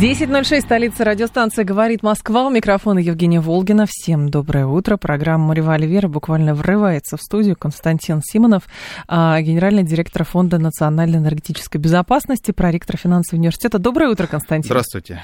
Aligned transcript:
10.06, 0.00 0.60
столица 0.60 1.02
радиостанции 1.02 1.64
«Говорит 1.64 2.04
Москва». 2.04 2.46
У 2.46 2.50
микрофона 2.50 3.00
Евгения 3.00 3.40
Волгина. 3.40 3.84
Всем 3.88 4.28
доброе 4.28 4.64
утро. 4.64 4.96
Программа 4.96 5.54
«Револьвер» 5.54 6.06
буквально 6.06 6.54
врывается 6.54 7.16
в 7.16 7.20
студию. 7.20 7.56
Константин 7.56 8.20
Симонов, 8.22 8.62
а, 9.08 9.40
генеральный 9.40 9.82
директор 9.82 10.22
Фонда 10.22 10.58
национальной 10.58 11.18
энергетической 11.18 11.78
безопасности, 11.78 12.52
проректор 12.52 12.96
финансового 12.96 13.40
университета. 13.40 13.80
Доброе 13.80 14.10
утро, 14.10 14.28
Константин. 14.28 14.68
Здравствуйте. 14.68 15.20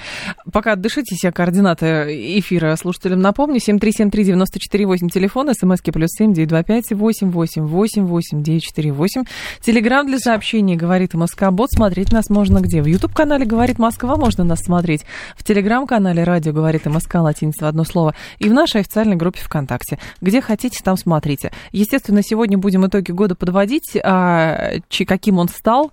Пока 0.53 0.73
отдышитесь, 0.73 1.23
я 1.23 1.31
координаты 1.31 2.41
эфира 2.41 2.75
слушателям 2.75 3.21
напомню. 3.21 3.61
7373948, 3.61 5.09
телефон, 5.09 5.55
смски 5.55 5.93
плюс 5.93 6.11
7 6.19 6.33
925 6.35 6.99
888 6.99 8.09
8948. 8.09 9.23
Телеграмм 9.61 10.09
для 10.09 10.19
сообщений 10.19 10.75
«Говорит 10.75 11.15
Москва». 11.15 11.53
Бот 11.53 11.71
смотреть 11.71 12.11
нас 12.11 12.29
можно 12.29 12.59
где? 12.59 12.83
В 12.83 12.87
YouTube-канале 12.87 13.45
«Говорит 13.45 13.79
Москва» 13.79 14.17
можно 14.17 14.43
нас 14.43 14.64
смотреть 14.65 15.05
в 15.37 15.45
телеграм-канале 15.45 16.25
«Радио 16.25 16.53
говорит 16.53 16.87
МСК» 16.87 17.17
латиница 17.17 17.65
в 17.65 17.69
одно 17.69 17.85
слово 17.85 18.15
и 18.39 18.49
в 18.49 18.53
нашей 18.53 18.81
официальной 18.81 19.17
группе 19.17 19.41
ВКонтакте. 19.41 19.99
Где 20.21 20.41
хотите, 20.41 20.81
там 20.83 20.97
смотрите. 20.97 21.53
Естественно, 21.73 22.23
сегодня 22.23 22.59
будем 22.59 22.87
итоги 22.87 23.13
года 23.13 23.35
подводить, 23.35 23.97
а, 24.03 24.75
каким 25.07 25.39
он 25.39 25.49
стал. 25.49 25.93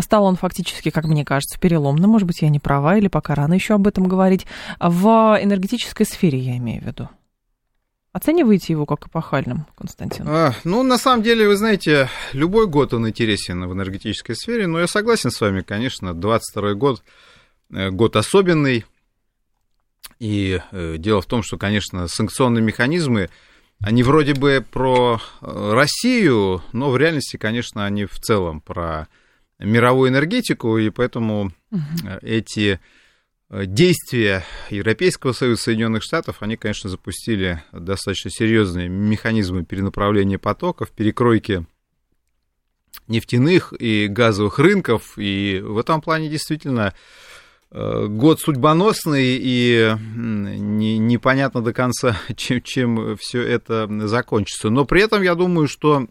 Стал 0.00 0.24
он 0.24 0.36
фактически, 0.36 0.90
как 0.90 1.04
мне 1.04 1.24
кажется, 1.24 1.58
переломным. 1.58 2.10
Может 2.10 2.26
быть, 2.26 2.42
я 2.42 2.48
не 2.48 2.60
права, 2.60 2.96
или 2.96 3.08
пока 3.08 3.34
рано 3.34 3.54
еще 3.54 3.74
об 3.74 3.86
этом 3.86 4.04
говорить. 4.04 4.46
В 4.78 5.38
энергетической 5.40 6.04
сфере 6.04 6.38
я 6.38 6.56
имею 6.56 6.82
в 6.82 6.86
виду. 6.86 7.08
Оцениваете 8.12 8.72
его 8.72 8.86
как 8.86 9.06
эпохальным, 9.06 9.66
Константин? 9.78 10.26
А, 10.28 10.52
ну, 10.64 10.82
на 10.82 10.98
самом 10.98 11.22
деле, 11.22 11.46
вы 11.46 11.56
знаете, 11.56 12.08
любой 12.32 12.66
год 12.66 12.92
он 12.92 13.08
интересен 13.08 13.64
в 13.68 13.72
энергетической 13.72 14.34
сфере, 14.34 14.66
но 14.66 14.80
я 14.80 14.88
согласен 14.88 15.30
с 15.30 15.40
вами, 15.40 15.60
конечно, 15.60 16.12
22 16.12 16.74
год 16.74 17.04
год 17.70 18.16
особенный. 18.16 18.84
И 20.18 20.60
э, 20.70 20.96
дело 20.98 21.22
в 21.22 21.26
том, 21.26 21.42
что, 21.42 21.56
конечно, 21.56 22.06
санкционные 22.06 22.62
механизмы, 22.62 23.30
они 23.80 24.02
вроде 24.02 24.34
бы 24.34 24.64
про 24.70 25.20
э, 25.40 25.72
Россию, 25.72 26.62
но 26.72 26.90
в 26.90 26.98
реальности, 26.98 27.38
конечно, 27.38 27.86
они 27.86 28.04
в 28.04 28.18
целом 28.20 28.60
про 28.60 29.08
мировую 29.58 30.10
энергетику, 30.10 30.76
и 30.76 30.90
поэтому 30.90 31.52
угу. 31.70 31.80
эти 32.22 32.80
действия 33.50 34.44
Европейского 34.70 35.32
Союза, 35.32 35.62
Соединенных 35.62 36.02
Штатов, 36.02 36.36
они, 36.40 36.56
конечно, 36.56 36.88
запустили 36.88 37.62
достаточно 37.72 38.30
серьезные 38.30 38.88
механизмы 38.88 39.64
перенаправления 39.64 40.38
потоков, 40.38 40.90
перекройки 40.90 41.66
нефтяных 43.08 43.74
и 43.78 44.06
газовых 44.06 44.58
рынков, 44.58 45.14
и 45.16 45.60
в 45.62 45.78
этом 45.78 46.00
плане 46.00 46.28
действительно 46.28 46.92
Э, 46.92 46.98
год 47.72 48.40
судьбоносный, 48.40 49.38
и 49.40 49.96
не, 50.16 50.98
непонятно 50.98 51.62
до 51.62 51.72
конца, 51.72 52.16
чем, 52.36 52.62
чем 52.62 53.16
все 53.16 53.42
это 53.42 53.88
закончится. 54.08 54.70
Но 54.70 54.84
при 54.84 55.02
этом 55.02 55.22
я 55.22 55.34
думаю, 55.34 55.68
что 55.68 56.06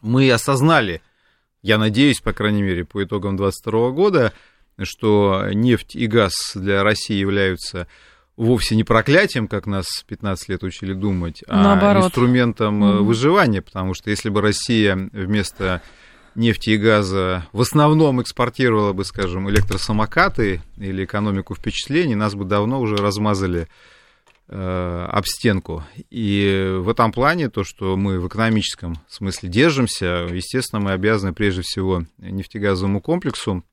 мы 0.00 0.30
осознали, 0.30 1.02
я 1.62 1.76
надеюсь, 1.78 2.20
по 2.20 2.32
крайней 2.32 2.62
мере, 2.62 2.84
по 2.84 3.04
итогам 3.04 3.36
2022 3.36 3.90
года, 3.90 4.32
что 4.80 5.44
нефть 5.52 5.94
и 5.94 6.06
газ 6.06 6.52
для 6.54 6.82
России 6.82 7.16
являются 7.16 7.86
вовсе 8.36 8.74
не 8.76 8.84
проклятием, 8.84 9.46
как 9.46 9.66
нас 9.66 10.02
15 10.06 10.48
лет 10.48 10.62
учили 10.62 10.94
думать, 10.94 11.44
а 11.46 11.62
Наоборот. 11.62 12.06
инструментом 12.06 12.82
mm-hmm. 12.82 12.98
выживания, 13.02 13.60
потому 13.60 13.92
что 13.92 14.08
если 14.08 14.30
бы 14.30 14.40
Россия 14.40 14.96
вместо 15.12 15.82
нефти 16.34 16.70
и 16.70 16.76
газа 16.76 17.46
в 17.52 17.60
основном 17.60 18.20
экспортировала 18.22 18.92
бы, 18.92 19.04
скажем, 19.04 19.48
электросамокаты 19.50 20.62
или 20.76 21.04
экономику 21.04 21.54
впечатлений, 21.54 22.14
нас 22.14 22.34
бы 22.34 22.44
давно 22.44 22.80
уже 22.80 22.96
размазали 22.96 23.68
э, 24.48 25.06
об 25.08 25.26
стенку. 25.26 25.84
И 26.10 26.76
в 26.78 26.88
этом 26.88 27.12
плане 27.12 27.48
то, 27.48 27.64
что 27.64 27.96
мы 27.96 28.18
в 28.18 28.28
экономическом 28.28 28.96
смысле 29.08 29.48
держимся, 29.48 30.26
естественно, 30.30 30.80
мы 30.80 30.92
обязаны 30.92 31.32
прежде 31.32 31.62
всего 31.62 32.04
нефтегазовому 32.18 33.00
комплексу, 33.00 33.64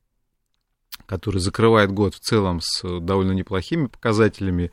который 1.06 1.40
закрывает 1.40 1.90
год 1.90 2.14
в 2.14 2.20
целом 2.20 2.60
с 2.62 3.00
довольно 3.00 3.32
неплохими 3.32 3.86
показателями. 3.86 4.70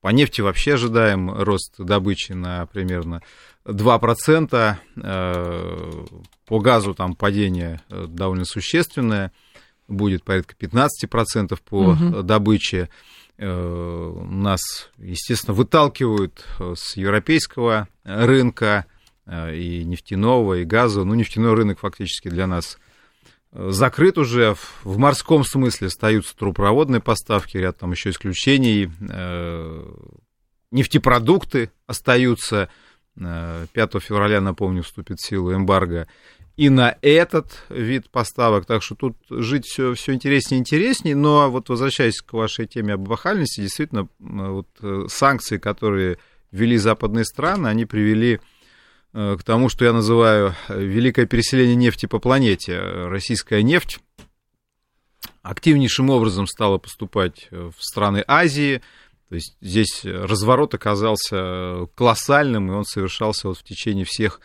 По 0.00 0.08
нефти 0.08 0.40
вообще 0.40 0.74
ожидаем 0.74 1.30
рост 1.30 1.74
добычи 1.78 2.32
на 2.32 2.66
примерно 2.66 3.22
2%. 3.64 4.76
Э, 4.96 6.04
по 6.46 6.58
газу 6.60 6.94
там 6.94 7.14
падение 7.14 7.80
э, 7.88 8.06
довольно 8.08 8.44
существенное, 8.44 9.32
будет 9.88 10.24
порядка 10.24 10.54
15% 10.58 11.58
по 11.68 11.76
угу. 11.76 12.22
добыче. 12.22 12.88
Э, 13.38 14.24
нас, 14.30 14.60
естественно, 14.98 15.54
выталкивают 15.54 16.44
с 16.74 16.96
европейского 16.96 17.88
рынка 18.04 18.86
и 19.26 19.84
нефтяного, 19.84 20.54
и 20.54 20.64
газового. 20.64 21.08
Ну, 21.08 21.14
нефтяной 21.14 21.54
рынок 21.54 21.78
фактически 21.78 22.28
для 22.28 22.46
нас 22.48 22.78
закрыт 23.52 24.18
уже. 24.18 24.56
В 24.82 24.98
морском 24.98 25.44
смысле 25.44 25.86
остаются 25.86 26.36
трубопроводные 26.36 27.00
поставки, 27.00 27.56
ряд 27.56 27.78
там 27.78 27.92
еще 27.92 28.10
исключений. 28.10 28.90
Нефтепродукты 30.72 31.70
остаются. 31.86 32.68
5 33.16 33.68
февраля, 34.00 34.40
напомню, 34.40 34.82
вступит 34.82 35.18
в 35.18 35.26
силу 35.26 35.54
эмбарго 35.54 36.06
и 36.56 36.68
на 36.68 36.96
этот 37.02 37.64
вид 37.68 38.10
поставок. 38.10 38.66
Так 38.66 38.82
что 38.82 38.94
тут 38.94 39.16
жить 39.30 39.64
все, 39.66 39.94
все 39.94 40.12
интереснее 40.12 40.58
и 40.58 40.60
интереснее. 40.60 41.16
Но 41.16 41.50
вот 41.50 41.68
возвращаясь 41.68 42.20
к 42.20 42.32
вашей 42.32 42.66
теме 42.66 42.94
об 42.94 43.06
эпохальности, 43.06 43.60
действительно, 43.60 44.08
вот 44.18 44.68
э, 44.82 45.06
санкции, 45.08 45.58
которые 45.58 46.18
ввели 46.50 46.76
западные 46.76 47.24
страны, 47.24 47.68
они 47.68 47.86
привели 47.86 48.40
э, 49.14 49.36
к 49.38 49.42
тому, 49.42 49.68
что 49.68 49.84
я 49.84 49.92
называю 49.92 50.54
великое 50.68 51.26
переселение 51.26 51.76
нефти 51.76 52.06
по 52.06 52.18
планете. 52.18 52.78
Российская 52.80 53.62
нефть 53.62 54.00
активнейшим 55.42 56.10
образом 56.10 56.46
стала 56.46 56.78
поступать 56.78 57.48
в 57.50 57.74
страны 57.78 58.22
Азии. 58.26 58.82
То 59.32 59.36
есть 59.36 59.56
здесь 59.62 60.04
разворот 60.04 60.74
оказался 60.74 61.86
колоссальным, 61.94 62.70
и 62.70 62.74
он 62.74 62.84
совершался 62.84 63.48
вот 63.48 63.56
в 63.56 63.62
течение 63.62 64.04
всех 64.04 64.42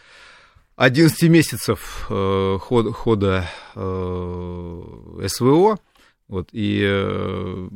11 0.78 1.24
месяцев 1.24 2.08
э, 2.09 2.58
ход, 2.62 2.96
хода 2.96 3.50
э, 3.75 5.28
СВО, 5.28 5.78
вот, 6.30 6.48
и 6.53 6.81
э, 6.86 7.70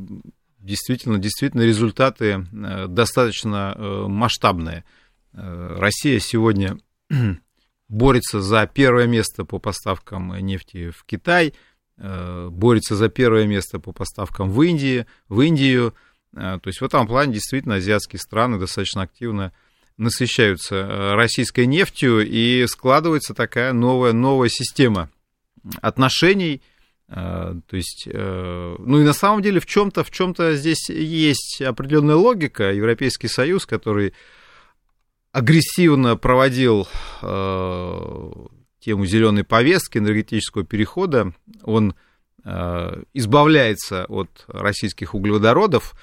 действительно, 0.60 1.18
действительно 1.18 1.64
результаты 1.64 2.48
э, 2.50 2.88
достаточно 2.88 3.76
э, 3.76 4.06
масштабные. 4.08 4.86
Э, 5.34 5.76
Россия 5.80 6.18
сегодня 6.20 6.78
борется 7.90 8.40
за 8.40 8.66
первое 8.74 9.08
место 9.08 9.44
по 9.44 9.60
поставкам 9.60 10.34
нефти 10.38 10.92
в 10.92 11.04
Китай, 11.04 11.56
э, 11.98 12.48
борется 12.50 12.96
за 12.96 13.10
первое 13.10 13.48
место 13.48 13.82
по 13.82 13.92
поставкам 13.92 14.50
в, 14.50 14.62
Индии, 14.62 15.06
в 15.28 15.42
Индию. 15.42 15.94
Э, 16.36 16.60
то 16.62 16.68
есть 16.68 16.82
в 16.82 16.86
этом 16.86 17.08
плане 17.08 17.34
действительно 17.34 17.76
азиатские 17.76 18.20
страны 18.20 18.58
достаточно 18.58 19.02
активно 19.02 19.52
насыщаются 19.98 20.76
э, 20.76 21.14
российской 21.16 21.66
нефтью, 21.66 22.26
и 22.26 22.66
складывается 22.68 23.34
такая 23.34 23.74
новая, 23.74 24.14
новая 24.14 24.50
система 24.50 25.10
отношений. 25.82 26.62
Э, 27.08 27.56
то 27.68 27.76
есть, 27.76 28.08
ну 28.08 29.00
и 29.00 29.04
на 29.04 29.14
самом 29.14 29.42
деле 29.42 29.60
в 29.60 29.66
чем-то, 29.66 30.04
в 30.04 30.12
чем-то 30.12 30.56
здесь 30.56 30.90
есть 30.90 31.62
определенная 31.62 32.16
логика. 32.16 32.72
Европейский 32.72 33.28
Союз, 33.28 33.66
который 33.66 34.14
агрессивно 35.34 36.18
проводил 36.18 36.88
тему 37.22 39.06
зеленой 39.06 39.44
повестки, 39.44 39.98
энергетического 39.98 40.66
перехода, 40.66 41.34
он 41.64 41.96
избавляется 43.14 44.06
от 44.06 44.46
российских 44.48 45.14
углеводородов, 45.14 45.94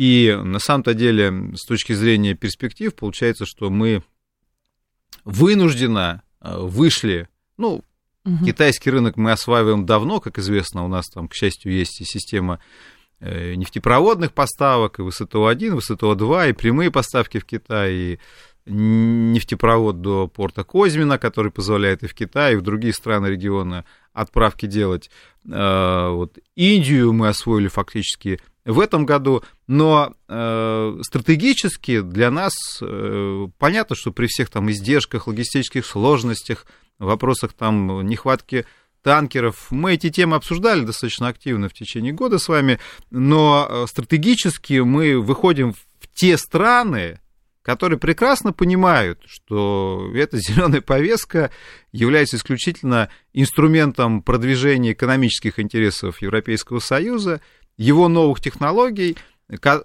и 0.00 0.34
на 0.34 0.60
самом-то 0.60 0.94
деле, 0.94 1.52
с 1.54 1.66
точки 1.66 1.92
зрения 1.92 2.32
перспектив, 2.34 2.94
получается, 2.94 3.44
что 3.44 3.68
мы 3.68 4.02
вынужденно 5.26 6.22
э, 6.40 6.56
вышли, 6.56 7.28
ну, 7.58 7.84
угу. 8.24 8.46
китайский 8.46 8.90
рынок 8.90 9.18
мы 9.18 9.30
осваиваем 9.30 9.84
давно, 9.84 10.18
как 10.20 10.38
известно, 10.38 10.86
у 10.86 10.88
нас 10.88 11.04
там, 11.10 11.28
к 11.28 11.34
счастью, 11.34 11.74
есть 11.74 12.00
и 12.00 12.06
система 12.06 12.60
э, 13.18 13.52
нефтепроводных 13.56 14.32
поставок, 14.32 15.00
и 15.00 15.02
ВСТО-1, 15.02 15.78
ВСТО-2, 15.78 16.48
и 16.48 16.52
прямые 16.54 16.90
поставки 16.90 17.36
в 17.36 17.44
Китай, 17.44 17.92
и 17.92 18.18
нефтепровод 18.64 20.00
до 20.00 20.28
порта 20.28 20.64
Козьмина, 20.64 21.18
который 21.18 21.52
позволяет 21.52 22.04
и 22.04 22.06
в 22.06 22.14
Китае, 22.14 22.54
и 22.54 22.56
в 22.56 22.62
другие 22.62 22.94
страны 22.94 23.26
региона 23.26 23.84
отправки 24.20 24.66
делать. 24.66 25.10
Вот 25.44 26.38
Индию 26.54 27.12
мы 27.12 27.28
освоили 27.28 27.68
фактически 27.68 28.40
в 28.64 28.80
этом 28.80 29.06
году, 29.06 29.42
но 29.66 30.14
э, 30.28 30.98
стратегически 31.02 32.00
для 32.00 32.30
нас 32.30 32.52
э, 32.80 33.46
понятно, 33.58 33.96
что 33.96 34.12
при 34.12 34.26
всех 34.26 34.50
там 34.50 34.70
издержках, 34.70 35.26
логистических 35.26 35.86
сложностях, 35.86 36.66
вопросах 36.98 37.52
там 37.54 38.06
нехватки 38.06 38.66
танкеров. 39.02 39.70
Мы 39.70 39.94
эти 39.94 40.10
темы 40.10 40.36
обсуждали 40.36 40.84
достаточно 40.84 41.28
активно 41.28 41.68
в 41.68 41.72
течение 41.72 42.12
года 42.12 42.38
с 42.38 42.48
вами, 42.48 42.78
но 43.10 43.66
э, 43.68 43.86
стратегически 43.88 44.80
мы 44.80 45.18
выходим 45.18 45.72
в 45.72 46.08
те 46.14 46.36
страны, 46.36 47.19
которые 47.62 47.98
прекрасно 47.98 48.52
понимают, 48.52 49.22
что 49.26 50.10
эта 50.14 50.38
зеленая 50.38 50.80
повестка 50.80 51.50
является 51.92 52.36
исключительно 52.36 53.10
инструментом 53.32 54.22
продвижения 54.22 54.92
экономических 54.92 55.58
интересов 55.58 56.22
Европейского 56.22 56.78
Союза, 56.80 57.40
его 57.76 58.08
новых 58.08 58.40
технологий– 58.40 59.16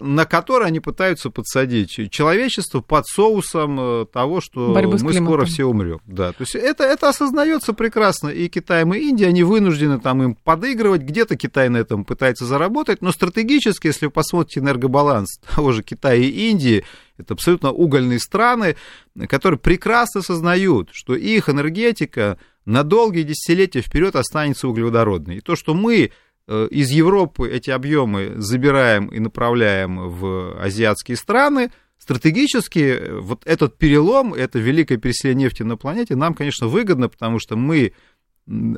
на 0.00 0.24
которые 0.26 0.68
они 0.68 0.80
пытаются 0.80 1.30
подсадить 1.30 2.10
человечество 2.10 2.80
под 2.80 3.06
соусом 3.06 3.78
э, 3.80 4.06
того, 4.12 4.40
что 4.40 4.72
Борьбы 4.72 4.98
мы 5.02 5.12
скоро 5.12 5.44
все 5.44 5.64
умрем. 5.64 6.00
Да, 6.06 6.30
то 6.32 6.42
есть 6.42 6.54
это, 6.54 6.84
это 6.84 7.08
осознается 7.08 7.72
прекрасно 7.72 8.28
и 8.28 8.48
Китаем, 8.48 8.94
и 8.94 8.98
Индией, 8.98 9.28
они 9.28 9.42
вынуждены 9.42 9.98
там 9.98 10.22
им 10.22 10.34
подыгрывать, 10.36 11.02
где-то 11.02 11.36
Китай 11.36 11.68
на 11.68 11.78
этом 11.78 12.04
пытается 12.04 12.46
заработать, 12.46 13.02
но 13.02 13.10
стратегически, 13.10 13.88
если 13.88 14.06
вы 14.06 14.12
посмотрите 14.12 14.60
энергобаланс 14.60 15.40
того 15.54 15.72
же 15.72 15.82
Китая 15.82 16.14
и 16.14 16.50
Индии, 16.50 16.84
это 17.18 17.34
абсолютно 17.34 17.70
угольные 17.70 18.20
страны, 18.20 18.76
которые 19.28 19.58
прекрасно 19.58 20.20
осознают, 20.20 20.90
что 20.92 21.14
их 21.14 21.48
энергетика 21.48 22.38
на 22.64 22.82
долгие 22.82 23.22
десятилетия 23.22 23.80
вперед 23.80 24.16
останется 24.16 24.68
углеводородной. 24.68 25.36
И 25.36 25.40
то, 25.40 25.56
что 25.56 25.74
мы 25.74 26.10
Э, 26.48 26.68
из 26.70 26.90
Европы 26.90 27.50
эти 27.50 27.70
объемы 27.70 28.34
забираем 28.36 29.08
и 29.08 29.18
направляем 29.18 30.08
в 30.08 30.62
азиатские 30.62 31.16
страны, 31.16 31.72
стратегически 31.98 32.78
э, 32.78 33.18
вот 33.20 33.44
этот 33.44 33.78
перелом, 33.78 34.32
это 34.32 34.60
великое 34.60 34.96
переселение 34.96 35.46
нефти 35.46 35.64
на 35.64 35.76
планете 35.76 36.14
нам, 36.14 36.34
конечно, 36.34 36.68
выгодно, 36.68 37.08
потому 37.08 37.40
что 37.40 37.56
мы 37.56 37.92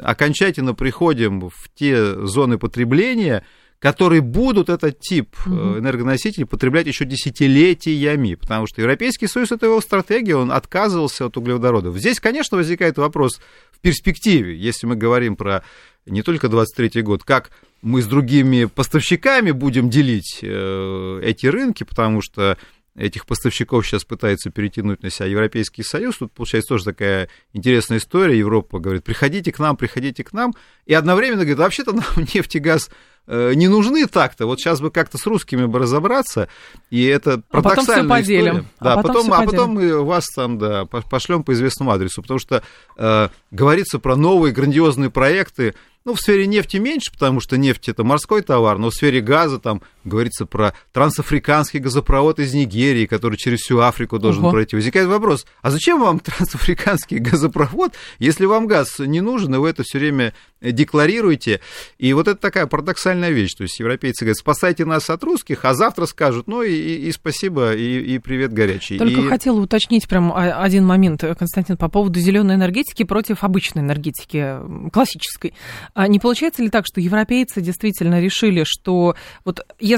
окончательно 0.03 0.73
приходим 0.73 1.51
в 1.51 1.69
те 1.75 2.15
зоны 2.27 2.57
потребления, 2.57 3.45
которые 3.79 4.23
будут 4.23 4.69
этот 4.69 4.99
тип 5.01 5.37
угу. 5.47 5.79
энергоносителей 5.79 6.47
потреблять 6.47 6.87
еще 6.87 7.05
десятилетиями, 7.05 8.35
потому 8.35 8.67
что 8.67 8.81
Европейский 8.81 9.29
Союз, 9.29 9.53
это 9.53 9.67
его 9.67 9.81
стратегия, 9.81 10.37
он 10.37 10.51
отказывался 10.51 11.27
от 11.27 11.37
углеводородов. 11.37 11.97
Здесь, 11.97 12.19
конечно, 12.19 12.57
возникает 12.57 12.99
вопрос 12.99 13.41
в 13.71 13.79
перспективе, 13.81 14.57
если 14.57 14.87
мы 14.87 14.97
говорим 14.97 15.37
про 15.37 15.63
не 16.07 16.23
только 16.23 16.49
23 16.49 17.03
год, 17.03 17.23
как 17.23 17.51
мы 17.83 18.03
с 18.03 18.07
другими 18.07 18.65
поставщиками 18.65 19.53
будем 19.53 19.91
делить 19.91 20.41
э, 20.43 21.21
эти 21.23 21.47
рынки, 21.47 21.85
потому 21.85 22.21
что 22.23 22.59
этих 22.97 23.27
поставщиков 23.27 23.87
сейчас 23.87 24.05
пытается 24.05 24.51
перетянуть 24.51 25.03
на 25.03 25.11
себя 25.11 25.27
Европейский 25.27 25.85
Союз. 25.85 26.19
Тут 26.19 26.33
получается 26.33 26.71
тоже 26.71 26.85
такая 26.85 27.29
интересная 27.53 27.99
история. 27.99 28.37
Европа 28.37 28.81
говорит, 28.81 29.05
приходите 29.05 29.53
к 29.53 29.61
нам, 29.61 29.77
приходите 29.77 30.25
к 30.25 30.33
нам. 30.33 30.55
И 30.87 30.95
одновременно 30.95 31.43
говорит, 31.43 31.59
вообще-то 31.59 31.93
нам 31.93 32.05
нефть 32.35 32.57
и 32.57 32.59
газ 32.59 32.89
э, 32.89 32.93
не 33.29 33.69
нужны 33.69 34.07
так-то. 34.07 34.47
Вот 34.47 34.59
сейчас 34.59 34.81
бы 34.81 34.91
как-то 34.91 35.19
с 35.19 35.27
русскими 35.27 35.67
бы 35.67 35.79
разобраться. 35.79 36.49
И 36.91 37.05
это 37.05 37.43
парадоксальная 37.51 38.05
а 38.05 38.09
потом 38.09 38.23
все 38.23 38.39
история. 38.39 38.65
Да, 38.81 38.93
а 38.95 39.03
потом, 39.03 39.33
а 39.33 39.43
потом 39.45 39.71
мы 39.73 40.03
вас 40.03 40.27
там 40.35 40.59
да, 40.59 40.87
пошлем 40.87 41.45
по 41.45 41.53
известному 41.53 41.91
адресу. 41.91 42.23
Потому 42.23 42.41
что 42.41 42.63
э, 42.97 43.29
говорится 43.51 43.99
про 43.99 44.17
новые 44.17 44.53
грандиозные 44.53 45.11
проекты 45.11 45.75
ну, 46.09 46.15
в 46.15 46.21
сфере 46.21 46.47
нефти 46.47 46.79
меньше, 46.79 47.13
потому 47.13 47.39
что 47.39 47.59
нефть 47.59 47.91
это 47.91 48.03
морской 48.03 48.41
товар, 48.41 48.79
но 48.79 48.89
в 48.89 48.95
сфере 48.95 49.21
газа 49.21 49.59
там 49.59 49.83
говорится 50.09 50.47
про 50.47 50.75
трансафриканский 50.93 51.81
газопровод 51.81 52.39
из 52.39 52.55
Нигерии, 52.55 53.07
который 53.07 53.37
через 53.37 53.61
всю 53.61 53.79
Африку 53.81 54.19
должен 54.19 54.45
угу. 54.45 54.53
пройти. 54.53 54.77
Возникает 54.77 55.09
вопрос, 55.09 55.47
а 55.63 55.71
зачем 55.71 56.01
вам 56.01 56.19
трансафриканский 56.21 57.19
газопровод, 57.19 57.95
если 58.19 58.47
вам 58.47 58.67
газ 58.67 58.99
не 58.99 59.21
нужен, 59.21 59.55
и 59.55 59.59
вы 59.59 59.71
это 59.71 59.83
все 59.83 59.99
время 59.99 60.35
декларируете? 60.61 61.61
И 61.99 62.13
вот 62.13 62.29
это 62.29 62.41
такая 62.41 62.67
парадоксальная 62.67 63.31
вещь. 63.31 63.55
То 63.55 63.63
есть 63.63 63.79
европейцы 63.79 64.25
говорят, 64.25 64.39
спасайте 64.39 64.85
нас 64.85 65.11
от 65.11 65.23
русских, 65.25 65.65
а 65.65 65.75
завтра 65.75 66.07
скажут, 66.07 66.49
ну 66.49 66.63
и, 66.63 66.73
и, 66.73 67.09
и 67.09 67.13
спасибо, 67.13 67.75
и, 67.75 68.15
и 68.15 68.19
привет 68.19 68.53
горячий. 68.53 68.99
Только 68.99 69.21
и... 69.21 69.29
хотела 69.29 69.61
уточнить 69.61 70.09
прям 70.09 70.33
один 70.35 70.87
момент, 70.87 71.23
Константин, 71.39 71.77
по 71.77 71.89
поводу 71.89 72.21
зеленой 72.21 72.55
энергетики 72.55 73.05
против 73.05 73.45
обычной 73.45 73.83
энергетики, 73.83 74.57
классической. 74.93 75.55
А 75.95 76.09
не 76.09 76.19
получается 76.19 76.63
ли 76.63 76.71
так, 76.71 76.87
что 76.87 77.01
европейцы 77.01 77.61
действительно 77.61 78.21
решили, 78.21 78.65
что 78.65 79.15
вот 79.45 79.61
если 79.79 79.98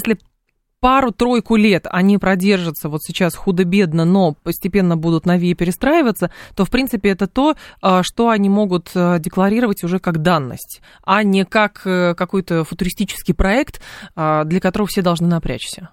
пару-тройку 0.81 1.57
лет 1.57 1.87
они 1.89 2.19
продержатся 2.19 2.89
вот 2.89 3.03
сейчас 3.03 3.35
худо-бедно, 3.35 4.05
но 4.05 4.33
постепенно 4.33 4.97
будут 4.97 5.27
новее 5.27 5.55
перестраиваться, 5.55 6.33
то, 6.57 6.65
в 6.65 6.71
принципе, 6.71 7.11
это 7.11 7.27
то, 7.27 7.55
а, 7.81 8.03
что 8.03 8.31
они 8.31 8.49
могут 8.49 8.91
а, 8.95 9.19
декларировать 9.19 9.85
уже 9.85 9.99
как 9.99 10.23
данность, 10.23 10.81
а 11.03 11.23
не 11.23 11.45
как 11.45 11.83
э, 11.85 12.15
какой-то 12.15 12.65
футуристический 12.65 13.35
проект, 13.35 13.81
для 14.17 14.61
которого 14.61 14.89
все 14.89 15.03
должны 15.03 15.29
напрячься. 15.29 15.91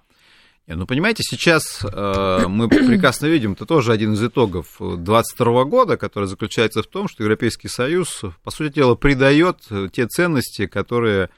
Ну, 0.66 0.86
понимаете, 0.86 1.22
сейчас 1.22 1.82
э, 1.84 2.44
мы 2.46 2.68
прекрасно 2.68 3.26
видим, 3.26 3.52
это 3.52 3.66
тоже 3.66 3.92
один 3.92 4.14
из 4.14 4.22
итогов 4.22 4.76
2022 4.78 5.64
года, 5.64 5.96
который 5.96 6.26
заключается 6.26 6.82
в 6.82 6.86
том, 6.86 7.08
что 7.08 7.22
Европейский 7.22 7.68
Союз, 7.68 8.22
по 8.42 8.50
сути 8.50 8.74
дела, 8.74 8.94
придает 8.94 9.58
те 9.92 10.06
ценности, 10.06 10.66
которые 10.66 11.30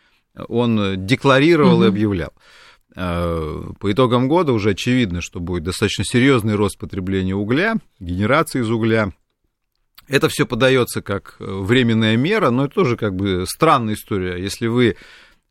он 0.48 1.06
декларировал 1.06 1.76
угу. 1.76 1.84
и 1.84 1.88
объявлял. 1.88 2.32
Э, 2.96 3.62
по 3.78 3.92
итогам 3.92 4.28
года 4.28 4.52
уже 4.52 4.70
очевидно, 4.70 5.20
что 5.20 5.40
будет 5.40 5.62
достаточно 5.62 6.04
серьезный 6.04 6.54
рост 6.54 6.78
потребления 6.78 7.34
угля, 7.34 7.76
генерации 7.98 8.60
из 8.60 8.70
угля. 8.70 9.12
Это 10.08 10.28
все 10.28 10.44
подается 10.44 11.02
как 11.02 11.36
временная 11.38 12.16
мера, 12.16 12.50
но 12.50 12.64
это 12.64 12.74
тоже 12.74 12.96
как 12.96 13.14
бы 13.14 13.44
странная 13.46 13.94
история. 13.94 14.42
Если 14.42 14.66
вы 14.66 14.96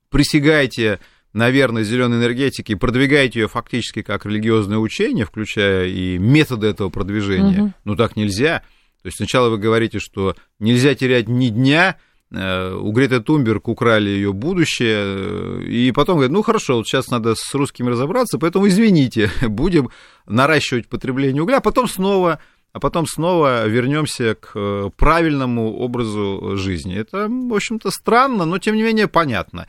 присягаете 0.09 0.99
наверное, 1.33 1.83
зеленой 1.83 2.17
энергетики 2.17 2.71
и 2.71 2.75
продвигаете 2.75 3.41
ее 3.41 3.47
фактически 3.47 4.01
как 4.01 4.25
религиозное 4.25 4.77
учение, 4.77 5.25
включая 5.25 5.87
и 5.87 6.17
методы 6.17 6.67
этого 6.67 6.89
продвижения, 6.89 7.63
угу. 7.63 7.73
ну 7.85 7.95
так 7.95 8.15
нельзя. 8.15 8.63
То 9.01 9.07
есть 9.07 9.17
сначала 9.17 9.49
вы 9.49 9.57
говорите, 9.57 9.99
что 9.99 10.35
нельзя 10.59 10.93
терять 10.95 11.27
ни 11.27 11.49
дня, 11.49 11.97
э, 11.97 12.08
у 12.31 12.91
Греты 12.91 13.21
Тумберг 13.21 13.67
украли 13.67 14.09
ее 14.09 14.33
будущее, 14.33 14.97
э, 14.99 15.63
и 15.63 15.91
потом 15.91 16.15
говорят, 16.15 16.31
ну 16.31 16.43
хорошо, 16.43 16.77
вот 16.77 16.87
сейчас 16.87 17.09
надо 17.09 17.33
с 17.35 17.53
русскими 17.55 17.89
разобраться, 17.89 18.37
поэтому 18.37 18.67
извините, 18.67 19.31
будем 19.41 19.89
наращивать 20.27 20.87
потребление 20.87 21.41
угля, 21.41 21.57
а 21.57 21.61
потом 21.61 21.87
снова 21.87 22.39
а 22.71 22.79
потом 22.79 23.07
снова 23.07 23.65
вернемся 23.65 24.35
к 24.35 24.51
э, 24.53 24.91
правильному 24.95 25.75
образу 25.77 26.55
жизни. 26.55 26.95
Это, 26.95 27.27
в 27.27 27.51
общем-то, 27.51 27.89
странно, 27.89 28.45
но 28.45 28.59
тем 28.59 28.75
не 28.75 28.83
менее 28.83 29.07
понятно. 29.07 29.67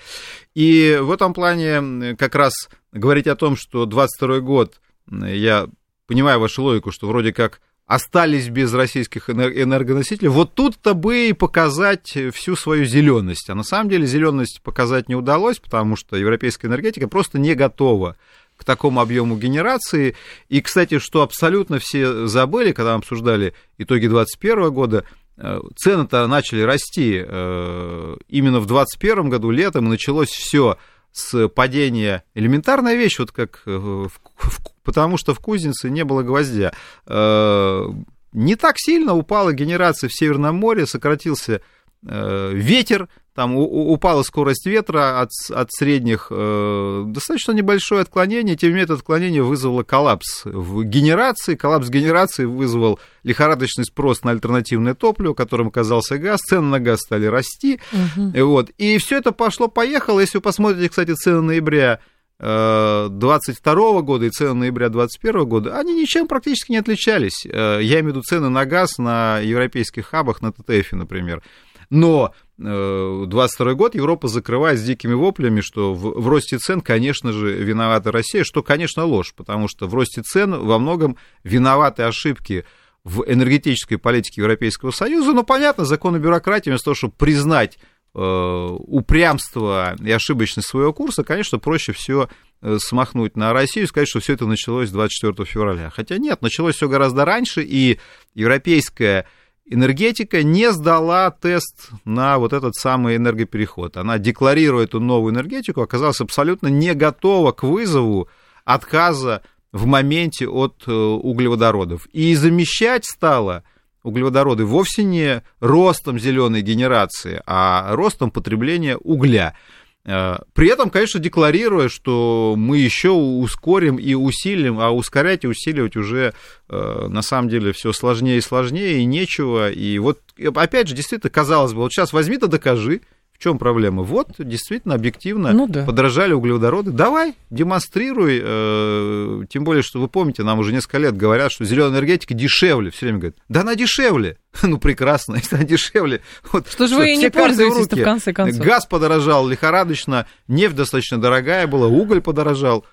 И 0.54 0.98
в 1.00 1.10
этом 1.10 1.32
плане 1.32 2.14
как 2.16 2.34
раз 2.34 2.52
говорить 2.92 3.26
о 3.26 3.36
том, 3.36 3.56
что 3.56 3.86
22 3.86 4.40
год, 4.40 4.82
я 5.10 5.66
понимаю 6.06 6.40
вашу 6.40 6.62
логику, 6.62 6.90
что 6.90 7.06
вроде 7.06 7.32
как 7.32 7.62
остались 7.90 8.48
без 8.48 8.72
российских 8.72 9.28
энергоносителей, 9.28 10.28
вот 10.28 10.54
тут-то 10.54 10.94
бы 10.94 11.30
и 11.30 11.32
показать 11.32 12.16
всю 12.32 12.54
свою 12.54 12.84
зеленость. 12.84 13.50
А 13.50 13.56
на 13.56 13.64
самом 13.64 13.90
деле 13.90 14.06
зеленость 14.06 14.60
показать 14.62 15.08
не 15.08 15.16
удалось, 15.16 15.58
потому 15.58 15.96
что 15.96 16.16
европейская 16.16 16.68
энергетика 16.68 17.08
просто 17.08 17.40
не 17.40 17.56
готова 17.56 18.14
к 18.56 18.62
такому 18.62 19.00
объему 19.00 19.36
генерации. 19.36 20.14
И, 20.48 20.60
кстати, 20.60 21.00
что 21.00 21.22
абсолютно 21.22 21.80
все 21.80 22.28
забыли, 22.28 22.70
когда 22.70 22.94
обсуждали 22.94 23.54
итоги 23.76 24.06
2021 24.06 24.70
года, 24.70 25.04
э, 25.36 25.58
цены-то 25.74 26.28
начали 26.28 26.60
расти 26.60 27.20
э, 27.26 28.16
именно 28.28 28.60
в 28.60 28.66
2021 28.66 29.30
году 29.30 29.50
летом, 29.50 29.88
началось 29.88 30.28
все 30.28 30.78
с 31.12 31.48
падения. 31.48 32.24
Элементарная 32.34 32.94
вещь, 32.94 33.18
вот 33.18 33.32
как 33.32 33.62
э, 33.66 33.76
в, 33.76 34.10
в, 34.36 34.60
потому 34.82 35.16
что 35.16 35.34
в 35.34 35.40
кузнице 35.40 35.90
не 35.90 36.04
было 36.04 36.22
гвоздя. 36.22 36.72
Не 37.06 38.54
так 38.54 38.76
сильно 38.78 39.14
упала 39.14 39.52
генерация 39.52 40.08
в 40.08 40.14
Северном 40.14 40.54
море, 40.54 40.86
сократился 40.86 41.62
ветер, 42.02 43.08
там 43.40 43.56
упала 43.56 44.22
скорость 44.22 44.66
ветра 44.66 45.22
от, 45.22 45.30
от 45.48 45.72
средних, 45.72 46.26
э, 46.28 47.04
достаточно 47.06 47.52
небольшое 47.52 48.02
отклонение, 48.02 48.54
тем 48.54 48.68
не 48.68 48.74
менее 48.74 48.84
это 48.84 48.92
отклонение 48.92 49.42
вызвало 49.42 49.82
коллапс 49.82 50.42
в 50.44 50.82
генерации, 50.82 51.54
коллапс 51.54 51.88
генерации 51.88 52.44
вызвал 52.44 53.00
лихорадочный 53.22 53.86
спрос 53.86 54.24
на 54.24 54.32
альтернативное 54.32 54.92
топливо, 54.92 55.32
которым 55.32 55.68
оказался 55.68 56.18
газ, 56.18 56.40
цены 56.40 56.68
на 56.68 56.80
газ 56.80 57.00
стали 57.00 57.24
расти, 57.24 57.80
угу. 57.94 58.44
вот, 58.44 58.68
и 58.76 58.98
все 58.98 59.16
это 59.16 59.32
пошло-поехало, 59.32 60.20
если 60.20 60.36
вы 60.36 60.42
посмотрите, 60.42 60.90
кстати, 60.90 61.14
цены 61.14 61.40
ноября 61.40 62.00
22 62.40 64.02
года 64.02 64.26
и 64.26 64.30
цены 64.30 64.52
ноября 64.52 64.90
2021 64.90 65.48
года, 65.48 65.78
они 65.78 65.94
ничем 65.94 66.28
практически 66.28 66.72
не 66.72 66.78
отличались. 66.78 67.46
Я 67.46 67.80
имею 67.80 68.04
в 68.04 68.08
виду 68.08 68.22
цены 68.22 68.50
на 68.50 68.66
газ 68.66 68.98
на 68.98 69.38
европейских 69.38 70.06
хабах, 70.06 70.42
на 70.42 70.52
ТТФ, 70.52 70.92
например. 70.92 71.42
Но 71.90 72.32
22 72.60 73.74
год 73.74 73.94
Европа 73.94 74.28
закрывает 74.28 74.78
с 74.78 74.82
дикими 74.82 75.14
воплями, 75.14 75.62
что 75.62 75.94
в, 75.94 76.20
в 76.20 76.28
росте 76.28 76.58
цен, 76.58 76.82
конечно 76.82 77.32
же, 77.32 77.54
виновата 77.54 78.12
Россия, 78.12 78.44
что, 78.44 78.62
конечно, 78.62 79.04
ложь, 79.04 79.32
потому 79.34 79.66
что 79.66 79.86
в 79.86 79.94
росте 79.94 80.20
цен 80.22 80.52
во 80.52 80.78
многом 80.78 81.16
виноваты 81.42 82.02
ошибки 82.02 82.66
в 83.02 83.24
энергетической 83.26 83.96
политике 83.96 84.42
Европейского 84.42 84.90
Союза. 84.90 85.32
Но, 85.32 85.42
понятно, 85.42 85.86
законы 85.86 86.18
бюрократии, 86.18 86.68
вместо 86.68 86.86
того, 86.86 86.94
чтобы 86.94 87.14
признать 87.16 87.78
э, 88.14 88.20
упрямство 88.20 89.96
и 89.98 90.10
ошибочность 90.10 90.68
своего 90.68 90.92
курса, 90.92 91.24
конечно, 91.24 91.58
проще 91.58 91.92
все 91.92 92.28
э, 92.60 92.76
смахнуть 92.78 93.38
на 93.38 93.54
Россию 93.54 93.86
и 93.86 93.88
сказать, 93.88 94.08
что 94.08 94.20
все 94.20 94.34
это 94.34 94.44
началось 94.44 94.90
24 94.90 95.46
февраля. 95.46 95.88
Хотя 95.88 96.18
нет, 96.18 96.42
началось 96.42 96.76
все 96.76 96.90
гораздо 96.90 97.24
раньше, 97.24 97.62
и 97.62 97.98
европейская 98.34 99.26
энергетика 99.70 100.42
не 100.42 100.72
сдала 100.72 101.30
тест 101.30 101.90
на 102.04 102.38
вот 102.38 102.52
этот 102.52 102.74
самый 102.74 103.16
энергопереход. 103.16 103.96
Она, 103.96 104.18
декларируя 104.18 104.84
эту 104.84 105.00
новую 105.00 105.32
энергетику, 105.32 105.80
оказалась 105.80 106.20
абсолютно 106.20 106.66
не 106.66 106.92
готова 106.94 107.52
к 107.52 107.62
вызову 107.62 108.28
отказа 108.64 109.42
в 109.72 109.86
моменте 109.86 110.48
от 110.48 110.82
э, 110.86 110.92
углеводородов. 110.92 112.06
И 112.12 112.34
замещать 112.34 113.04
стало 113.04 113.62
углеводороды 114.02 114.64
вовсе 114.64 115.04
не 115.04 115.42
ростом 115.60 116.18
зеленой 116.18 116.62
генерации, 116.62 117.40
а 117.46 117.94
ростом 117.94 118.30
потребления 118.30 118.96
угля. 118.96 119.54
Э, 120.04 120.38
при 120.54 120.68
этом, 120.68 120.90
конечно, 120.90 121.20
декларируя, 121.20 121.88
что 121.88 122.54
мы 122.56 122.78
еще 122.78 123.10
ускорим 123.10 123.96
и 123.96 124.14
усилим, 124.14 124.80
а 124.80 124.90
ускорять 124.90 125.44
и 125.44 125.48
усиливать 125.48 125.96
уже 125.96 126.34
э, 126.68 127.06
на 127.08 127.22
самом 127.22 127.48
деле 127.48 127.72
все 127.72 127.92
сложнее 127.92 128.38
и 128.38 128.42
сложнее, 128.42 129.00
и 129.00 129.04
нечего. 129.04 129.70
И 129.70 129.98
вот, 129.98 130.20
опять 130.54 130.88
же, 130.88 130.94
действительно, 130.94 131.30
казалось 131.30 131.72
бы, 131.72 131.80
вот 131.80 131.92
сейчас 131.92 132.12
возьми-то 132.12 132.46
докажи, 132.46 133.02
в 133.40 133.42
чем 133.42 133.58
проблема? 133.58 134.02
Вот, 134.02 134.32
действительно, 134.36 134.94
объективно 134.94 135.54
ну, 135.54 135.66
да. 135.66 135.86
подорожали 135.86 136.34
углеводороды. 136.34 136.90
Давай, 136.90 137.32
демонстрируй. 137.48 138.38
Э, 138.42 139.42
тем 139.48 139.64
более, 139.64 139.82
что 139.82 139.98
вы 139.98 140.08
помните, 140.08 140.42
нам 140.42 140.58
уже 140.58 140.74
несколько 140.74 140.98
лет 140.98 141.16
говорят, 141.16 141.50
что 141.50 141.64
зеленая 141.64 141.92
энергетика 141.92 142.34
дешевле. 142.34 142.90
Все 142.90 143.06
время 143.06 143.18
говорят, 143.18 143.38
да 143.48 143.62
она 143.62 143.76
дешевле. 143.76 144.36
ну, 144.62 144.76
прекрасно, 144.76 145.36
если 145.36 145.56
она 145.56 145.64
дешевле. 145.64 146.20
Вот, 146.52 146.68
что 146.68 146.86
же 146.86 146.96
вы 146.96 147.14
и 147.14 147.16
не 147.16 147.30
пользуетесь 147.30 147.86
в, 147.86 147.96
в 147.96 148.04
конце 148.04 148.34
концов. 148.34 148.62
Газ 148.62 148.84
подорожал 148.84 149.48
лихорадочно, 149.48 150.26
нефть 150.46 150.76
достаточно 150.76 151.18
дорогая 151.18 151.66
была, 151.66 151.86
уголь 151.86 152.20
подорожал. 152.20 152.84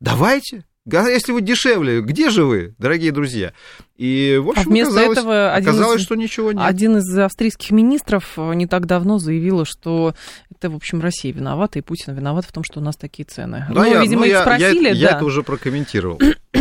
Давайте, 0.00 0.64
если 0.86 1.32
вы 1.32 1.42
дешевле, 1.42 2.00
где 2.00 2.30
же 2.30 2.44
вы, 2.44 2.74
дорогие 2.78 3.12
друзья? 3.12 3.52
И, 4.00 4.40
в 4.42 4.48
общем, 4.48 4.62
а 4.62 4.64
вместо 4.64 4.92
оказалось, 4.94 5.18
этого 5.18 5.52
один 5.52 5.68
оказалось, 5.68 6.00
из, 6.00 6.04
что 6.06 6.14
ничего 6.14 6.52
нет. 6.52 6.62
Один 6.64 6.96
из 6.96 7.18
австрийских 7.18 7.70
министров 7.70 8.38
не 8.38 8.66
так 8.66 8.86
давно 8.86 9.18
заявил, 9.18 9.66
что 9.66 10.14
это, 10.50 10.70
в 10.70 10.76
общем, 10.76 11.02
Россия 11.02 11.34
виновата, 11.34 11.78
и 11.78 11.82
Путин 11.82 12.14
виноват 12.14 12.46
в 12.46 12.52
том, 12.52 12.64
что 12.64 12.80
у 12.80 12.82
нас 12.82 12.96
такие 12.96 13.26
цены. 13.26 13.66
Да, 13.68 13.74
ну, 13.74 13.84
я, 13.84 14.00
видимо, 14.00 14.22
ну, 14.22 14.26
их 14.32 14.38
спросили, 14.38 14.88
я, 14.88 14.94
да. 14.94 14.98
Я 14.98 15.08
это 15.16 15.24
уже 15.26 15.42
прокомментировал. 15.42 16.18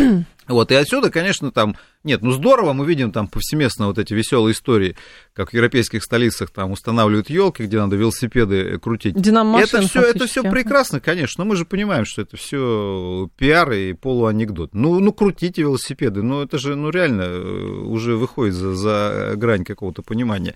Вот, 0.50 0.72
и 0.72 0.76
отсюда, 0.76 1.12
конечно, 1.12 1.52
там, 1.52 1.76
нет, 2.04 2.24
ну 2.24 2.32
здорово, 2.32 2.74
мы 2.74 2.88
видим 2.88 3.12
там 3.12 3.28
повсеместно 3.28 3.86
вот 3.86 4.00
эти 4.00 4.16
веселые 4.16 4.54
истории, 4.54 4.98
как 5.34 5.52
в 5.52 5.54
европейских 5.54 6.04
столицах 6.04 6.50
там 6.50 6.72
устанавливают 6.72 7.30
елки, 7.30 7.64
где 7.64 7.78
надо 7.78 7.96
велосипеды 7.96 8.80
крутить. 8.80 9.16
Это 9.16 9.82
все, 9.82 10.02
это 10.02 10.26
все 10.26 10.42
прекрасно, 10.42 11.00
конечно, 11.00 11.44
но 11.44 11.50
мы 11.52 11.56
же 11.56 11.66
понимаем, 11.66 12.06
что 12.06 12.24
это 12.24 12.36
все 12.36 13.30
пиар 13.38 13.72
и 13.74 13.94
полуанекдот. 13.94 14.74
Ну, 14.74 15.00
ну 15.00 15.14
крутите 15.14 15.62
велосипеды, 15.62 16.24
ну 16.24 16.42
это 16.42 16.58
же, 16.58 16.76
ну 16.76 16.90
реально 16.90 17.29
уже 17.86 18.16
выходит 18.16 18.54
за, 18.54 18.76
за 18.76 19.34
грань 19.36 19.64
какого-то 19.64 20.02
понимания. 20.02 20.56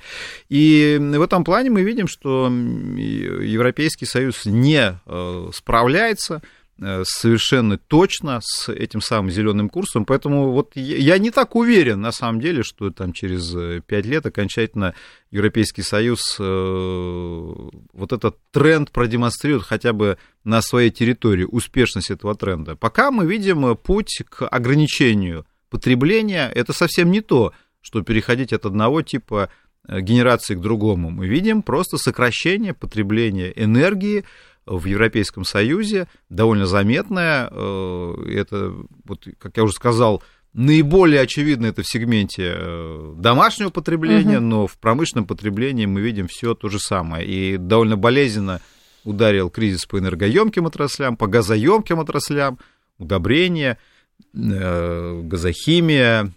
И 0.49 0.97
в 0.99 1.21
этом 1.21 1.43
плане 1.43 1.69
мы 1.69 1.83
видим, 1.83 2.07
что 2.07 2.47
Европейский 2.47 4.05
Союз 4.05 4.45
не 4.45 4.99
э, 5.05 5.49
справляется 5.53 6.41
Э, 6.81 7.03
совершенно 7.05 7.77
точно 7.77 8.39
с 8.41 8.67
этим 8.67 8.99
самым 8.99 9.29
зеленым 9.29 9.69
курсом. 9.69 10.05
Поэтому 10.05 10.51
вот 10.51 10.71
я 10.75 11.19
не 11.19 11.29
так 11.29 11.55
уверен, 11.55 12.01
на 12.01 12.11
самом 12.11 12.41
деле, 12.41 12.63
что 12.63 12.89
там 12.89 13.13
через 13.13 13.55
э, 13.55 13.81
пять 13.85 14.05
лет 14.05 14.25
окончательно 14.25 14.95
Европейский 15.29 15.83
Союз 15.83 16.35
э, 16.39 16.43
вот 16.43 18.11
этот 18.11 18.37
тренд 18.51 18.91
продемонстрирует 18.91 19.63
хотя 19.63 19.93
бы 19.93 20.17
на 20.43 20.61
своей 20.63 20.89
территории, 20.89 21.43
успешность 21.43 22.09
этого 22.09 22.33
тренда. 22.33 22.75
Пока 22.75 23.11
мы 23.11 23.27
видим 23.27 23.77
путь 23.77 24.23
к 24.27 24.47
ограничению 24.47 25.45
потребления. 25.73 26.49
Это 26.53 26.71
совсем 26.71 27.11
не 27.11 27.21
то, 27.21 27.51
что 27.81 28.03
переходить 28.03 28.53
от 28.53 28.65
одного 28.65 29.01
типа 29.01 29.49
генерации 29.89 30.55
к 30.55 30.61
другому. 30.61 31.09
Мы 31.09 31.27
видим 31.27 31.61
просто 31.63 31.97
сокращение 31.97 32.73
потребления 32.73 33.51
энергии, 33.55 34.23
в 34.65 34.85
Европейском 34.85 35.43
Союзе, 35.43 36.07
довольно 36.29 36.65
заметная. 36.65 37.49
Э, 37.51 38.15
это, 38.33 38.73
вот, 39.03 39.27
как 39.37 39.57
я 39.57 39.63
уже 39.63 39.73
сказал, 39.73 40.23
наиболее 40.53 41.21
очевидно 41.21 41.67
это 41.67 41.83
в 41.83 41.87
сегменте 41.87 42.53
э, 42.55 43.13
домашнего 43.17 43.69
потребления, 43.69 44.37
угу. 44.37 44.45
но 44.45 44.67
в 44.67 44.77
промышленном 44.77 45.25
потреблении 45.25 45.85
мы 45.85 46.01
видим 46.01 46.27
все 46.27 46.53
то 46.55 46.69
же 46.69 46.79
самое. 46.79 47.27
И 47.27 47.57
довольно 47.57 47.97
болезненно 47.97 48.61
ударил 49.03 49.49
кризис 49.49 49.85
по 49.85 49.99
энергоемким 49.99 50.65
отраслям, 50.65 51.17
по 51.17 51.27
газоемким 51.27 51.99
отраслям, 51.99 52.57
удобрения, 52.97 53.77
э, 53.77 53.92
газохимия, 54.33 56.31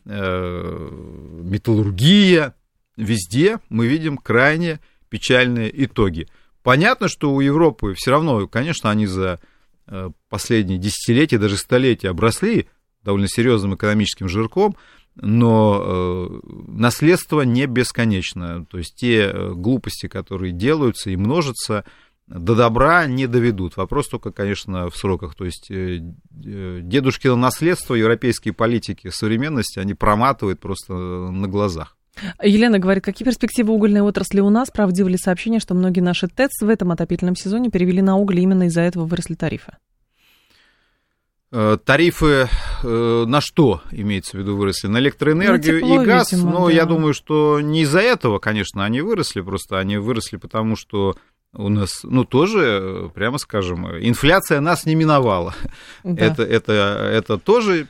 металлургия. 1.44 2.54
Везде 2.96 3.58
мы 3.68 3.86
видим 3.86 4.16
крайне 4.16 4.80
печальные 5.08 5.84
итоги. 5.84 6.28
Понятно, 6.62 7.08
что 7.08 7.32
у 7.32 7.40
Европы 7.40 7.94
все 7.96 8.10
равно, 8.10 8.48
конечно, 8.48 8.90
они 8.90 9.06
за 9.06 9.38
э, 9.86 10.10
последние 10.28 10.78
десятилетия, 10.78 11.38
даже 11.38 11.56
столетия 11.56 12.10
обросли 12.10 12.66
довольно 13.04 13.28
серьезным 13.28 13.76
экономическим 13.76 14.28
жирком, 14.28 14.76
но 15.14 15.80
э, 15.80 16.40
наследство 16.66 17.42
не 17.42 17.66
бесконечно. 17.66 18.66
То 18.66 18.78
есть 18.78 18.96
те 18.96 19.30
э, 19.30 19.52
глупости, 19.52 20.08
которые 20.08 20.52
делаются 20.52 21.10
и 21.10 21.16
множатся, 21.16 21.84
до 22.26 22.54
добра 22.54 23.06
не 23.06 23.26
доведут. 23.26 23.76
Вопрос 23.76 24.08
только, 24.08 24.32
конечно, 24.32 24.90
в 24.90 24.96
сроках. 24.96 25.34
То 25.34 25.44
есть 25.44 25.68
дедушкино 25.70 27.36
наследство 27.36 27.94
европейские 27.94 28.52
политики 28.54 29.10
современности, 29.10 29.78
они 29.78 29.94
проматывают 29.94 30.60
просто 30.60 30.94
на 30.94 31.48
глазах. 31.48 31.96
Елена 32.42 32.78
говорит, 32.78 33.04
какие 33.04 33.26
перспективы 33.26 33.72
угольной 33.72 34.00
отрасли 34.00 34.40
у 34.40 34.50
нас? 34.50 34.70
Правдиво 34.70 35.08
ли 35.08 35.18
сообщение, 35.18 35.60
что 35.60 35.74
многие 35.74 36.00
наши 36.00 36.28
ТЭЦ 36.28 36.62
в 36.62 36.68
этом 36.68 36.90
отопительном 36.90 37.36
сезоне 37.36 37.70
перевели 37.70 38.00
на 38.00 38.16
уголь, 38.16 38.40
именно 38.40 38.64
из-за 38.64 38.80
этого 38.80 39.04
выросли 39.04 39.34
тарифы? 39.34 39.76
Э, 41.52 41.78
тарифы 41.84 42.48
э, 42.82 43.24
на 43.26 43.40
что 43.40 43.82
имеется 43.92 44.36
в 44.36 44.40
виду 44.40 44.56
выросли? 44.56 44.88
На 44.88 44.98
электроэнергию 44.98 45.74
на 45.74 45.80
тепло, 45.80 46.02
и 46.02 46.06
газ? 46.06 46.32
Видимо, 46.32 46.50
Но 46.50 46.66
да. 46.66 46.72
я 46.72 46.86
думаю, 46.86 47.14
что 47.14 47.60
не 47.60 47.82
из-за 47.82 48.00
этого, 48.00 48.38
конечно, 48.38 48.84
они 48.84 49.00
выросли, 49.00 49.42
просто 49.42 49.78
они 49.78 49.98
выросли 49.98 50.38
потому, 50.38 50.74
что 50.74 51.16
у 51.56 51.68
нас, 51.68 52.00
ну, 52.02 52.24
тоже, 52.24 53.10
прямо 53.14 53.38
скажем, 53.38 53.86
инфляция 53.98 54.60
нас 54.60 54.86
не 54.86 54.94
миновала. 54.94 55.54
Да. 56.04 56.24
Это, 56.24 56.42
это, 56.42 56.72
это 56.72 57.38
тоже 57.38 57.88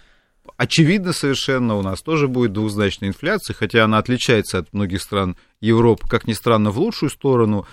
очевидно 0.57 1.13
совершенно, 1.13 1.77
у 1.77 1.83
нас 1.83 2.01
тоже 2.03 2.29
будет 2.29 2.53
двузначная 2.53 3.09
инфляция, 3.09 3.55
хотя 3.55 3.85
она 3.85 3.99
отличается 3.99 4.59
от 4.59 4.73
многих 4.73 5.03
стран 5.03 5.37
Европы, 5.61 6.09
как 6.09 6.27
ни 6.27 6.33
странно, 6.33 6.71
в 6.71 6.79
лучшую 6.79 7.11
сторону. 7.11 7.67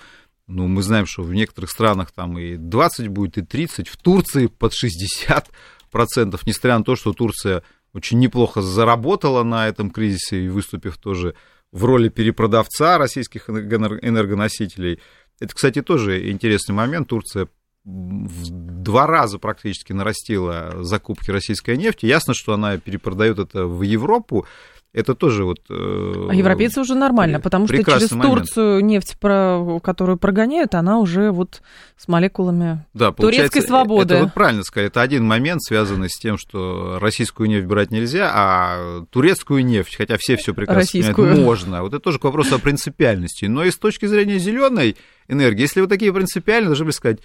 Ну, 0.46 0.66
мы 0.66 0.82
знаем, 0.82 1.06
что 1.06 1.22
в 1.22 1.32
некоторых 1.32 1.70
странах 1.70 2.10
там 2.12 2.38
и 2.38 2.56
20 2.56 3.08
будет, 3.08 3.38
и 3.38 3.42
30, 3.42 3.88
в 3.88 3.96
Турции 3.96 4.46
под 4.46 4.74
60 4.74 5.48
процентов, 5.90 6.46
несмотря 6.46 6.78
на 6.78 6.84
то, 6.84 6.96
что 6.96 7.12
Турция 7.12 7.62
очень 7.94 8.18
неплохо 8.18 8.60
заработала 8.60 9.42
на 9.44 9.68
этом 9.68 9.90
кризисе 9.90 10.44
и 10.44 10.48
выступив 10.48 10.98
тоже 10.98 11.34
в 11.72 11.84
роли 11.84 12.08
перепродавца 12.08 12.98
российских 12.98 13.48
энергоносителей. 13.48 15.00
Это, 15.40 15.54
кстати, 15.54 15.82
тоже 15.82 16.30
интересный 16.30 16.74
момент. 16.74 17.08
Турция 17.08 17.48
в 17.84 18.50
два 18.82 19.06
раза 19.06 19.38
практически 19.38 19.92
нарастила 19.92 20.82
закупки 20.82 21.30
российской 21.30 21.76
нефти. 21.76 22.06
Ясно, 22.06 22.32
что 22.34 22.54
она 22.54 22.78
перепродает 22.78 23.38
это 23.38 23.66
в 23.66 23.82
Европу. 23.82 24.46
Это 24.94 25.16
тоже 25.16 25.44
вот... 25.44 25.58
Э, 25.70 26.28
а 26.30 26.34
европейцы 26.34 26.80
уже 26.80 26.94
нормально, 26.94 27.40
потому 27.40 27.66
что 27.66 27.76
через 27.76 28.12
момент. 28.12 28.32
Турцию 28.32 28.84
нефть, 28.84 29.16
про, 29.18 29.80
которую 29.82 30.18
прогоняют, 30.18 30.76
она 30.76 31.00
уже 31.00 31.32
вот 31.32 31.62
с 31.96 32.06
молекулами 32.06 32.86
да, 32.94 33.10
турецкой 33.10 33.62
свободы. 33.62 34.14
Это 34.14 34.24
вот 34.24 34.34
правильно 34.34 34.62
сказать, 34.62 34.90
это 34.90 35.02
один 35.02 35.24
момент, 35.24 35.64
связанный 35.64 36.08
с 36.08 36.16
тем, 36.16 36.38
что 36.38 36.98
российскую 37.00 37.48
нефть 37.48 37.66
брать 37.66 37.90
нельзя, 37.90 38.30
а 38.32 39.04
турецкую 39.10 39.64
нефть, 39.64 39.96
хотя 39.96 40.16
все 40.16 40.36
все 40.36 40.54
прекрасно 40.54 40.82
российскую. 40.82 41.14
понимают, 41.16 41.44
можно. 41.44 41.82
Вот 41.82 41.92
это 41.92 42.00
тоже 42.00 42.20
к 42.20 42.24
вопросу 42.24 42.54
о 42.54 42.58
принципиальности. 42.60 43.46
Но 43.46 43.64
и 43.64 43.72
с 43.72 43.76
точки 43.76 44.06
зрения 44.06 44.38
зеленой 44.38 44.96
энергии, 45.26 45.62
если 45.62 45.80
вы 45.80 45.88
такие 45.88 46.12
принципиальные, 46.12 46.68
должны 46.68 46.84
бы 46.84 46.92
сказать, 46.92 47.18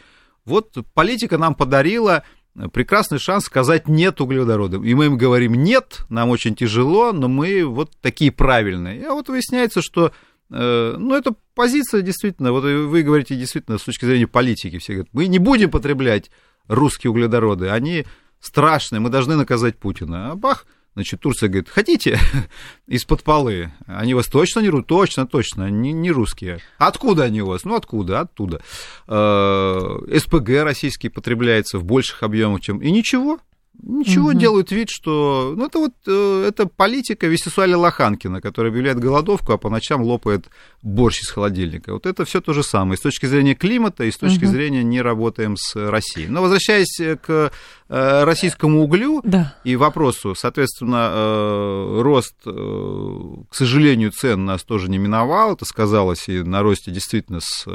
вот 0.44 0.76
политика 0.96 1.38
нам 1.38 1.54
подарила 1.54 2.24
прекрасный 2.68 3.20
шанс 3.20 3.46
сказать 3.46 3.88
нет 3.88 4.20
углеводородам. 4.20 4.84
И 4.84 4.94
мы 4.94 5.06
им 5.06 5.18
говорим 5.18 5.54
нет, 5.54 6.00
нам 6.10 6.30
очень 6.30 6.56
тяжело, 6.56 7.14
но 7.14 7.28
мы 7.28 7.64
вот 7.66 7.92
такие 8.02 8.32
правильные. 8.32 9.02
И 9.02 9.06
вот 9.06 9.30
выясняется, 9.30 9.82
что 9.82 10.12
э, 10.52 10.96
ну, 10.98 11.16
это 11.16 11.36
позиция 11.56 12.02
действительно, 12.02 12.52
вот 12.52 12.64
вы 12.64 13.04
говорите 13.04 13.36
действительно 13.36 13.78
с 13.78 13.84
точки 13.84 14.06
зрения 14.06 14.28
политики, 14.28 14.78
все 14.80 14.94
говорят, 14.94 15.10
мы 15.14 15.28
не 15.28 15.40
будем 15.40 15.72
потреблять 15.72 16.30
русские 16.68 17.12
углеводороды, 17.12 17.70
они 17.70 18.06
страшные, 18.40 19.00
мы 19.00 19.10
должны 19.10 19.36
наказать 19.36 19.78
Путина. 19.78 20.32
А 20.32 20.36
бах, 20.36 20.66
Значит, 21.00 21.22
Турция 21.22 21.48
говорит, 21.48 21.70
хотите 21.70 22.20
из-под 22.88 23.24
полы? 23.24 23.72
Они 23.88 24.14
вас 24.14 24.28
точно 24.28 24.60
не 24.60 24.68
русские? 24.68 24.88
Точно, 24.90 25.26
точно, 25.26 25.70
не, 25.70 25.94
не 25.94 26.12
русские. 26.12 26.60
Откуда 26.78 27.24
они 27.24 27.42
у 27.42 27.46
вас? 27.46 27.64
Ну, 27.64 27.76
откуда? 27.76 28.20
Оттуда. 28.20 28.62
Э, 29.08 29.98
СПГ 30.14 30.50
российский 30.66 31.08
потребляется 31.08 31.80
в 31.80 31.86
больших 31.86 32.22
объемах, 32.22 32.60
чем... 32.60 32.80
И 32.80 32.92
ничего, 32.92 33.40
Ничего, 33.82 34.30
угу. 34.30 34.38
делают 34.38 34.72
вид, 34.72 34.90
что... 34.90 35.54
Ну, 35.56 35.66
это 35.66 35.80
вот 35.80 35.94
э, 36.06 36.46
это 36.50 36.68
политика 36.68 37.28
Вестисуаля 37.28 37.78
Лоханкина, 37.78 38.42
которая 38.42 38.72
объявляет 38.72 39.00
голодовку, 39.00 39.54
а 39.54 39.58
по 39.58 39.70
ночам 39.70 40.02
лопает 40.02 40.50
борщ 40.82 41.22
из 41.22 41.30
холодильника. 41.30 41.94
Вот 41.94 42.06
это 42.06 42.26
все 42.26 42.42
то 42.42 42.54
же 42.54 42.62
самое. 42.62 42.96
И 42.96 42.98
с 42.98 43.02
точки 43.02 43.26
зрения 43.26 43.56
климата, 43.56 44.04
и 44.04 44.12
с 44.12 44.18
точки 44.18 44.44
угу. 44.44 44.52
зрения 44.52 44.84
не 44.84 45.02
работаем 45.02 45.56
с 45.58 45.76
Россией. 45.76 46.28
Но 46.28 46.42
возвращаясь 46.42 47.00
к 47.22 47.52
э, 47.90 48.24
российскому 48.24 48.84
углю 48.84 49.22
да. 49.24 49.56
и 49.64 49.78
вопросу, 49.78 50.36
соответственно, 50.36 51.12
э, 51.14 52.02
рост, 52.02 52.36
к 52.44 53.56
сожалению, 53.56 54.12
цен 54.12 54.44
нас 54.44 54.64
тоже 54.64 54.90
не 54.90 54.98
миновал. 54.98 55.54
Это 55.54 55.64
сказалось 55.64 56.28
и 56.28 56.44
на 56.44 56.62
росте 56.64 56.92
действительно 56.92 57.40
с 57.42 57.66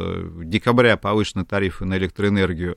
декабря 0.44 0.96
повышенные 0.96 1.46
тарифы 1.46 1.86
на 1.86 1.96
электроэнергию 1.96 2.76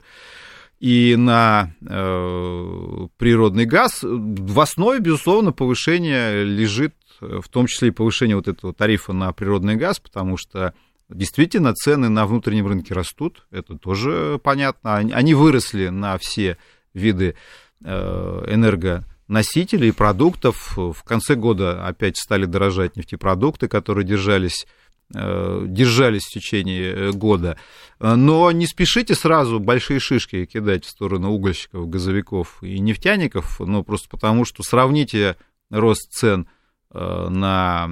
и 0.79 1.15
на 1.17 1.74
э, 1.81 3.07
природный 3.17 3.65
газ, 3.65 4.00
в 4.03 4.60
основе, 4.60 5.00
безусловно, 5.00 5.51
повышение 5.51 6.43
лежит, 6.43 6.93
в 7.19 7.50
том 7.50 7.65
числе 7.65 7.88
и 7.88 7.91
повышение 7.91 8.36
вот 8.36 8.48
этого 8.48 8.74
тарифа 8.74 9.12
на 9.13 9.31
природный 9.34 9.75
газ, 9.75 10.00
потому 10.00 10.38
что 10.38 10.74
действительно 11.10 11.74
цены 11.74 12.10
на 12.10 12.27
внутреннем 12.27 12.67
рынке 12.67 12.93
растут, 12.93 13.48
это 13.50 13.77
тоже 13.77 14.39
понятно. 14.43 14.98
Они 14.98 15.34
выросли 15.34 15.88
на 15.88 16.17
все 16.19 16.57
виды 16.93 17.36
э, 17.84 18.46
энергоносителей 18.48 19.89
и 19.89 19.93
продуктов. 19.93 20.77
В 20.77 21.03
конце 21.03 21.36
года 21.36 21.88
опять 21.88 22.17
стали 22.17 22.46
дорожать 22.46 22.98
нефтепродукты, 22.98 23.67
которые 23.67 24.05
держались 24.05 24.67
Э, 24.67 24.76
держались 25.09 26.23
в 26.23 26.31
течение 26.31 26.93
э, 26.93 27.11
года. 27.11 27.57
Но 27.99 28.51
не 28.51 28.67
спешите 28.67 29.15
сразу 29.15 29.59
большие 29.59 29.99
шишки 29.99 30.45
кидать 30.45 30.85
в 30.85 30.89
сторону 30.89 31.31
угольщиков, 31.31 31.89
газовиков 31.89 32.61
и 32.61 32.79
нефтяников, 32.79 33.59
ну, 33.59 33.83
просто 33.83 34.09
потому 34.09 34.43
что 34.43 34.63
сравните 34.63 35.37
рост 35.69 36.11
цен 36.11 36.47
э, 36.91 37.27
на 37.29 37.89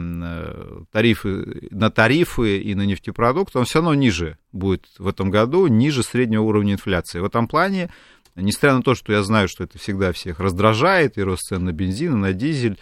тарифы, 0.92 1.70
на 1.72 1.90
тарифы 1.90 2.60
и 2.60 2.76
на 2.76 2.86
нефтепродукты, 2.86 3.60
он 3.60 3.66
все 3.66 3.80
равно 3.80 3.94
ниже 3.94 4.38
будет 4.52 4.86
в 5.00 5.08
этом 5.08 5.32
году, 5.32 5.68
ниже 5.68 6.04
среднего 6.04 6.44
уровня 6.44 6.74
инфляции. 6.74 7.20
В 7.20 7.26
этом 7.26 7.48
плане, 7.48 7.90
несмотря 8.36 8.76
на 8.76 8.84
то, 8.84 8.94
что 8.94 9.14
я 9.14 9.24
знаю, 9.24 9.48
что 9.48 9.64
это 9.64 9.80
всегда 9.80 10.12
всех 10.12 10.42
раздражает, 10.42 11.18
и 11.18 11.24
рост 11.24 11.44
цен 11.44 11.64
на 11.64 11.72
бензин, 11.72 12.16
и 12.16 12.18
на 12.18 12.34
дизель, 12.34 12.78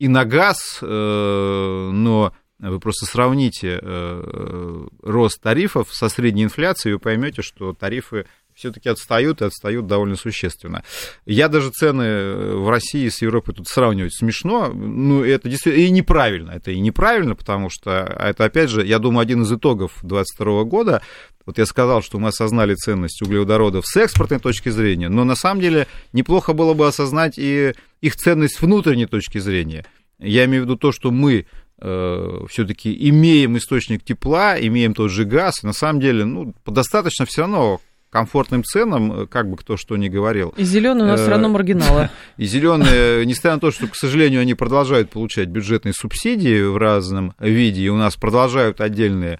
и 0.00 0.08
на 0.08 0.24
газ, 0.24 0.78
но 0.80 2.32
вы 2.58 2.80
просто 2.80 3.06
сравните 3.06 3.78
э, 3.80 4.86
рост 5.02 5.40
тарифов 5.40 5.92
со 5.92 6.08
средней 6.08 6.44
инфляцией, 6.44 6.94
вы 6.94 6.98
поймете, 6.98 7.42
что 7.42 7.72
тарифы 7.72 8.26
все-таки 8.58 8.88
отстают 8.88 9.40
и 9.40 9.44
отстают 9.44 9.86
довольно 9.86 10.16
существенно. 10.16 10.82
Я 11.24 11.48
даже 11.48 11.70
цены 11.70 12.02
э, 12.02 12.54
в 12.56 12.68
России 12.68 13.08
с 13.08 13.22
Европой 13.22 13.54
тут 13.54 13.68
сравнивать 13.68 14.14
смешно. 14.14 14.68
Ну, 14.74 15.22
это 15.22 15.48
действительно 15.48 15.84
и 15.84 15.90
неправильно. 15.90 16.50
Это 16.50 16.72
и 16.72 16.80
неправильно, 16.80 17.36
потому 17.36 17.70
что 17.70 17.90
это, 18.18 18.44
опять 18.44 18.70
же, 18.70 18.84
я 18.84 18.98
думаю, 18.98 19.20
один 19.20 19.42
из 19.42 19.52
итогов 19.52 19.92
2022 20.02 20.64
года. 20.64 21.02
Вот 21.46 21.58
я 21.58 21.66
сказал, 21.66 22.02
что 22.02 22.18
мы 22.18 22.28
осознали 22.28 22.74
ценность 22.74 23.22
углеводородов 23.22 23.86
с 23.86 23.96
экспортной 23.96 24.40
точки 24.40 24.68
зрения, 24.68 25.08
но 25.08 25.24
на 25.24 25.36
самом 25.36 25.60
деле 25.60 25.86
неплохо 26.12 26.52
было 26.52 26.74
бы 26.74 26.86
осознать 26.86 27.38
и 27.38 27.74
их 28.00 28.16
ценность 28.16 28.56
с 28.56 28.60
внутренней 28.60 29.06
точки 29.06 29.38
зрения. 29.38 29.86
Я 30.18 30.44
имею 30.46 30.64
в 30.64 30.66
виду 30.66 30.76
то, 30.76 30.90
что 30.90 31.12
мы 31.12 31.46
все-таки 31.80 33.08
имеем 33.08 33.56
источник 33.56 34.02
тепла, 34.02 34.58
имеем 34.58 34.94
тот 34.94 35.10
же 35.10 35.24
газ, 35.24 35.62
на 35.62 35.72
самом 35.72 36.00
деле, 36.00 36.24
ну, 36.24 36.54
достаточно 36.66 37.24
все 37.24 37.42
равно 37.42 37.80
комфортным 38.10 38.64
ценам, 38.64 39.12
э, 39.12 39.26
как 39.26 39.50
бы 39.50 39.56
кто 39.56 39.76
что 39.76 39.96
ни 39.96 40.08
говорил. 40.08 40.54
И 40.56 40.64
зеленые 40.64 41.04
у 41.04 41.08
нас 41.08 41.20
все 41.20 41.30
равно 41.30 41.48
э, 41.48 41.52
маргиналы. 41.52 42.10
И 42.36 42.46
зеленые, 42.46 43.26
несмотря 43.26 43.54
на 43.54 43.60
то, 43.60 43.70
что, 43.70 43.86
к 43.86 43.96
сожалению, 43.96 44.40
они 44.40 44.54
продолжают 44.54 45.10
получать 45.10 45.48
бюджетные 45.48 45.92
субсидии 45.92 46.62
в 46.62 46.76
разном 46.76 47.34
виде, 47.38 47.82
и 47.82 47.88
у 47.88 47.96
нас 47.96 48.16
продолжают 48.16 48.80
отдельные 48.80 49.34
Э, 49.34 49.38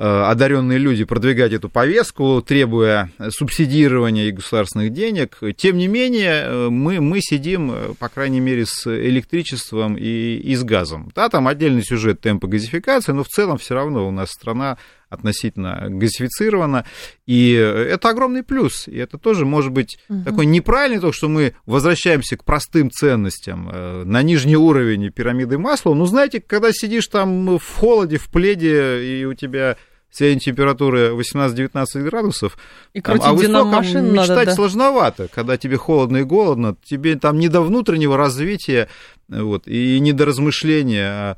одаренные 0.00 0.78
люди 0.78 1.04
продвигать 1.04 1.52
эту 1.52 1.68
повестку, 1.68 2.40
требуя 2.40 3.10
субсидирования 3.28 4.28
и 4.28 4.32
государственных 4.32 4.94
денег. 4.94 5.38
Тем 5.58 5.76
не 5.76 5.88
менее, 5.88 6.44
э, 6.44 6.68
мы, 6.70 7.02
мы 7.02 7.20
сидим, 7.20 7.70
э, 7.70 7.94
по 7.98 8.08
крайней 8.08 8.40
мере, 8.40 8.64
с 8.64 8.86
электричеством 8.86 9.96
и, 9.96 10.38
и 10.38 10.54
с 10.54 10.64
газом. 10.64 11.12
Да, 11.14 11.28
там 11.28 11.46
отдельный 11.46 11.82
сюжет 11.82 12.22
темпа 12.22 12.46
газификации, 12.46 13.12
но 13.12 13.24
в 13.24 13.28
целом 13.28 13.58
все 13.58 13.74
равно 13.74 14.08
у 14.08 14.10
нас 14.10 14.30
страна 14.30 14.78
относительно 15.10 15.86
газифицирована, 15.88 16.86
и 17.26 17.50
это 17.50 18.10
огромный 18.10 18.44
плюс, 18.44 18.86
и 18.86 18.96
это 18.96 19.18
тоже 19.18 19.44
может 19.44 19.72
быть 19.72 19.98
угу. 20.08 20.22
такой 20.22 20.46
неправильный 20.46 21.00
то, 21.00 21.10
что 21.10 21.28
мы 21.28 21.54
возвращаемся 21.66 22.36
к 22.36 22.44
простым 22.44 22.92
ценностям, 22.92 23.72
на 24.04 24.22
нижний 24.22 24.56
уровень 24.56 25.10
пирамиды 25.10 25.58
масла, 25.58 25.94
но 25.94 26.06
знаете, 26.06 26.40
когда 26.40 26.70
сидишь 26.72 27.08
там 27.08 27.58
в 27.58 27.76
холоде, 27.76 28.18
в 28.18 28.28
пледе, 28.28 29.02
и 29.02 29.24
у 29.24 29.34
тебя 29.34 29.76
средняя 30.10 30.40
температура 30.40 31.10
18-19 31.12 32.02
градусов. 32.02 32.58
И 32.92 33.00
там, 33.00 33.18
а 33.22 33.32
высоком 33.32 33.68
машин 33.68 34.12
мечтать 34.12 34.28
надо, 34.28 34.44
да. 34.46 34.54
сложновато, 34.54 35.28
когда 35.32 35.56
тебе 35.56 35.76
холодно 35.76 36.18
и 36.18 36.24
голодно, 36.24 36.76
тебе 36.84 37.16
там 37.16 37.38
не 37.38 37.48
до 37.48 37.62
внутреннего 37.62 38.16
развития 38.16 38.88
вот, 39.28 39.66
и 39.66 39.98
не 40.00 40.12
до 40.12 40.24
размышления 40.24 41.08
о, 41.08 41.36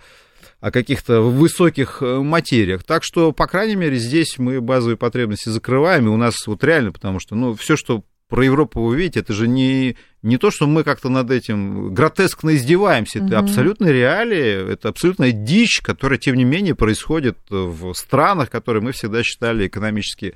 о 0.61 0.71
каких-то 0.71 1.21
высоких 1.21 2.03
э, 2.03 2.21
материях. 2.21 2.85
Так 2.85 3.05
что, 3.05 3.33
по 3.33 3.47
крайней 3.47 3.77
мере, 3.77 3.97
здесь 3.97 4.39
мы 4.39 4.61
базовые 4.61 4.97
потребности 4.97 5.49
закрываем, 5.49 6.07
и 6.07 6.11
у 6.11 6.17
нас 6.17 6.35
вот 6.47 6.65
реально, 6.65 6.93
потому 6.93 7.21
что, 7.21 7.35
ну, 7.35 7.55
все, 7.55 7.77
что 7.77 8.05
про 8.29 8.45
Европу 8.45 8.81
вы 8.81 8.97
видите, 8.97 9.21
это 9.21 9.35
же 9.35 9.47
не, 9.47 9.97
не 10.23 10.39
то, 10.39 10.51
что 10.51 10.67
мы 10.67 10.85
как-то 10.85 11.09
над 11.09 11.31
этим 11.31 11.93
гротескно 11.93 12.55
издеваемся, 12.55 13.19
это 13.19 13.39
угу. 13.39 13.45
абсолютно 13.45 13.87
реалии, 13.87 14.73
это 14.73 14.89
абсолютная 14.89 15.33
дичь, 15.33 15.81
которая, 15.83 16.19
тем 16.19 16.37
не 16.37 16.45
менее, 16.45 16.75
происходит 16.75 17.39
в 17.51 17.93
странах, 17.95 18.51
которые 18.51 18.83
мы 18.83 18.93
всегда 18.93 19.23
считали 19.23 19.67
экономически 19.67 20.35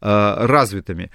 э, 0.00 0.46
развитыми. 0.46 1.10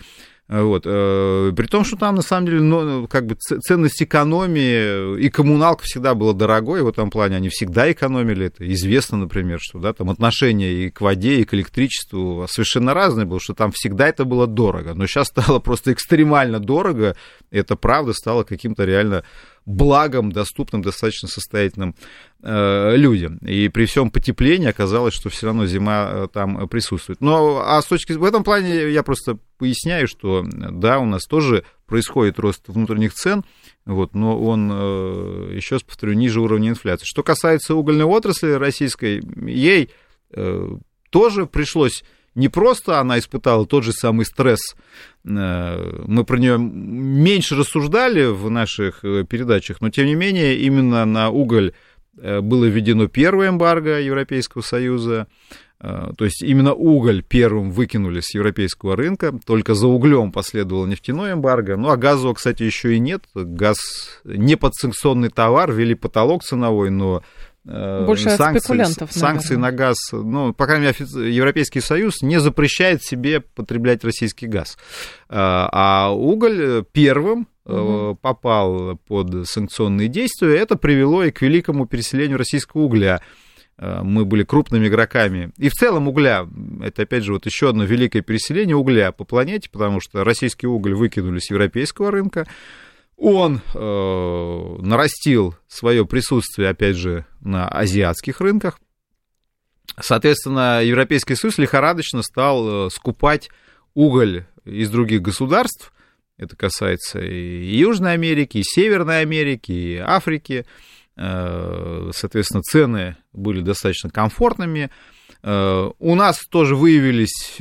Вот. 0.51 0.83
Э, 0.85 1.53
при 1.55 1.65
том, 1.65 1.85
что 1.85 1.95
там, 1.95 2.15
на 2.15 2.21
самом 2.21 2.45
деле, 2.47 2.59
ну, 2.59 3.07
как 3.07 3.25
бы 3.25 3.35
ценность 3.35 4.03
экономии 4.03 5.17
и 5.17 5.29
коммуналка 5.29 5.85
всегда 5.85 6.13
была 6.13 6.33
дорогой, 6.33 6.81
в 6.81 6.89
этом 6.89 7.09
плане 7.09 7.37
они 7.37 7.47
всегда 7.47 7.89
экономили, 7.89 8.47
это 8.47 8.69
известно, 8.73 9.17
например, 9.17 9.59
что 9.61 9.79
да, 9.79 9.93
там 9.93 10.09
отношение 10.09 10.73
и 10.73 10.89
к 10.89 10.99
воде, 10.99 11.35
и 11.39 11.45
к 11.45 11.53
электричеству 11.53 12.47
совершенно 12.49 12.93
разные 12.93 13.25
было, 13.25 13.39
что 13.39 13.53
там 13.53 13.71
всегда 13.71 14.09
это 14.09 14.25
было 14.25 14.45
дорого, 14.45 14.93
но 14.93 15.07
сейчас 15.07 15.27
стало 15.27 15.59
просто 15.61 15.93
экстремально 15.93 16.59
дорого, 16.59 17.15
это 17.49 17.77
правда 17.77 18.11
стало 18.11 18.43
каким-то 18.43 18.83
реально 18.83 19.23
благом, 19.65 20.31
доступным 20.31 20.81
достаточно 20.81 21.27
состоятельным 21.27 21.95
э, 22.41 22.95
людям. 22.95 23.37
И 23.37 23.69
при 23.69 23.85
всем 23.85 24.09
потеплении 24.09 24.67
оказалось, 24.67 25.13
что 25.13 25.29
все 25.29 25.47
равно 25.47 25.65
зима 25.65 26.09
э, 26.11 26.27
там 26.31 26.67
присутствует. 26.67 27.21
Но 27.21 27.61
а 27.63 27.81
с 27.81 27.85
точки 27.85 28.13
в 28.13 28.23
этом 28.23 28.43
плане 28.43 28.89
я 28.89 29.03
просто 29.03 29.37
поясняю, 29.57 30.07
что 30.07 30.43
да, 30.43 30.99
у 30.99 31.05
нас 31.05 31.25
тоже 31.25 31.63
происходит 31.85 32.39
рост 32.39 32.63
внутренних 32.67 33.13
цен, 33.13 33.43
вот, 33.85 34.15
но 34.15 34.41
он, 34.41 34.71
э, 34.71 35.51
еще 35.55 35.75
раз 35.75 35.83
повторю, 35.83 36.13
ниже 36.13 36.41
уровня 36.41 36.69
инфляции. 36.69 37.05
Что 37.05 37.21
касается 37.21 37.75
угольной 37.75 38.05
отрасли 38.05 38.51
российской, 38.51 39.21
ей 39.45 39.91
э, 40.31 40.77
тоже 41.11 41.45
пришлось 41.45 42.03
не 42.35 42.47
просто 42.47 42.99
она 42.99 43.19
испытала 43.19 43.65
тот 43.65 43.83
же 43.83 43.91
самый 43.91 44.25
стресс, 44.25 44.75
э, 45.25 46.03
мы 46.07 46.23
про 46.23 46.37
нее 46.37 46.57
меньше 46.57 47.55
рассуждали 47.55 48.25
в 48.25 48.49
наших 48.49 49.03
э, 49.03 49.25
передачах, 49.25 49.81
но 49.81 49.89
тем 49.89 50.05
не 50.05 50.15
менее 50.15 50.57
именно 50.57 51.05
на 51.05 51.29
уголь 51.29 51.73
э, 52.17 52.41
было 52.41 52.65
введено 52.65 53.07
первое 53.07 53.49
эмбарго 53.49 53.99
Европейского 53.99 54.61
Союза, 54.61 55.27
то 55.79 56.25
есть 56.25 56.43
именно 56.43 56.75
уголь 56.75 57.23
первым 57.23 57.71
выкинули 57.71 58.19
с 58.19 58.35
европейского 58.35 58.95
рынка, 58.95 59.33
только 59.43 59.73
за 59.73 59.87
углем 59.87 60.31
последовало 60.31 60.85
нефтяное 60.85 61.33
эмбарго, 61.33 61.75
ну 61.75 61.89
а 61.89 61.97
газового, 61.97 62.35
кстати, 62.35 62.61
еще 62.61 62.95
и 62.95 62.99
нет, 62.99 63.23
газ 63.33 63.77
не 64.23 64.57
подсанкционный 64.57 65.29
товар, 65.29 65.71
ввели 65.71 65.95
потолок 65.95 66.43
ценовой, 66.43 66.91
но 66.91 67.23
Больше 67.63 68.31
санкции, 68.31 68.59
спекулянтов, 68.59 69.11
санкции 69.11 69.55
на 69.55 69.71
газ, 69.71 69.97
ну, 70.11 70.51
по 70.51 70.65
крайней 70.65 70.87
мере, 70.87 71.31
Европейский 71.31 71.79
Союз 71.79 72.21
не 72.21 72.39
запрещает 72.39 73.03
себе 73.03 73.41
потреблять 73.41 74.03
российский 74.03 74.47
газ. 74.47 74.77
А 75.29 76.11
уголь 76.11 76.83
первым 76.91 77.47
угу. 77.65 78.17
попал 78.19 78.97
под 79.07 79.47
санкционные 79.47 80.07
действия, 80.07 80.57
это 80.57 80.75
привело 80.75 81.23
и 81.23 81.31
к 81.31 81.41
великому 81.41 81.85
переселению 81.85 82.37
российского 82.37 82.81
угля. 82.81 83.21
Э, 83.81 84.01
мы 84.03 84.25
были 84.25 84.43
крупными 84.43 84.87
игроками. 84.87 85.51
И 85.57 85.69
в 85.69 85.73
целом 85.73 86.07
угля, 86.07 86.47
это 86.81 87.03
опять 87.03 87.23
же 87.23 87.33
вот 87.33 87.45
еще 87.45 87.69
одно 87.69 87.83
великое 87.83 88.21
переселение 88.21 88.75
угля 88.75 89.11
по 89.11 89.23
планете, 89.23 89.69
потому 89.69 89.99
что 89.99 90.23
российский 90.23 90.67
уголь 90.67 90.93
выкинули 90.93 91.39
с 91.39 91.49
европейского 91.49 92.11
рынка. 92.11 92.47
Он 93.23 93.61
э, 93.75 94.77
нарастил 94.79 95.55
свое 95.67 96.07
присутствие, 96.07 96.69
опять 96.69 96.95
же, 96.95 97.27
на 97.39 97.67
азиатских 97.67 98.41
рынках. 98.41 98.79
Соответственно, 99.99 100.81
Европейский 100.83 101.35
Союз 101.35 101.59
лихорадочно 101.59 102.23
стал 102.23 102.87
э, 102.87 102.89
скупать 102.89 103.51
уголь 103.93 104.45
из 104.65 104.89
других 104.89 105.21
государств, 105.21 105.93
это 106.37 106.55
касается 106.55 107.19
и 107.19 107.77
Южной 107.77 108.13
Америки, 108.13 108.57
и 108.57 108.63
Северной 108.63 109.21
Америки, 109.21 109.71
и 109.71 109.97
Африки. 109.97 110.65
Э, 111.15 112.09
соответственно, 112.15 112.63
цены 112.63 113.17
были 113.33 113.61
достаточно 113.61 114.09
комфортными. 114.09 114.89
Э, 115.43 115.91
у 115.99 116.15
нас 116.15 116.39
тоже 116.49 116.75
выявились 116.75 117.59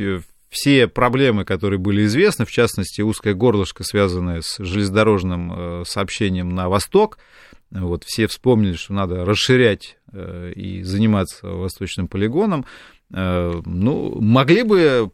все 0.50 0.88
проблемы, 0.88 1.44
которые 1.44 1.78
были 1.78 2.04
известны, 2.04 2.44
в 2.44 2.50
частности, 2.50 3.00
узкое 3.00 3.34
горлышко, 3.34 3.84
связанное 3.84 4.42
с 4.42 4.58
железнодорожным 4.58 5.84
сообщением 5.86 6.50
на 6.50 6.68
восток. 6.68 7.18
Вот 7.70 8.04
все 8.04 8.26
вспомнили, 8.26 8.74
что 8.74 8.92
надо 8.92 9.24
расширять 9.24 9.96
и 10.12 10.82
заниматься 10.82 11.46
восточным 11.46 12.08
полигоном. 12.08 12.66
Ну, 13.10 14.20
могли 14.20 14.64
бы 14.64 15.12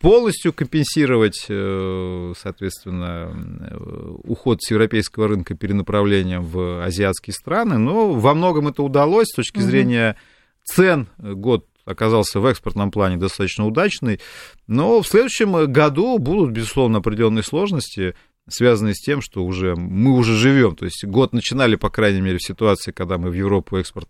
полностью 0.00 0.52
компенсировать, 0.52 1.46
э, 1.48 2.32
соответственно, 2.38 3.32
э, 3.70 3.76
уход 4.24 4.62
с 4.62 4.70
европейского 4.70 5.28
рынка 5.28 5.54
перенаправлением 5.54 6.44
в 6.44 6.84
азиатские 6.84 7.34
страны, 7.34 7.78
но 7.78 8.12
во 8.12 8.34
многом 8.34 8.68
это 8.68 8.82
удалось 8.82 9.28
с 9.28 9.34
точки 9.34 9.60
зрения 9.60 10.16
цен. 10.64 11.08
Год 11.18 11.66
оказался 11.86 12.40
в 12.40 12.46
экспортном 12.46 12.90
плане 12.90 13.16
достаточно 13.16 13.66
удачный, 13.66 14.20
но 14.66 15.00
в 15.00 15.08
следующем 15.08 15.72
году 15.72 16.18
будут, 16.18 16.50
безусловно, 16.50 16.98
определенные 16.98 17.42
сложности, 17.42 18.14
связанные 18.48 18.94
с 18.94 19.00
тем, 19.00 19.22
что 19.22 19.44
уже 19.44 19.74
мы 19.74 20.12
уже 20.12 20.34
живем. 20.34 20.76
То 20.76 20.84
есть 20.84 21.04
год 21.04 21.32
начинали, 21.32 21.76
по 21.76 21.88
крайней 21.88 22.20
мере, 22.20 22.38
в 22.38 22.42
ситуации, 22.42 22.92
когда 22.92 23.16
мы 23.16 23.30
в 23.30 23.34
Европу 23.34 23.78
экспорт 23.78 24.08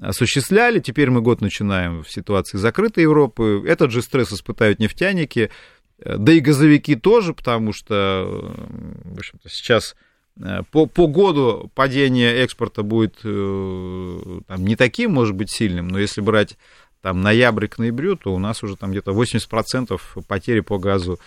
осуществляли. 0.00 0.80
Теперь 0.80 1.10
мы 1.10 1.20
год 1.20 1.40
начинаем 1.40 2.02
в 2.02 2.10
ситуации 2.10 2.58
закрытой 2.58 3.00
Европы. 3.00 3.62
Этот 3.66 3.90
же 3.90 4.02
стресс 4.02 4.32
испытают 4.32 4.78
нефтяники, 4.78 5.50
да 6.04 6.32
и 6.32 6.40
газовики 6.40 6.96
тоже, 6.96 7.34
потому 7.34 7.72
что, 7.72 8.52
в 9.04 9.18
общем-то, 9.18 9.48
сейчас 9.48 9.94
э, 10.40 10.62
по, 10.72 10.86
по 10.86 11.06
году 11.06 11.70
падение 11.74 12.34
экспорта 12.42 12.82
будет 12.82 13.20
э, 13.22 14.40
там, 14.48 14.64
не 14.64 14.74
таким, 14.74 15.12
может 15.12 15.36
быть, 15.36 15.50
сильным, 15.50 15.88
но 15.88 16.00
если 16.00 16.20
брать 16.20 16.56
там 17.02 17.20
ноябрь 17.20 17.66
к 17.66 17.78
ноябрю, 17.78 18.16
то 18.16 18.32
у 18.32 18.38
нас 18.38 18.62
уже 18.62 18.76
там 18.76 18.92
где-то 18.92 19.12
80% 19.12 20.00
потери 20.26 20.60
по 20.60 20.78
газу 20.78 21.18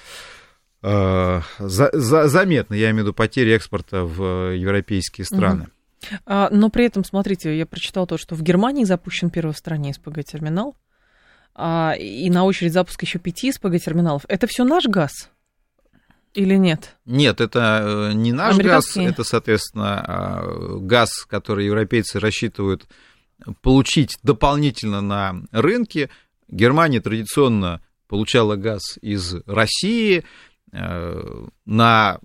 э, 0.81 1.41
за, 1.59 1.89
за, 1.93 2.27
заметно, 2.27 2.73
я 2.73 2.89
имею 2.91 3.03
в 3.03 3.07
виду 3.07 3.13
потери 3.13 3.53
экспорта 3.53 4.03
в 4.03 4.53
европейские 4.55 5.25
страны. 5.25 5.63
Угу. 5.63 5.69
А, 6.25 6.49
но 6.51 6.69
при 6.69 6.85
этом, 6.85 7.03
смотрите, 7.03 7.57
я 7.57 7.65
прочитала 7.65 8.07
то, 8.07 8.17
что 8.17 8.35
в 8.35 8.41
Германии 8.41 8.83
запущен 8.83 9.29
первый 9.29 9.53
в 9.53 9.57
стране 9.57 9.93
СПГ-терминал, 9.93 10.75
а, 11.53 11.93
и 11.97 12.29
на 12.29 12.45
очередь 12.45 12.73
запуск 12.73 13.01
еще 13.01 13.19
пяти 13.19 13.51
СПГ-терминалов. 13.51 14.23
Это 14.27 14.47
все 14.47 14.63
наш 14.63 14.85
газ? 14.85 15.29
Или 16.33 16.55
нет? 16.55 16.97
Нет, 17.05 17.39
это 17.39 18.09
э, 18.11 18.13
не 18.13 18.33
наш 18.33 18.57
газ, 18.57 18.97
это, 18.97 19.23
соответственно, 19.23 20.03
а, 20.05 20.77
газ, 20.79 21.25
который 21.25 21.65
европейцы 21.65 22.19
рассчитывают 22.19 22.87
получить 23.61 24.17
дополнительно 24.23 25.01
на 25.01 25.43
рынке. 25.51 26.09
Германия 26.47 27.01
традиционно 27.01 27.81
получала 28.07 28.55
газ 28.55 28.97
из 29.01 29.35
России 29.45 30.23
э, 30.71 31.45
на 31.65 32.19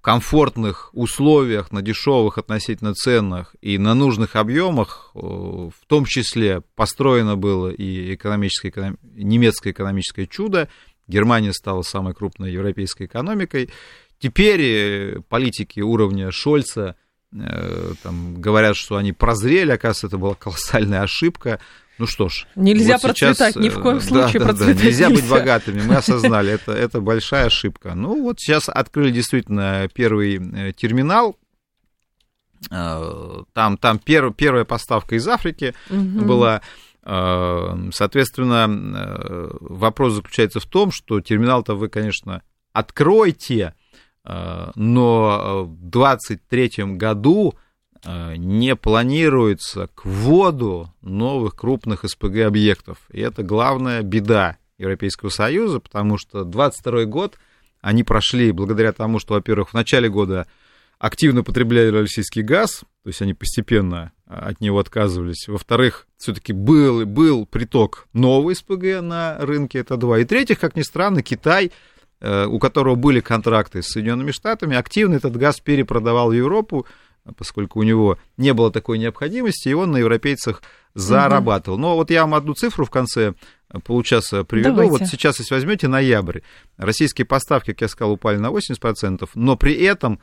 комфортных 0.00 0.90
условиях, 0.94 1.72
на 1.72 1.82
дешевых 1.82 2.38
относительно 2.38 2.94
ценах 2.94 3.54
и 3.60 3.78
на 3.78 3.94
нужных 3.94 4.36
объемах, 4.36 5.10
э, 5.14 5.18
в 5.18 5.86
том 5.86 6.04
числе 6.04 6.62
построено 6.76 7.36
было 7.36 7.68
и 7.68 8.14
экономическое, 8.14 8.68
эконом... 8.68 8.98
немецкое 9.02 9.72
экономическое 9.72 10.26
чудо. 10.26 10.68
Германия 11.08 11.52
стала 11.52 11.82
самой 11.82 12.14
крупной 12.14 12.52
европейской 12.52 13.06
экономикой. 13.06 13.70
Теперь 14.18 14.60
э, 14.60 15.20
политики 15.28 15.80
уровня 15.80 16.30
Шольца 16.30 16.96
там, 18.02 18.40
говорят, 18.40 18.76
что 18.76 18.96
они 18.96 19.12
прозрели, 19.12 19.72
оказывается, 19.72 20.06
это 20.06 20.18
была 20.18 20.34
колоссальная 20.34 21.02
ошибка. 21.02 21.60
Ну 21.98 22.06
что 22.06 22.28
ж. 22.28 22.46
Нельзя 22.54 22.94
вот 22.94 23.02
процветать, 23.02 23.54
сейчас, 23.54 23.56
ни 23.56 23.68
в 23.68 23.80
коем 23.80 24.00
случае 24.00 24.38
да, 24.40 24.46
процветать 24.46 24.78
да, 24.78 24.84
нельзя. 24.84 25.08
Нельзя 25.08 25.20
быть 25.20 25.28
богатыми, 25.28 25.82
мы 25.82 25.96
осознали, 25.96 26.52
это, 26.52 26.72
это 26.72 27.00
большая 27.00 27.46
ошибка. 27.46 27.94
Ну 27.94 28.22
вот 28.22 28.38
сейчас 28.38 28.68
открыли 28.68 29.10
действительно 29.10 29.88
первый 29.92 30.36
э, 30.36 30.72
терминал, 30.72 31.36
э, 32.70 33.42
там, 33.52 33.76
там 33.76 33.98
пер, 33.98 34.32
первая 34.32 34.64
поставка 34.64 35.16
из 35.16 35.26
Африки 35.26 35.74
угу. 35.90 36.24
была. 36.24 36.62
Э, 37.02 37.90
соответственно, 37.92 39.50
вопрос 39.60 40.14
заключается 40.14 40.60
в 40.60 40.66
том, 40.66 40.92
что 40.92 41.20
терминал-то 41.20 41.74
вы, 41.74 41.88
конечно, 41.88 42.42
откроете, 42.72 43.74
но 44.74 45.64
в 45.64 45.90
2023 45.90 46.96
году 46.96 47.54
Э, 48.04 48.36
не 48.36 48.76
планируется 48.76 49.88
к 49.94 50.04
вводу 50.04 50.92
новых 51.02 51.56
крупных 51.56 52.04
СПГ-объектов. 52.04 52.98
И 53.10 53.20
это 53.20 53.42
главная 53.42 54.02
беда 54.02 54.56
Европейского 54.78 55.30
Союза, 55.30 55.80
потому 55.80 56.16
что 56.16 56.44
22 56.44 57.04
год 57.06 57.38
они 57.80 58.04
прошли 58.04 58.52
благодаря 58.52 58.92
тому, 58.92 59.18
что, 59.18 59.34
во-первых, 59.34 59.70
в 59.70 59.74
начале 59.74 60.08
года 60.08 60.46
активно 60.98 61.42
потребляли 61.42 61.96
российский 61.96 62.42
газ, 62.42 62.80
то 63.02 63.08
есть 63.08 63.22
они 63.22 63.34
постепенно 63.34 64.12
э, 64.26 64.34
от 64.34 64.60
него 64.60 64.78
отказывались. 64.78 65.48
Во-вторых, 65.48 66.06
все-таки 66.18 66.52
был, 66.52 67.04
был 67.04 67.46
приток 67.46 68.06
новой 68.12 68.54
СПГ 68.54 69.00
на 69.02 69.38
рынке, 69.40 69.80
это 69.80 69.96
два. 69.96 70.20
И 70.20 70.24
третьих, 70.24 70.60
как 70.60 70.76
ни 70.76 70.82
странно, 70.82 71.22
Китай, 71.22 71.66
э, 71.66 71.70
у 72.20 72.58
которого 72.58 72.94
были 72.94 73.20
контракты 73.20 73.82
с 73.82 73.88
Соединенными 73.88 74.30
Штатами, 74.32 74.76
активно 74.76 75.14
этот 75.14 75.36
газ 75.36 75.60
перепродавал 75.60 76.30
в 76.30 76.32
Европу, 76.32 76.86
поскольку 77.36 77.80
у 77.80 77.82
него 77.82 78.18
не 78.36 78.52
было 78.52 78.72
такой 78.72 78.98
необходимости, 78.98 79.68
и 79.68 79.74
он 79.74 79.92
на 79.92 79.98
европейцах 79.98 80.62
зарабатывал. 80.94 81.76
Угу. 81.76 81.82
Но 81.82 81.96
вот 81.96 82.10
я 82.10 82.22
вам 82.22 82.34
одну 82.34 82.54
цифру 82.54 82.84
в 82.84 82.90
конце 82.90 83.34
получаса 83.84 84.44
приведу. 84.44 84.70
Давайте. 84.70 84.90
Вот 84.92 85.06
сейчас, 85.06 85.38
если 85.38 85.54
возьмете 85.54 85.88
ноябрь, 85.88 86.40
российские 86.76 87.26
поставки, 87.26 87.72
как 87.72 87.82
я 87.82 87.88
сказал, 87.88 88.12
упали 88.12 88.38
на 88.38 88.48
80%, 88.48 89.28
но 89.34 89.56
при 89.56 89.74
этом 89.74 90.20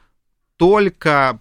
только 0.58 1.40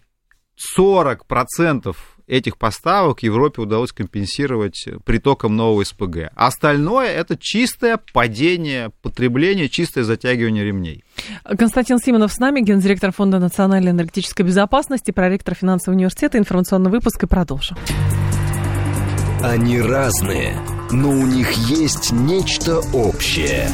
40% 0.79 1.97
этих 2.27 2.57
поставок 2.59 3.23
Европе 3.23 3.63
удалось 3.63 3.93
компенсировать 3.93 4.87
притоком 5.05 5.57
нового 5.57 5.85
СПГ. 5.85 6.31
Остальное 6.35 7.09
это 7.09 7.37
чистое 7.37 7.99
падение 8.13 8.91
потребления, 9.03 9.69
чистое 9.69 10.05
затягивание 10.05 10.65
ремней. 10.65 11.05
Константин 11.45 11.99
Симонов 11.99 12.33
с 12.33 12.39
нами, 12.39 12.61
гендиректор 12.61 13.13
Фонда 13.13 13.39
национальной 13.39 13.93
энергетической 13.93 14.43
безопасности, 14.43 15.11
проректор 15.11 15.55
финансового 15.55 15.97
университета. 15.97 16.39
Информационный 16.39 16.91
выпуск 16.91 17.23
и 17.25 17.27
продолжим. 17.27 17.77
Они 19.43 19.81
разные, 19.81 20.59
но 20.91 21.11
у 21.11 21.27
них 21.27 21.53
есть 21.53 22.13
нечто 22.13 22.79
общее. 22.95 23.69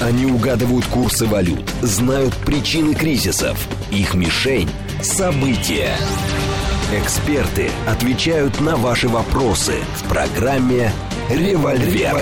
Они 0.00 0.26
угадывают 0.26 0.86
курсы 0.86 1.26
валют, 1.26 1.68
знают 1.82 2.34
причины 2.38 2.94
кризисов. 2.94 3.58
Их 3.90 4.14
мишень– 4.14 4.68
события. 5.02 5.96
Эксперты 6.92 7.70
отвечают 7.88 8.60
на 8.60 8.76
ваши 8.76 9.08
вопросы 9.08 9.76
в 9.96 10.08
программе 10.10 10.92
«Револьвер». 11.30 12.20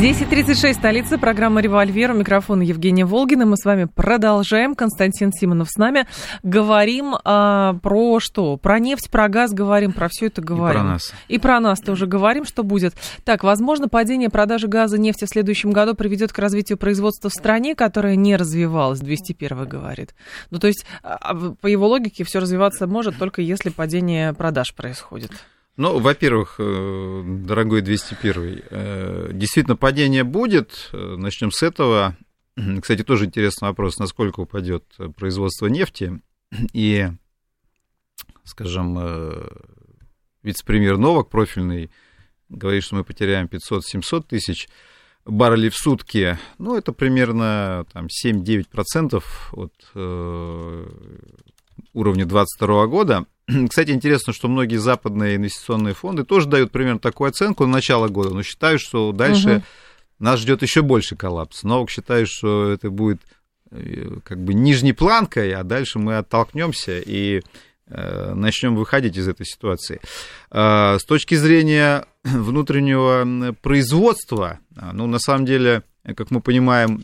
10.36, 0.00 0.74
столица, 0.74 1.18
программа 1.18 1.60
«Револьвер», 1.60 2.12
у 2.12 2.14
микрофона 2.14 2.62
Евгения 2.62 3.04
Волгина. 3.04 3.44
Мы 3.44 3.56
с 3.56 3.64
вами 3.64 3.84
продолжаем. 3.84 4.74
Константин 4.74 5.32
Симонов 5.32 5.70
с 5.70 5.76
нами. 5.76 6.06
Говорим 6.42 7.14
а, 7.24 7.74
про 7.74 8.18
что? 8.18 8.56
Про 8.56 8.78
нефть, 8.78 9.10
про 9.10 9.28
газ 9.28 9.52
говорим, 9.52 9.92
про 9.92 10.08
все 10.08 10.26
это 10.26 10.40
говорим. 10.40 10.80
И 10.80 10.82
про 10.82 10.90
нас. 10.90 11.12
И 11.28 11.38
про 11.38 11.60
нас 11.60 11.80
тоже 11.80 12.06
говорим, 12.06 12.44
что 12.44 12.64
будет. 12.64 12.94
Так, 13.24 13.44
возможно, 13.44 13.88
падение 13.88 14.30
продажи 14.30 14.66
газа 14.66 14.96
и 14.96 14.98
нефти 14.98 15.26
в 15.26 15.28
следующем 15.28 15.72
году 15.72 15.94
приведет 15.94 16.32
к 16.32 16.38
развитию 16.38 16.78
производства 16.78 17.28
в 17.28 17.34
стране, 17.34 17.74
которая 17.74 18.16
не 18.16 18.36
развивалась, 18.36 19.00
201 19.00 19.68
говорит. 19.68 20.14
Ну, 20.50 20.58
то 20.58 20.68
есть, 20.68 20.86
а, 21.02 21.18
а, 21.20 21.34
по 21.60 21.66
его 21.66 21.86
логике, 21.86 22.24
все 22.24 22.40
развиваться 22.40 22.86
может 22.86 23.18
только 23.18 23.42
если 23.42 23.68
падение 23.68 24.32
продаж 24.32 24.74
происходит. 24.74 25.32
Ну, 25.76 25.98
во-первых, 25.98 26.56
э, 26.58 27.22
дорогой 27.24 27.80
201, 27.80 28.62
э, 28.70 29.30
действительно 29.32 29.76
падение 29.76 30.22
будет. 30.22 30.90
Э, 30.92 31.16
Начнем 31.16 31.50
с 31.50 31.62
этого. 31.62 32.16
Кстати, 32.82 33.02
тоже 33.02 33.24
интересный 33.24 33.68
вопрос, 33.68 33.98
насколько 33.98 34.40
упадет 34.40 34.84
производство 35.16 35.68
нефти. 35.68 36.20
И, 36.74 37.08
скажем, 38.44 38.98
вице-премьер 40.42 40.98
Новак, 40.98 41.30
профильный, 41.30 41.90
говорит, 42.50 42.84
что 42.84 42.96
мы 42.96 43.04
потеряем 43.04 43.46
500-700 43.46 44.26
тысяч 44.28 44.68
баррелей 45.24 45.70
в 45.70 45.76
сутки. 45.76 46.38
Ну, 46.58 46.76
это 46.76 46.92
примерно 46.92 47.86
там, 47.90 48.08
7-9% 48.08 49.22
от 49.52 49.72
уровня 51.94 52.24
2022 52.24 52.86
года. 52.86 53.26
Кстати, 53.68 53.90
интересно, 53.90 54.32
что 54.32 54.48
многие 54.48 54.76
западные 54.76 55.36
инвестиционные 55.36 55.94
фонды 55.94 56.24
тоже 56.24 56.48
дают 56.48 56.70
примерно 56.72 57.00
такую 57.00 57.28
оценку 57.28 57.64
на 57.64 57.72
начало 57.72 58.08
года, 58.08 58.30
но 58.30 58.42
считают, 58.42 58.80
что 58.80 59.12
дальше 59.12 59.56
угу. 59.56 59.64
нас 60.18 60.40
ждет 60.40 60.62
еще 60.62 60.82
больше 60.82 61.16
коллапс. 61.16 61.62
Новок 61.62 61.90
считает, 61.90 62.28
что 62.28 62.70
это 62.70 62.90
будет 62.90 63.20
э, 63.70 64.18
как 64.24 64.42
бы 64.42 64.54
нижней 64.54 64.92
планкой, 64.92 65.52
а 65.54 65.62
дальше 65.64 65.98
мы 65.98 66.16
оттолкнемся 66.16 66.98
и 66.98 67.42
э, 67.86 68.34
начнем 68.34 68.76
выходить 68.76 69.16
из 69.16 69.28
этой 69.28 69.46
ситуации. 69.46 70.00
Э, 70.50 70.98
с 70.98 71.04
точки 71.04 71.34
зрения 71.34 72.06
внутреннего 72.24 73.52
производства, 73.60 74.60
ну, 74.92 75.06
на 75.06 75.18
самом 75.18 75.44
деле, 75.46 75.82
как 76.16 76.30
мы 76.30 76.40
понимаем, 76.40 76.98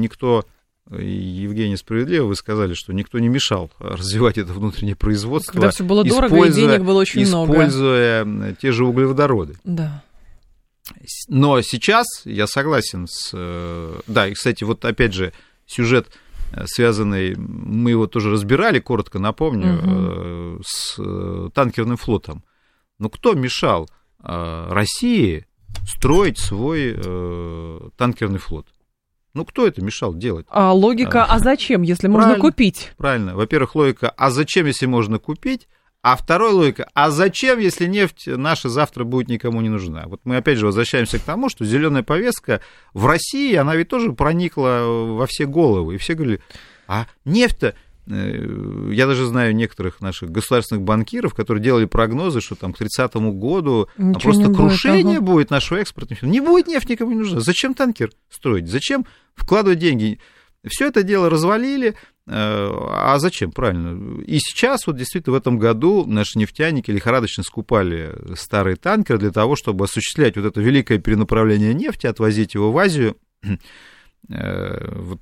никто 0.00 0.44
Евгений, 0.90 1.76
справедливо 1.76 2.26
вы 2.26 2.34
сказали, 2.34 2.74
что 2.74 2.92
никто 2.92 3.18
не 3.20 3.28
мешал 3.28 3.70
развивать 3.78 4.38
это 4.38 4.52
внутреннее 4.52 4.96
производство. 4.96 5.52
Когда 5.52 5.70
все 5.70 5.84
было 5.84 6.02
дорого 6.02 6.44
и 6.44 6.52
денег 6.52 6.82
было 6.82 7.00
очень 7.00 7.22
используя 7.22 8.24
много. 8.24 8.48
Используя 8.48 8.54
те 8.60 8.72
же 8.72 8.84
углеводороды. 8.84 9.56
Да. 9.62 10.02
Но 11.28 11.60
сейчас 11.62 12.06
я 12.24 12.48
согласен 12.48 13.06
с... 13.08 13.30
Э, 13.32 14.00
да, 14.08 14.26
и, 14.26 14.34
кстати, 14.34 14.64
вот 14.64 14.84
опять 14.84 15.14
же, 15.14 15.32
сюжет 15.64 16.08
э, 16.52 16.64
связанный, 16.66 17.36
мы 17.36 17.90
его 17.90 18.08
тоже 18.08 18.30
разбирали, 18.30 18.80
коротко 18.80 19.20
напомню, 19.20 20.56
угу. 20.56 20.62
с 20.66 21.50
танкерным 21.54 21.96
флотом. 21.96 22.42
Но 22.98 23.08
кто 23.08 23.34
мешал 23.34 23.88
России 24.18 25.46
строить 25.86 26.38
свой 26.38 26.94
танкерный 27.96 28.38
флот? 28.38 28.66
Ну, 29.34 29.44
кто 29.44 29.66
это 29.66 29.82
мешал 29.82 30.14
делать? 30.14 30.46
А 30.48 30.72
логика, 30.72 31.24
а, 31.24 31.34
а 31.34 31.38
зачем, 31.38 31.82
если 31.82 32.08
можно 32.08 32.36
купить? 32.36 32.92
Правильно. 32.96 33.36
Во-первых, 33.36 33.74
логика, 33.74 34.10
а 34.16 34.30
зачем, 34.30 34.66
если 34.66 34.86
можно 34.86 35.18
купить? 35.18 35.68
А 36.02 36.16
вторая 36.16 36.52
логика, 36.52 36.88
а 36.94 37.10
зачем, 37.10 37.58
если 37.58 37.86
нефть 37.86 38.26
наша 38.26 38.70
завтра 38.70 39.04
будет 39.04 39.28
никому 39.28 39.60
не 39.60 39.68
нужна? 39.68 40.04
Вот 40.06 40.22
мы 40.24 40.38
опять 40.38 40.56
же 40.56 40.64
возвращаемся 40.64 41.18
к 41.18 41.22
тому, 41.22 41.50
что 41.50 41.66
зеленая 41.66 42.02
повестка 42.02 42.62
в 42.94 43.04
России, 43.06 43.54
она 43.54 43.76
ведь 43.76 43.88
тоже 43.88 44.12
проникла 44.12 44.84
во 44.86 45.26
все 45.26 45.44
головы. 45.44 45.96
И 45.96 45.98
все 45.98 46.14
говорили, 46.14 46.40
а 46.88 47.06
нефть-то 47.26 47.68
Э, 47.68 47.89
я 48.06 49.06
даже 49.06 49.26
знаю 49.26 49.54
некоторых 49.54 50.00
наших 50.00 50.30
государственных 50.30 50.82
банкиров, 50.82 51.34
которые 51.34 51.62
делали 51.62 51.84
прогнозы, 51.84 52.40
что 52.40 52.54
там 52.54 52.72
к 52.72 52.78
30 52.78 53.14
году 53.14 53.88
а 53.96 54.12
просто 54.14 54.52
крушение 54.52 55.20
будет, 55.20 55.22
будет 55.22 55.50
нашего 55.50 55.78
экспорта. 55.78 56.16
Не 56.22 56.40
будет 56.40 56.66
нефть 56.66 56.88
никому 56.88 57.12
не 57.12 57.18
нужна. 57.18 57.40
Зачем 57.40 57.74
танкер 57.74 58.10
строить? 58.30 58.68
Зачем 58.68 59.06
вкладывать 59.34 59.78
деньги? 59.78 60.18
Все 60.66 60.88
это 60.88 61.02
дело 61.02 61.30
развалили, 61.30 61.90
э, 61.90 61.94
а 62.26 63.16
зачем, 63.18 63.50
правильно? 63.50 64.20
И 64.22 64.38
сейчас, 64.38 64.86
вот 64.86 64.96
действительно, 64.96 65.34
в 65.34 65.38
этом 65.38 65.58
году 65.58 66.04
наши 66.04 66.38
нефтяники 66.38 66.90
лихорадочно 66.90 67.42
скупали 67.42 68.14
старые 68.34 68.76
танкеры 68.76 69.18
для 69.18 69.30
того, 69.30 69.56
чтобы 69.56 69.86
осуществлять 69.86 70.36
вот 70.36 70.44
это 70.44 70.60
великое 70.60 70.98
перенаправление 70.98 71.72
нефти, 71.72 72.06
отвозить 72.06 72.54
его 72.54 72.72
в 72.72 72.78
Азию. 72.78 73.16
Э, 74.28 74.92
вот 74.96 75.20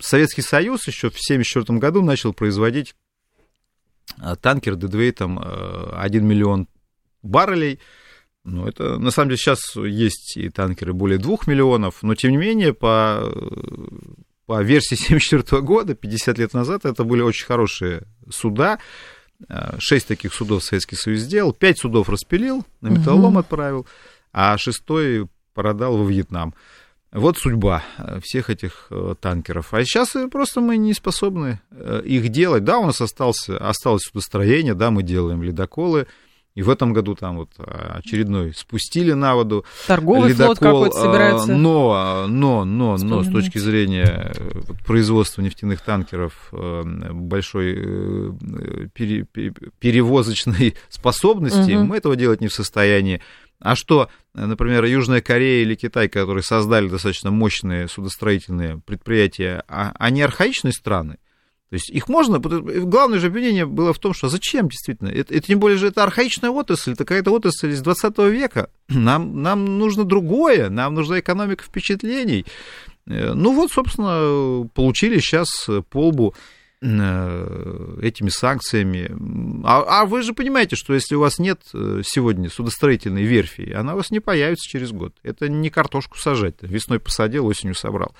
Советский 0.00 0.42
Союз 0.42 0.86
еще 0.86 1.08
в 1.08 1.12
1974 1.12 1.78
году 1.78 2.02
начал 2.02 2.32
производить 2.32 2.94
а, 4.18 4.36
танкер 4.36 4.76
дедвейтом 4.76 5.40
1 5.42 6.26
миллион 6.26 6.68
баррелей. 7.22 7.78
Ну, 8.44 8.66
это, 8.66 8.98
на 8.98 9.10
самом 9.10 9.28
деле, 9.28 9.38
сейчас 9.38 9.76
есть 9.76 10.36
и 10.36 10.48
танкеры 10.48 10.92
более 10.92 11.18
2 11.18 11.38
миллионов, 11.46 12.02
но, 12.02 12.14
тем 12.14 12.32
не 12.32 12.36
менее, 12.38 12.74
по, 12.74 13.32
по 14.46 14.62
версии 14.62 14.96
1974 14.96 15.62
года, 15.62 15.94
50 15.94 16.38
лет 16.38 16.52
назад, 16.52 16.84
это 16.84 17.04
были 17.04 17.22
очень 17.22 17.46
хорошие 17.46 18.02
суда. 18.30 18.80
Шесть 19.78 20.08
таких 20.08 20.34
судов 20.34 20.64
Советский 20.64 20.96
Союз 20.96 21.20
сделал, 21.20 21.52
пять 21.52 21.78
судов 21.78 22.08
распилил, 22.08 22.64
на 22.80 22.88
металлолом 22.88 23.32
угу. 23.32 23.40
отправил, 23.40 23.86
а 24.32 24.56
шестой 24.58 25.28
продал 25.54 25.96
во 25.96 26.08
Вьетнам. 26.08 26.54
Вот 27.12 27.36
судьба 27.36 27.82
э, 27.98 28.20
всех 28.22 28.48
этих 28.48 28.86
э, 28.90 29.14
танкеров. 29.20 29.74
А 29.74 29.84
сейчас 29.84 30.16
э, 30.16 30.28
просто 30.28 30.62
мы 30.62 30.78
не 30.78 30.94
способны 30.94 31.60
их 32.04 32.30
делать. 32.30 32.64
Да, 32.64 32.78
у 32.78 32.86
нас 32.86 33.00
остался, 33.02 33.58
осталось 33.58 34.02
судостроение, 34.04 34.74
да, 34.74 34.90
мы 34.90 35.02
делаем 35.02 35.42
ледоколы. 35.42 36.06
И 36.54 36.62
в 36.62 36.68
этом 36.68 36.92
году 36.92 37.14
там 37.14 37.38
вот 37.38 37.50
очередной 37.56 38.52
спустили 38.52 39.12
на 39.12 39.34
воду 39.34 39.64
Торговый 39.86 40.30
ледокол, 40.30 40.54
флот 40.54 40.58
какой-то 40.58 41.00
собирается. 41.00 41.56
Но, 41.56 42.26
но, 42.28 42.66
но, 42.66 42.98
но, 42.98 43.22
с 43.22 43.32
точки 43.32 43.56
зрения 43.56 44.34
производства 44.86 45.40
нефтяных 45.40 45.80
танкеров 45.80 46.52
большой 46.52 48.36
перевозочной 48.92 50.74
способности, 50.90 51.74
угу. 51.74 51.84
мы 51.84 51.96
этого 51.96 52.16
делать 52.16 52.42
не 52.42 52.48
в 52.48 52.52
состоянии. 52.52 53.22
А 53.62 53.76
что, 53.76 54.08
например, 54.34 54.84
Южная 54.84 55.20
Корея 55.20 55.62
или 55.62 55.76
Китай, 55.76 56.08
которые 56.08 56.42
создали 56.42 56.88
достаточно 56.88 57.30
мощные 57.30 57.86
судостроительные 57.86 58.78
предприятия, 58.78 59.62
а, 59.68 59.92
они 59.98 60.20
архаичные 60.20 60.72
страны? 60.72 61.18
То 61.70 61.74
есть 61.74 61.88
их 61.88 62.08
можно... 62.08 62.38
Главное 62.38 63.20
же 63.20 63.28
обвинение 63.28 63.64
было 63.64 63.94
в 63.94 63.98
том, 63.98 64.14
что 64.14 64.28
зачем 64.28 64.68
действительно? 64.68 65.08
Это, 65.08 65.32
это 65.32 65.46
тем 65.46 65.60
более 65.60 65.78
же 65.78 65.86
это 65.86 66.02
архаичная 66.02 66.50
отрасль, 66.50 66.92
это 66.92 67.04
какая-то 67.04 67.30
отрасль 67.30 67.70
из 67.70 67.80
20 67.80 68.18
века. 68.30 68.68
Нам, 68.88 69.40
нам 69.40 69.78
нужно 69.78 70.04
другое, 70.04 70.68
нам 70.68 70.94
нужна 70.94 71.20
экономика 71.20 71.62
впечатлений. 71.62 72.44
Э, 73.06 73.32
ну 73.32 73.54
вот, 73.54 73.70
собственно, 73.70 74.68
получили 74.74 75.18
сейчас 75.20 75.48
полбу 75.88 76.34
этими 76.82 78.28
санкциями. 78.28 79.10
А, 79.64 80.02
а 80.02 80.04
вы 80.04 80.22
же 80.22 80.34
понимаете, 80.34 80.74
что 80.74 80.94
если 80.94 81.14
у 81.14 81.20
вас 81.20 81.38
нет 81.38 81.60
э, 81.72 82.02
сегодня 82.04 82.50
судостроительной 82.50 83.22
верфи, 83.22 83.72
она 83.72 83.94
у 83.94 83.98
вас 83.98 84.10
не 84.10 84.18
появится 84.18 84.68
через 84.68 84.90
год. 84.90 85.14
Это 85.22 85.48
не 85.48 85.70
картошку 85.70 86.18
сажать. 86.18 86.56
Весной 86.60 86.98
посадил, 86.98 87.46
осенью 87.46 87.76
собрал. 87.76 88.16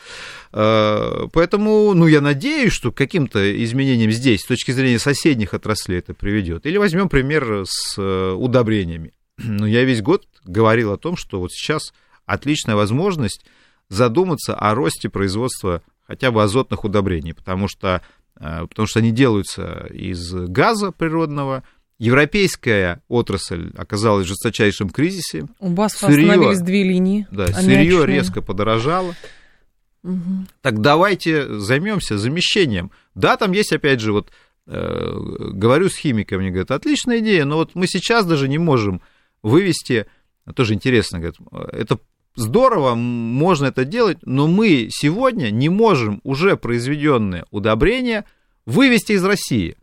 Э, 0.53 1.27
поэтому, 1.33 1.92
ну, 1.92 2.07
я 2.07 2.20
надеюсь, 2.20 2.72
что 2.72 2.92
каким-то 2.92 3.64
изменениям 3.64 4.12
здесь, 4.12 4.42
с 4.42 4.46
точки 4.46 4.70
зрения 4.70 5.01
соседних 5.01 5.55
отраслей, 5.55 5.98
это 5.98 6.14
приведет. 6.14 6.64
Или 6.64 6.77
возьмем 6.77 7.09
пример 7.09 7.64
с 7.66 8.01
удобрениями. 8.01 9.12
Ну, 9.38 9.66
я 9.66 9.83
весь 9.83 10.03
год 10.03 10.25
говорил 10.44 10.92
о 10.92 10.98
том, 10.98 11.16
что 11.16 11.40
вот 11.40 11.51
сейчас 11.51 11.92
отличная 12.27 12.77
возможность 12.77 13.44
задуматься 13.88 14.55
о 14.55 14.75
росте 14.75 15.09
производства 15.09 15.83
хотя 16.07 16.31
бы 16.31 16.42
азотных 16.42 16.85
удобрений, 16.85 17.35
потому 17.35 17.66
что 17.66 18.03
Э, 18.03 18.21
потому 18.35 18.87
что 18.87 19.01
они 19.01 19.11
делаются 19.11 19.87
из 19.92 20.33
газа 20.33 20.90
природного. 20.92 21.62
Европейская 21.99 23.01
отрасль 23.09 23.71
оказалась 23.77 24.27
в 24.27 24.29
жесточайшем 24.29 24.90
кризисе. 24.90 25.47
У 25.61 25.73
вас 25.73 25.92
сырье, 25.92 26.31
остановились 26.31 26.61
две 26.61 26.83
линии. 26.83 27.29
Да, 27.31 27.47
сырье 27.47 28.05
резко 28.07 28.42
подорожало. 28.42 29.14
Угу. 30.03 30.47
Так 30.62 30.81
давайте 30.81 31.61
займемся 31.61 32.18
замещением. 32.18 32.90
Да, 33.14 33.37
там 33.37 33.53
есть, 33.53 33.73
опять 33.73 34.01
же, 34.01 34.12
вот 34.12 34.33
э, 34.66 35.16
говорю 35.53 35.88
с 35.88 35.97
химиками, 35.97 36.40
мне 36.40 36.51
говорят, 36.51 36.73
отличная 36.73 37.21
идея, 37.21 37.45
но 37.45 37.57
вот 37.57 37.75
мы 37.75 37.87
сейчас 37.87 38.27
даже 38.27 38.49
не 38.49 38.59
можем 38.59 39.01
вывести, 39.42 40.07
тоже 40.57 40.75
интересно, 40.75 41.21
говорят, 41.21 41.37
это 41.73 41.99
здорово, 42.35 42.95
можно 42.95 43.66
это 43.66 43.85
делать, 43.85 44.18
но 44.23 44.47
мы 44.47 44.88
сегодня 44.90 45.51
не 45.51 45.68
можем 45.68 46.21
уже 46.25 46.57
произведенные 46.57 47.45
удобрения 47.51 48.25
вывести 48.66 49.12
из 49.12 49.25
России. 49.25 49.77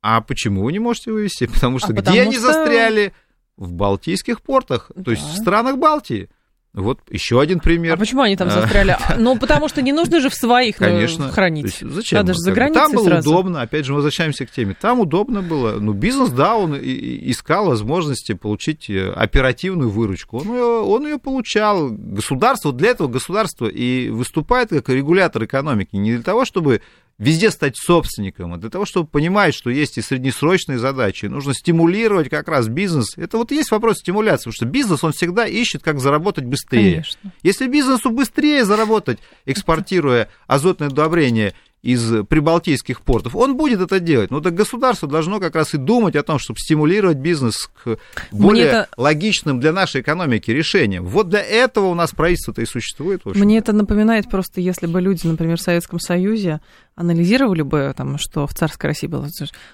А 0.00 0.20
почему 0.20 0.64
вы 0.64 0.72
не 0.72 0.78
можете 0.78 1.12
вывести? 1.12 1.46
Потому 1.52 1.78
что 1.78 1.88
а 1.88 1.92
где 1.92 2.02
потому 2.02 2.20
они 2.20 2.32
что... 2.32 2.52
застряли? 2.52 3.12
В 3.56 3.72
Балтийских 3.72 4.40
портах, 4.40 4.90
да. 4.96 5.04
то 5.04 5.10
есть 5.10 5.22
в 5.22 5.36
странах 5.36 5.76
Балтии. 5.76 6.30
Вот 6.74 7.00
еще 7.10 7.38
один 7.38 7.60
пример. 7.60 7.94
А 7.94 7.96
почему 7.98 8.22
они 8.22 8.34
там 8.34 8.50
застряли? 8.50 8.96
Ну, 9.18 9.38
потому 9.38 9.68
что 9.68 9.82
не 9.82 9.92
нужно 9.92 10.20
же 10.20 10.30
в 10.30 10.34
своих 10.34 10.80
ну, 10.80 10.86
Конечно. 10.86 11.30
хранить. 11.30 11.64
есть, 11.64 11.80
зачем? 11.82 12.20
Надо 12.20 12.32
же 12.32 12.38
за 12.38 12.52
границей 12.52 12.82
Там 12.82 12.92
было 12.92 13.04
сразу. 13.04 13.30
удобно, 13.30 13.60
опять 13.60 13.84
же, 13.84 13.92
мы 13.92 13.96
возвращаемся 13.96 14.46
к 14.46 14.50
теме. 14.50 14.74
Там 14.80 15.00
удобно 15.00 15.42
было. 15.42 15.78
Ну, 15.78 15.92
бизнес, 15.92 16.30
да, 16.30 16.56
он 16.56 16.74
искал 16.74 17.66
возможности 17.66 18.32
получить 18.32 18.88
э, 18.88 19.10
оперативную 19.12 19.90
выручку. 19.90 20.38
Он 20.38 20.48
ее, 20.48 20.64
он 20.64 21.04
ее 21.04 21.18
получал. 21.18 21.90
Государство, 21.90 22.72
для 22.72 22.90
этого 22.90 23.08
государство 23.08 23.66
и 23.66 24.08
выступает 24.08 24.70
как 24.70 24.88
регулятор 24.88 25.44
экономики. 25.44 25.96
Не 25.96 26.14
для 26.14 26.22
того, 26.22 26.46
чтобы 26.46 26.80
везде 27.22 27.52
стать 27.52 27.76
собственником, 27.76 28.58
для 28.58 28.68
того, 28.68 28.84
чтобы 28.84 29.06
понимать, 29.06 29.54
что 29.54 29.70
есть 29.70 29.96
и 29.96 30.02
среднесрочные 30.02 30.78
задачи, 30.78 31.26
нужно 31.26 31.54
стимулировать 31.54 32.28
как 32.28 32.48
раз 32.48 32.66
бизнес. 32.66 33.16
Это 33.16 33.38
вот 33.38 33.52
есть 33.52 33.70
вопрос 33.70 33.98
стимуляции, 33.98 34.50
потому 34.50 34.54
что 34.54 34.66
бизнес, 34.66 35.04
он 35.04 35.12
всегда 35.12 35.46
ищет, 35.46 35.82
как 35.82 36.00
заработать 36.00 36.44
быстрее. 36.44 36.92
Конечно. 36.92 37.32
Если 37.44 37.68
бизнесу 37.68 38.10
быстрее 38.10 38.64
заработать, 38.64 39.20
экспортируя 39.46 40.28
азотное 40.48 40.88
удобрение 40.88 41.54
из 41.82 42.24
прибалтийских 42.26 43.00
портов, 43.00 43.34
он 43.34 43.56
будет 43.56 43.80
это 43.80 43.98
делать. 43.98 44.30
Но 44.30 44.40
так 44.40 44.54
государство 44.54 45.08
должно 45.08 45.40
как 45.40 45.56
раз 45.56 45.74
и 45.74 45.78
думать 45.78 46.14
о 46.14 46.22
том, 46.22 46.38
чтобы 46.38 46.58
стимулировать 46.60 47.16
бизнес 47.16 47.68
к 47.82 47.98
более 48.30 48.66
это... 48.66 48.88
логичным 48.96 49.58
для 49.58 49.72
нашей 49.72 50.00
экономики 50.00 50.50
решениям. 50.50 51.04
Вот 51.04 51.28
для 51.28 51.42
этого 51.42 51.86
у 51.86 51.94
нас 51.94 52.12
правительство-то 52.12 52.62
и 52.62 52.66
существует. 52.66 53.24
Мне 53.24 53.58
это 53.58 53.72
напоминает 53.72 54.30
просто, 54.30 54.60
если 54.60 54.86
бы 54.86 55.00
люди, 55.00 55.26
например, 55.26 55.58
в 55.58 55.62
Советском 55.62 55.98
Союзе 55.98 56.60
анализировали 56.94 57.62
бы, 57.62 57.92
там, 57.96 58.16
что 58.18 58.46
в 58.46 58.54
царской 58.54 58.90
России 58.90 59.08
было. 59.08 59.28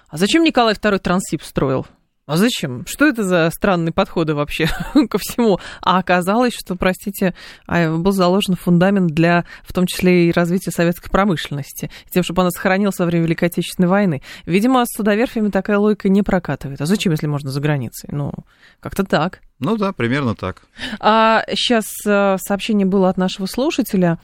А 0.08 0.16
зачем 0.16 0.44
Николай 0.44 0.74
II 0.74 0.98
Трансип 0.98 1.42
строил? 1.42 1.86
А 2.28 2.36
зачем? 2.36 2.84
Что 2.86 3.06
это 3.06 3.24
за 3.24 3.50
странные 3.50 3.90
подходы 3.90 4.34
вообще 4.34 4.68
ко 5.10 5.16
всему? 5.16 5.58
А 5.80 5.96
оказалось, 5.96 6.52
что, 6.52 6.76
простите, 6.76 7.34
а, 7.66 7.96
был 7.96 8.12
заложен 8.12 8.54
фундамент 8.54 9.12
для, 9.12 9.46
в 9.64 9.72
том 9.72 9.86
числе 9.86 10.28
и 10.28 10.32
развития 10.32 10.70
советской 10.70 11.08
промышленности, 11.08 11.90
тем, 12.10 12.22
чтобы 12.22 12.42
она 12.42 12.50
сохранилась 12.50 12.98
во 12.98 13.06
время 13.06 13.24
Великой 13.24 13.46
Отечественной 13.46 13.88
войны. 13.88 14.22
Видимо, 14.44 14.84
с 14.84 14.94
судоверфями 14.94 15.48
такая 15.48 15.78
логика 15.78 16.10
не 16.10 16.22
прокатывает. 16.22 16.82
А 16.82 16.86
зачем, 16.86 17.12
если 17.12 17.26
можно 17.26 17.50
за 17.50 17.62
границей? 17.62 18.10
Ну, 18.12 18.34
как-то 18.80 19.04
так. 19.04 19.40
Ну 19.58 19.78
да, 19.78 19.94
примерно 19.94 20.34
так. 20.34 20.64
А 21.00 21.44
сейчас 21.48 21.86
э, 22.06 22.36
сообщение 22.38 22.86
было 22.86 23.08
от 23.08 23.16
нашего 23.16 23.46
слушателя. 23.46 24.18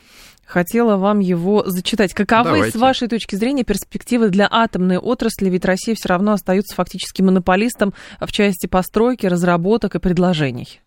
Хотела 0.46 0.96
вам 0.96 1.20
его 1.20 1.64
зачитать. 1.66 2.14
Каковы, 2.14 2.44
Давайте. 2.44 2.78
с 2.78 2.80
вашей 2.80 3.08
точки 3.08 3.34
зрения, 3.34 3.64
перспективы 3.64 4.28
для 4.28 4.48
атомной 4.50 4.98
отрасли? 4.98 5.48
Ведь 5.48 5.64
Россия 5.64 5.94
все 5.94 6.08
равно 6.08 6.32
остается 6.32 6.74
фактически 6.74 7.22
монополистом 7.22 7.94
в 8.20 8.30
части 8.30 8.66
постройки, 8.66 9.26
разработок 9.26 9.94
и 9.94 9.98
предложений. 9.98 10.80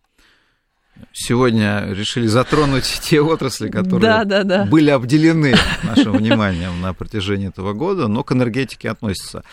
Сегодня 1.13 1.88
решили 1.89 2.28
затронуть 2.28 2.86
те 3.02 3.22
отрасли, 3.22 3.70
которые 3.70 4.02
да, 4.02 4.24
да, 4.24 4.43
да. 4.43 4.65
были 4.65 4.89
обделены 4.89 5.56
нашим 5.84 6.13
вниманием 6.13 6.82
на 6.82 6.93
протяжении 6.93 7.50
этого 7.50 7.74
года, 7.74 8.08
но 8.08 8.24
к 8.24 8.32
энергетике 8.32 8.89
относятся. 8.89 9.43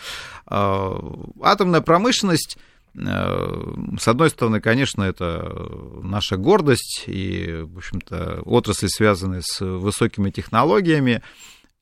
А, 0.45 0.97
атомная 1.41 1.81
промышленность 1.81 2.57
с 2.97 4.07
одной 4.07 4.29
стороны, 4.29 4.61
конечно, 4.61 5.03
это 5.03 5.53
наша 6.01 6.37
гордость 6.37 7.03
и, 7.07 7.61
в 7.63 7.77
общем-то, 7.77 8.41
отрасли, 8.45 8.87
связанные 8.87 9.41
с 9.43 9.59
высокими 9.59 10.29
технологиями, 10.29 11.21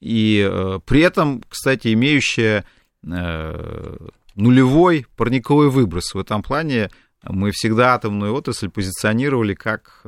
и 0.02 0.48
э, 0.50 0.80
при 0.86 1.02
этом, 1.02 1.44
кстати, 1.48 1.94
имеющая 1.94 2.66
э, 3.06 3.98
нулевой 4.36 5.06
парниковый 5.16 5.70
выброс. 5.70 6.16
В 6.16 6.20
этом 6.20 6.42
плане 6.42 6.90
мы 7.22 7.52
всегда 7.52 7.94
атомную 7.94 8.34
отрасль 8.34 8.70
позиционировали 8.70 9.54
как 9.54 10.02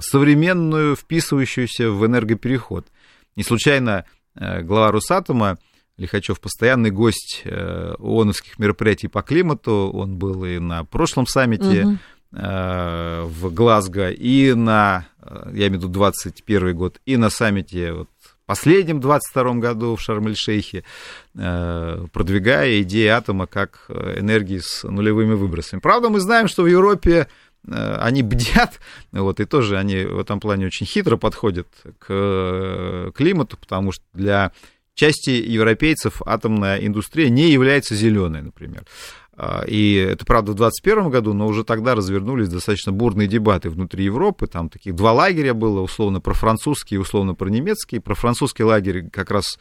современную, 0.00 0.94
вписывающуюся 0.94 1.90
в 1.90 2.04
энергопереход. 2.06 2.86
Не 3.34 3.42
случайно 3.42 4.04
глава 4.36 4.92
Росатома 4.92 5.58
Лихачев 5.98 6.40
постоянный 6.40 6.92
гость 6.92 7.42
э, 7.44 7.94
ООНовских 7.98 8.58
мероприятий 8.60 9.08
по 9.08 9.22
климату. 9.22 9.90
Он 9.92 10.16
был 10.16 10.44
и 10.44 10.60
на 10.60 10.84
прошлом 10.84 11.26
саммите 11.26 11.84
угу. 11.84 11.98
в 12.30 13.50
Глазго, 13.52 14.10
и 14.10 14.54
на, 14.54 15.08
э, 15.20 15.50
я 15.54 15.66
имею 15.66 15.80
в 15.80 15.82
виду 15.82 15.88
21 15.88 16.76
год, 16.76 17.00
и 17.04 17.16
на 17.16 17.30
саммите 17.30 17.92
вот, 17.92 18.08
последнем 18.46 19.00
22 19.00 19.54
году 19.54 19.96
в 19.96 20.00
Шарм-эль-Шейхе, 20.00 20.84
продвигая 21.34 22.80
идеи 22.82 23.08
атома 23.08 23.46
как 23.46 23.86
энергии 23.88 24.58
с 24.58 24.84
нулевыми 24.88 25.34
выбросами. 25.34 25.80
Правда, 25.80 26.08
мы 26.10 26.20
знаем, 26.20 26.48
что 26.48 26.62
в 26.62 26.66
Европе 26.66 27.26
они 27.66 28.22
бдят, 28.22 28.80
вот, 29.12 29.40
и 29.40 29.44
тоже 29.44 29.76
они 29.76 30.04
в 30.04 30.18
этом 30.18 30.40
плане 30.40 30.66
очень 30.66 30.86
хитро 30.86 31.16
подходят 31.16 31.68
к 31.98 33.12
климату, 33.14 33.58
потому 33.58 33.92
что 33.92 34.04
для 34.14 34.52
части 34.98 35.30
европейцев 35.30 36.20
атомная 36.26 36.78
индустрия 36.78 37.30
не 37.30 37.50
является 37.50 37.94
зеленой, 37.94 38.42
например. 38.42 38.84
А, 39.40 39.62
и 39.66 39.94
это, 39.94 40.26
правда, 40.26 40.52
в 40.52 40.56
2021 40.56 41.10
году, 41.10 41.32
но 41.32 41.46
уже 41.46 41.62
тогда 41.62 41.94
развернулись 41.94 42.48
достаточно 42.48 42.90
бурные 42.90 43.28
дебаты 43.28 43.70
внутри 43.70 44.04
Европы. 44.04 44.48
Там 44.48 44.68
таких 44.68 44.96
два 44.96 45.12
лагеря 45.12 45.54
было, 45.54 45.80
условно 45.80 46.20
про 46.20 46.34
французский 46.34 46.96
и 46.96 46.98
условно 46.98 47.34
про 47.34 47.48
немецкий. 47.48 48.00
Про 48.00 48.16
французский 48.16 48.64
лагерь 48.64 49.08
как 49.10 49.30
раз 49.30 49.58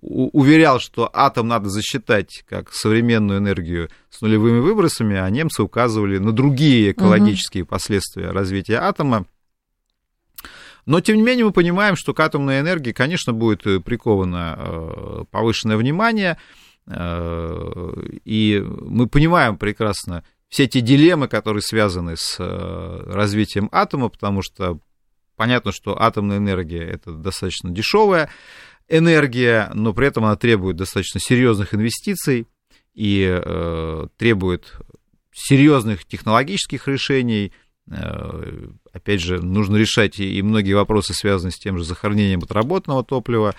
уверял, 0.00 0.80
что 0.80 1.08
атом 1.12 1.46
надо 1.46 1.68
засчитать 1.68 2.42
как 2.48 2.72
современную 2.72 3.38
энергию 3.38 3.90
с 4.08 4.20
нулевыми 4.20 4.58
выбросами, 4.58 5.16
а 5.16 5.28
немцы 5.30 5.62
указывали 5.62 6.18
на 6.18 6.32
другие 6.32 6.92
экологические 6.92 7.62
угу. 7.62 7.70
последствия 7.70 8.30
развития 8.30 8.78
атома. 8.78 9.26
Но, 10.90 11.00
тем 11.00 11.18
не 11.18 11.22
менее, 11.22 11.44
мы 11.44 11.52
понимаем, 11.52 11.94
что 11.94 12.12
к 12.12 12.18
атомной 12.18 12.58
энергии, 12.58 12.90
конечно, 12.90 13.32
будет 13.32 13.64
э, 13.64 13.78
приковано 13.78 14.56
э, 14.58 15.24
повышенное 15.30 15.76
внимание, 15.76 16.36
э, 16.88 17.92
и 18.24 18.60
мы 18.66 19.06
понимаем 19.06 19.56
прекрасно 19.56 20.24
все 20.48 20.64
эти 20.64 20.80
дилеммы, 20.80 21.28
которые 21.28 21.62
связаны 21.62 22.16
с 22.16 22.40
развитием 22.40 23.68
атома, 23.70 24.08
потому 24.08 24.42
что 24.42 24.80
понятно, 25.36 25.70
что 25.70 25.96
атомная 25.96 26.38
энергия 26.38 26.82
это 26.82 27.12
достаточно 27.12 27.70
дешевая 27.70 28.28
энергия, 28.88 29.70
но 29.72 29.94
при 29.94 30.08
этом 30.08 30.24
она 30.24 30.34
требует 30.34 30.74
достаточно 30.74 31.20
серьезных 31.20 31.72
инвестиций 31.72 32.48
и 32.94 33.40
требует 34.16 34.76
серьезных 35.32 36.04
технологических 36.04 36.88
решений, 36.88 37.52
опять 37.90 39.20
же, 39.20 39.40
нужно 39.40 39.76
решать 39.76 40.20
и 40.20 40.42
многие 40.42 40.74
вопросы, 40.74 41.12
связанные 41.12 41.52
с 41.52 41.58
тем 41.58 41.78
же 41.78 41.84
захоронением 41.84 42.40
отработанного 42.40 43.04
топлива. 43.04 43.54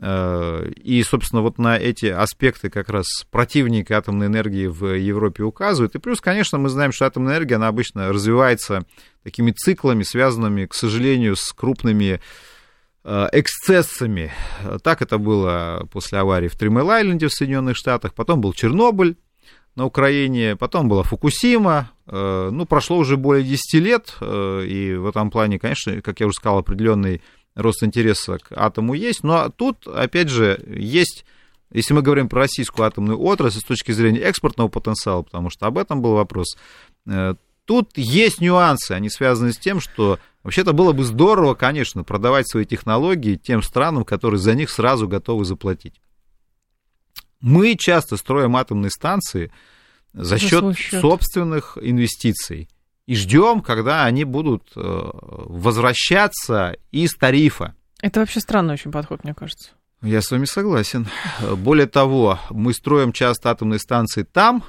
Э, 0.00 0.70
и, 0.76 1.02
собственно, 1.02 1.42
вот 1.42 1.58
на 1.58 1.76
эти 1.76 2.06
аспекты 2.06 2.70
как 2.70 2.88
раз 2.88 3.06
противники 3.30 3.92
атомной 3.92 4.26
энергии 4.26 4.66
в 4.66 4.96
Европе 4.96 5.42
указывают. 5.42 5.94
И 5.94 5.98
плюс, 5.98 6.20
конечно, 6.20 6.58
мы 6.58 6.68
знаем, 6.68 6.92
что 6.92 7.06
атомная 7.06 7.34
энергия, 7.34 7.56
она 7.56 7.68
обычно 7.68 8.12
развивается 8.12 8.84
такими 9.24 9.50
циклами, 9.50 10.02
связанными, 10.02 10.66
к 10.66 10.74
сожалению, 10.74 11.36
с 11.36 11.52
крупными 11.52 12.20
э, 13.04 13.28
эксцессами. 13.32 14.32
Так 14.82 15.02
это 15.02 15.18
было 15.18 15.88
после 15.92 16.18
аварии 16.18 16.48
в 16.48 16.56
Тримейл-Айленде 16.56 17.26
в 17.26 17.32
Соединенных 17.32 17.76
Штатах, 17.76 18.14
потом 18.14 18.40
был 18.40 18.52
Чернобыль, 18.52 19.16
на 19.78 19.84
Украине, 19.84 20.56
потом 20.56 20.88
была 20.88 21.04
Фукусима, 21.04 21.92
э, 21.92 21.97
ну, 22.10 22.64
прошло 22.64 22.96
уже 22.96 23.16
более 23.16 23.44
10 23.44 23.74
лет, 23.74 24.16
э, 24.20 24.64
и 24.66 24.94
в 24.94 25.06
этом 25.06 25.30
плане, 25.30 25.58
конечно, 25.58 26.00
как 26.00 26.20
я 26.20 26.26
уже 26.26 26.34
сказал, 26.34 26.58
определенный 26.58 27.22
рост 27.54 27.82
интереса 27.82 28.38
к 28.38 28.52
атому 28.52 28.94
есть, 28.94 29.24
но 29.24 29.50
тут, 29.50 29.86
опять 29.86 30.28
же, 30.28 30.62
есть, 30.66 31.24
если 31.70 31.92
мы 31.92 32.02
говорим 32.02 32.28
про 32.28 32.40
российскую 32.40 32.86
атомную 32.86 33.20
отрасль 33.20 33.60
с 33.60 33.64
точки 33.64 33.92
зрения 33.92 34.20
экспортного 34.20 34.68
потенциала, 34.68 35.22
потому 35.22 35.50
что 35.50 35.66
об 35.66 35.76
этом 35.76 36.00
был 36.00 36.12
вопрос, 36.14 36.56
э, 37.06 37.34
тут 37.64 37.90
есть 37.96 38.40
нюансы, 38.40 38.92
они 38.92 39.10
связаны 39.10 39.52
с 39.52 39.58
тем, 39.58 39.80
что 39.80 40.18
вообще-то 40.44 40.72
было 40.72 40.92
бы 40.92 41.04
здорово, 41.04 41.54
конечно, 41.54 42.04
продавать 42.04 42.48
свои 42.48 42.64
технологии 42.64 43.36
тем 43.36 43.62
странам, 43.62 44.04
которые 44.04 44.38
за 44.38 44.54
них 44.54 44.70
сразу 44.70 45.08
готовы 45.08 45.44
заплатить. 45.44 46.00
Мы 47.40 47.76
часто 47.76 48.16
строим 48.16 48.56
атомные 48.56 48.90
станции 48.90 49.52
за 50.22 50.38
счет, 50.38 50.76
счет 50.76 51.00
собственных 51.00 51.78
инвестиций 51.80 52.68
и 53.06 53.16
ждем, 53.16 53.62
когда 53.62 54.04
они 54.04 54.24
будут 54.24 54.70
э, 54.76 54.80
возвращаться 54.82 56.76
из 56.90 57.14
тарифа. 57.14 57.74
Это 58.02 58.20
вообще 58.20 58.40
странный 58.40 58.74
очень 58.74 58.92
подход, 58.92 59.24
мне 59.24 59.34
кажется. 59.34 59.70
Я 60.02 60.22
с 60.22 60.30
вами 60.30 60.44
согласен. 60.44 61.08
Более 61.56 61.86
того, 61.86 62.38
мы 62.50 62.72
строим 62.72 63.12
часто 63.12 63.50
атомные 63.50 63.80
станции 63.80 64.22
там, 64.22 64.62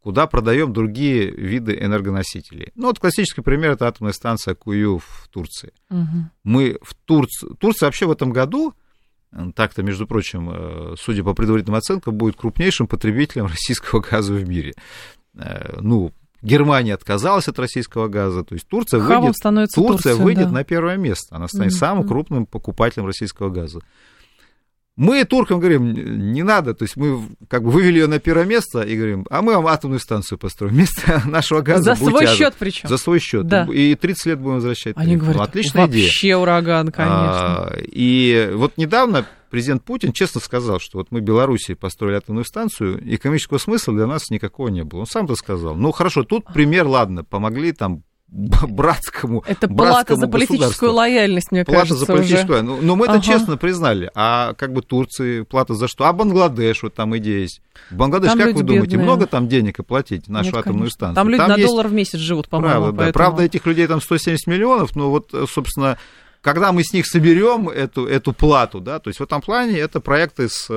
куда 0.00 0.26
продаем 0.26 0.72
другие 0.72 1.30
виды 1.30 1.76
энергоносителей. 1.80 2.72
Ну, 2.74 2.88
вот 2.88 2.98
классический 2.98 3.42
пример 3.42 3.72
это 3.72 3.86
атомная 3.86 4.12
станция 4.12 4.54
Кую 4.54 4.98
в 4.98 5.28
Турции. 5.30 5.72
Угу. 5.90 6.30
Мы 6.42 6.78
в 6.82 6.94
Турции... 6.94 7.48
Турция 7.60 7.86
вообще 7.86 8.06
в 8.06 8.10
этом 8.10 8.32
году 8.32 8.74
так-то, 9.54 9.82
между 9.82 10.06
прочим, 10.06 10.50
э, 10.52 10.94
судя 10.98 11.24
по 11.24 11.34
предварительным 11.34 11.78
оценкам, 11.78 12.14
будет 12.14 12.36
крупнейшим 12.36 12.86
потребителем 12.86 13.46
российского 13.50 14.00
газа 14.00 14.34
в 14.34 14.48
мире. 14.48 14.74
Э, 15.34 15.78
ну, 15.80 16.12
Германия 16.42 16.94
отказалась 16.94 17.48
от 17.48 17.58
российского 17.58 18.08
газа. 18.08 18.42
То 18.42 18.54
есть 18.54 18.66
Турция, 18.66 19.00
выйдет, 19.00 19.36
Турция, 19.42 20.12
Турция 20.12 20.14
выйдет 20.16 20.46
да. 20.46 20.52
на 20.52 20.64
первое 20.64 20.96
место. 20.96 21.36
Она 21.36 21.48
станет 21.48 21.72
mm-hmm. 21.72 21.76
самым 21.76 22.08
крупным 22.08 22.46
покупателем 22.46 23.06
российского 23.06 23.48
газа. 23.48 23.80
Мы 25.02 25.24
туркам 25.24 25.58
говорим, 25.58 26.32
не 26.32 26.44
надо, 26.44 26.74
то 26.74 26.84
есть 26.84 26.96
мы 26.96 27.22
как 27.48 27.64
бы 27.64 27.72
вывели 27.72 27.98
ее 27.98 28.06
на 28.06 28.20
первое 28.20 28.44
место 28.44 28.82
и 28.82 28.96
говорим, 28.96 29.26
а 29.30 29.42
мы 29.42 29.54
вам 29.54 29.66
атомную 29.66 29.98
станцию 29.98 30.38
построим 30.38 30.72
вместо 30.74 31.22
нашего 31.26 31.60
газа. 31.60 31.82
За 31.82 31.96
свой 31.96 32.24
атом. 32.24 32.36
счет 32.36 32.54
причем. 32.56 32.88
За 32.88 32.96
свой 32.96 33.18
счет. 33.18 33.48
Да. 33.48 33.66
И 33.72 33.96
30 33.96 34.26
лет 34.26 34.38
будем 34.38 34.54
возвращать. 34.56 34.96
Они 34.96 35.16
говорят, 35.16 35.38
ну, 35.38 35.42
отличная 35.42 35.82
вообще 35.82 35.98
идея. 35.98 36.06
Вообще 36.06 36.36
ураган, 36.36 36.92
конечно. 36.92 37.16
А, 37.18 37.76
и 37.80 38.52
вот 38.54 38.76
недавно 38.76 39.26
президент 39.50 39.82
Путин 39.82 40.12
честно 40.12 40.40
сказал, 40.40 40.78
что 40.78 40.98
вот 40.98 41.08
мы 41.10 41.18
в 41.18 41.24
Беларуси 41.24 41.74
построили 41.74 42.18
атомную 42.18 42.44
станцию, 42.44 43.02
экономического 43.12 43.58
смысла 43.58 43.92
для 43.94 44.06
нас 44.06 44.30
никакого 44.30 44.68
не 44.68 44.84
было. 44.84 45.00
Он 45.00 45.06
сам 45.06 45.24
это 45.24 45.34
сказал. 45.34 45.74
Ну 45.74 45.90
хорошо, 45.90 46.22
тут 46.22 46.46
пример, 46.54 46.86
ладно, 46.86 47.24
помогли 47.24 47.72
там 47.72 48.04
братскому 48.68 49.44
Это 49.46 49.68
плата 49.68 50.16
за 50.16 50.26
политическую 50.26 50.92
лояльность, 50.92 51.52
мне 51.52 51.64
плата 51.64 51.80
кажется, 51.80 52.06
за 52.06 52.06
политическую 52.06 52.58
уже. 52.58 52.62
Но, 52.62 52.76
но 52.80 52.96
мы 52.96 53.06
ага. 53.06 53.16
это 53.16 53.26
честно 53.26 53.56
признали. 53.58 54.10
А 54.14 54.54
как 54.54 54.72
бы 54.72 54.80
Турции 54.80 55.42
плата 55.42 55.74
за 55.74 55.86
что? 55.86 56.06
А 56.06 56.12
Бангладеш, 56.14 56.82
вот 56.82 56.94
там 56.94 57.16
идея 57.18 57.40
есть. 57.40 57.60
Бангладеш, 57.90 58.30
там 58.30 58.38
как 58.38 58.54
вы 58.54 58.62
думаете, 58.62 58.92
бедные. 58.92 59.04
много 59.04 59.26
там 59.26 59.48
денег 59.48 59.80
оплатить 59.80 60.28
нашу 60.28 60.46
Нет, 60.46 60.56
атомную 60.56 60.80
конечно. 60.80 60.94
станцию? 60.94 61.14
Там 61.14 61.28
люди 61.28 61.38
там 61.38 61.48
на 61.50 61.56
есть... 61.56 61.68
доллар 61.68 61.88
в 61.88 61.92
месяц 61.92 62.18
живут, 62.18 62.48
по-моему. 62.48 62.80
Правда, 62.80 62.96
поэтому... 62.96 63.06
да. 63.06 63.12
Правда, 63.12 63.42
этих 63.42 63.66
людей 63.66 63.86
там 63.86 64.00
170 64.00 64.46
миллионов, 64.46 64.96
но 64.96 65.10
вот, 65.10 65.30
собственно, 65.50 65.98
когда 66.40 66.72
мы 66.72 66.84
с 66.84 66.92
них 66.94 67.06
соберем 67.06 67.68
эту, 67.68 68.06
эту 68.06 68.32
плату, 68.32 68.80
да, 68.80 68.98
то 68.98 69.08
есть 69.08 69.20
в 69.20 69.22
этом 69.22 69.42
плане 69.42 69.78
это 69.78 70.00
проекты 70.00 70.48
с 70.48 70.68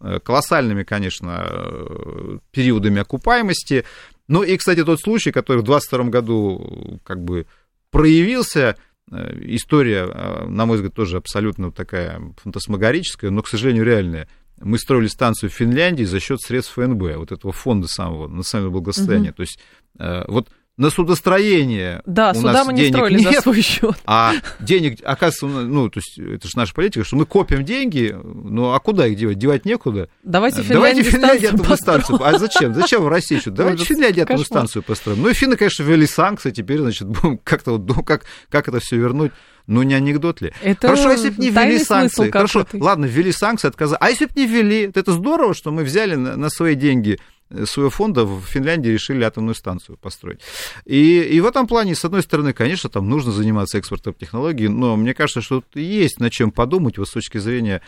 э, 0.00 0.18
колоссальными, 0.20 0.82
конечно, 0.82 1.46
э, 1.48 2.38
периодами 2.50 3.00
окупаемости. 3.00 3.84
Ну 4.28 4.42
и, 4.42 4.56
кстати, 4.56 4.84
тот 4.84 5.00
случай, 5.00 5.32
который 5.32 5.58
в 5.58 5.64
2022 5.64 6.04
году 6.10 7.00
как 7.02 7.24
бы 7.24 7.46
проявился, 7.90 8.76
э, 9.10 9.38
история, 9.46 10.06
э, 10.06 10.46
на 10.46 10.66
мой 10.66 10.76
взгляд, 10.76 10.94
тоже 10.94 11.16
абсолютно 11.16 11.72
такая 11.72 12.20
фантасмагорическая, 12.36 13.30
но, 13.30 13.42
к 13.42 13.48
сожалению, 13.48 13.84
реальная. 13.84 14.28
Мы 14.60 14.78
строили 14.78 15.06
станцию 15.06 15.50
в 15.50 15.54
Финляндии 15.54 16.04
за 16.04 16.20
счет 16.20 16.40
средств 16.40 16.74
ФНБ, 16.74 17.16
вот 17.16 17.32
этого 17.32 17.52
фонда 17.52 17.88
самого 17.88 18.28
национального 18.28 18.72
благосостояния. 18.72 19.30
Угу. 19.30 19.36
То 19.36 19.42
есть 19.42 19.58
э, 19.98 20.24
вот 20.28 20.50
на 20.78 20.90
судостроение. 20.90 22.02
Да, 22.06 22.30
у 22.30 22.34
суда 22.34 22.52
нас 22.52 22.66
мы 22.66 22.72
не 22.72 22.88
строили 22.88 23.18
нет, 23.18 23.34
за 23.34 23.40
свой 23.42 23.60
счет. 23.60 23.96
А 24.06 24.32
денег, 24.60 25.00
оказывается, 25.04 25.46
ну, 25.46 25.90
то 25.90 25.98
есть 25.98 26.18
это 26.18 26.48
же 26.48 26.56
наша 26.56 26.72
политика, 26.72 27.04
что 27.04 27.16
мы 27.16 27.26
копим 27.26 27.64
деньги, 27.64 28.16
ну, 28.22 28.72
а 28.72 28.78
куда 28.78 29.08
их 29.08 29.16
девать? 29.16 29.38
Девать 29.38 29.64
некуда. 29.64 30.08
Давайте 30.22 30.62
Финляндию 30.62 30.78
Давайте 30.78 31.02
Финляндию 31.02 31.50
атомную 31.54 31.76
станцию. 31.76 32.18
А 32.22 32.38
зачем? 32.38 32.74
Зачем 32.74 33.02
в 33.02 33.08
России 33.08 33.38
еще? 33.38 33.50
Давайте 33.50 33.84
Финляндию 33.84 34.22
атомную 34.22 34.46
станцию 34.46 34.84
построим. 34.84 35.20
Ну, 35.20 35.28
и 35.28 35.34
финны, 35.34 35.56
конечно, 35.56 35.82
ввели 35.82 36.06
санкции, 36.06 36.52
теперь, 36.52 36.78
значит, 36.78 37.08
будем 37.08 37.38
как-то 37.38 37.72
вот, 37.72 37.86
ну, 37.86 38.02
как, 38.04 38.24
как 38.48 38.68
это 38.68 38.78
все 38.78 38.96
вернуть? 38.96 39.32
Ну, 39.66 39.82
не 39.82 39.94
анекдот 39.94 40.40
ли? 40.40 40.52
Это 40.62 40.88
Хорошо, 40.88 41.10
если 41.10 41.30
бы 41.30 41.42
не 41.42 41.50
ввели 41.50 41.78
санкции. 41.78 42.30
Хорошо, 42.30 42.66
ладно, 42.72 43.04
ввели 43.04 43.32
санкции, 43.32 43.68
отказали. 43.68 43.98
А 44.00 44.10
если 44.10 44.26
бы 44.26 44.32
не 44.36 44.46
ввели, 44.46 44.90
это 44.94 45.12
здорово, 45.12 45.54
что 45.54 45.72
мы 45.72 45.82
взяли 45.82 46.14
на, 46.14 46.36
на 46.36 46.48
свои 46.48 46.74
деньги 46.74 47.18
своего 47.64 47.90
фонда 47.90 48.24
в 48.24 48.42
Финляндии 48.42 48.90
решили 48.90 49.24
атомную 49.24 49.54
станцию 49.54 49.96
построить. 49.96 50.40
И, 50.84 51.20
и 51.20 51.40
в 51.40 51.46
этом 51.46 51.66
плане, 51.66 51.94
с 51.94 52.04
одной 52.04 52.22
стороны, 52.22 52.52
конечно, 52.52 52.90
там 52.90 53.08
нужно 53.08 53.32
заниматься 53.32 53.78
экспортом 53.78 54.14
технологий, 54.14 54.68
но 54.68 54.96
мне 54.96 55.14
кажется, 55.14 55.40
что 55.40 55.60
тут 55.60 55.76
есть 55.76 56.20
над 56.20 56.32
чем 56.32 56.50
подумать 56.50 56.98
вот 56.98 57.08
с 57.08 57.12
точки 57.12 57.38
зрения 57.38 57.82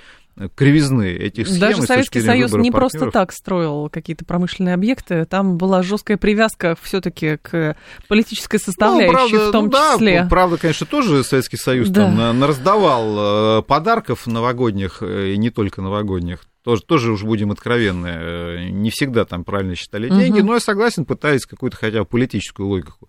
кривизны 0.54 1.10
этих 1.10 1.48
схем. 1.48 1.60
Даже 1.60 1.82
Советский 1.82 2.20
Союз 2.20 2.52
не 2.52 2.70
партнеров. 2.70 2.92
просто 2.92 3.10
так 3.10 3.32
строил 3.32 3.90
какие-то 3.90 4.24
промышленные 4.24 4.74
объекты, 4.74 5.24
там 5.26 5.58
была 5.58 5.82
жесткая 5.82 6.16
привязка 6.16 6.76
все-таки 6.80 7.36
к 7.36 7.76
политической 8.08 8.58
составляющей 8.58 9.12
ну, 9.12 9.12
правда, 9.12 9.48
в 9.48 9.52
том 9.52 9.70
да, 9.70 9.94
числе. 9.94 10.26
Правда, 10.30 10.56
конечно, 10.56 10.86
тоже 10.86 11.24
Советский 11.24 11.56
Союз 11.56 11.88
да. 11.88 12.06
там 12.06 12.44
раздавал 12.44 13.58
э, 13.58 13.62
подарков 13.62 14.26
новогодних, 14.26 14.98
э, 15.02 15.32
и 15.32 15.36
не 15.36 15.50
только 15.50 15.82
новогодних, 15.82 16.40
тоже, 16.62 16.82
тоже 16.82 17.12
уж 17.12 17.22
будем 17.22 17.50
откровенны, 17.50 18.08
э, 18.08 18.68
не 18.70 18.90
всегда 18.90 19.24
там 19.24 19.44
правильно 19.44 19.74
считали 19.74 20.08
деньги, 20.08 20.40
угу. 20.40 20.48
но 20.48 20.54
я 20.54 20.60
согласен, 20.60 21.04
пытались 21.04 21.46
какую-то 21.46 21.76
хотя 21.76 22.00
бы 22.00 22.04
политическую 22.04 22.68
логику 22.68 23.08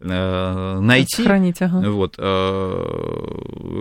э, 0.00 0.78
найти. 0.80 1.16
Сохранить, 1.16 1.60
ага. 1.60 1.90
Вот. 1.90 2.14
Э, 2.18 2.84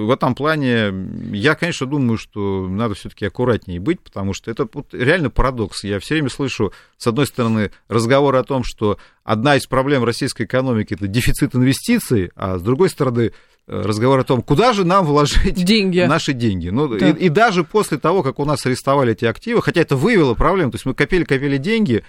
в 0.06 0.12
этом 0.12 0.36
плане 0.36 0.94
я, 1.32 1.56
конечно, 1.56 1.86
думаю, 1.86 2.18
что 2.18 2.68
надо 2.68 2.96
все-таки 2.96 3.26
аккуратнее 3.26 3.80
быть, 3.80 4.02
потому 4.02 4.34
что 4.34 4.52
это 4.52 4.68
вот 4.72 4.94
реально 4.94 5.30
парадокс. 5.30 5.84
Я 5.84 6.00
все 6.00 6.16
время 6.16 6.30
слышу, 6.30 6.74
с 6.98 7.08
одной 7.08 7.28
стороны, 7.28 7.72
разговор 7.88 8.36
о 8.36 8.44
том, 8.44 8.64
что 8.64 8.98
одна 9.24 9.56
из 9.56 9.66
проблем 9.66 10.04
российской 10.04 10.44
экономики 10.44 10.94
это 10.94 11.08
дефицит 11.08 11.56
инвестиций, 11.56 12.32
а 12.36 12.58
с 12.58 12.62
другой 12.62 12.90
стороны, 12.90 13.32
разговор 13.68 14.20
о 14.20 14.24
том, 14.24 14.42
куда 14.42 14.74
же 14.74 14.86
нам 14.86 15.06
вложить 15.06 15.64
деньги. 15.64 16.02
наши 16.02 16.34
деньги. 16.34 16.70
Ну, 16.70 16.88
да. 16.88 17.10
и, 17.10 17.26
и 17.26 17.30
даже 17.30 17.64
после 17.64 17.98
того, 17.98 18.24
как 18.24 18.40
у 18.40 18.46
нас 18.46 18.66
арестовали 18.66 19.14
эти 19.14 19.26
активы, 19.26 19.62
хотя 19.62 19.82
это 19.82 19.96
выявило 19.96 20.34
проблему, 20.34 20.72
то 20.72 20.76
есть 20.76 20.86
мы 20.86 20.94
копили-копили 20.94 21.58
деньги, 21.58 22.04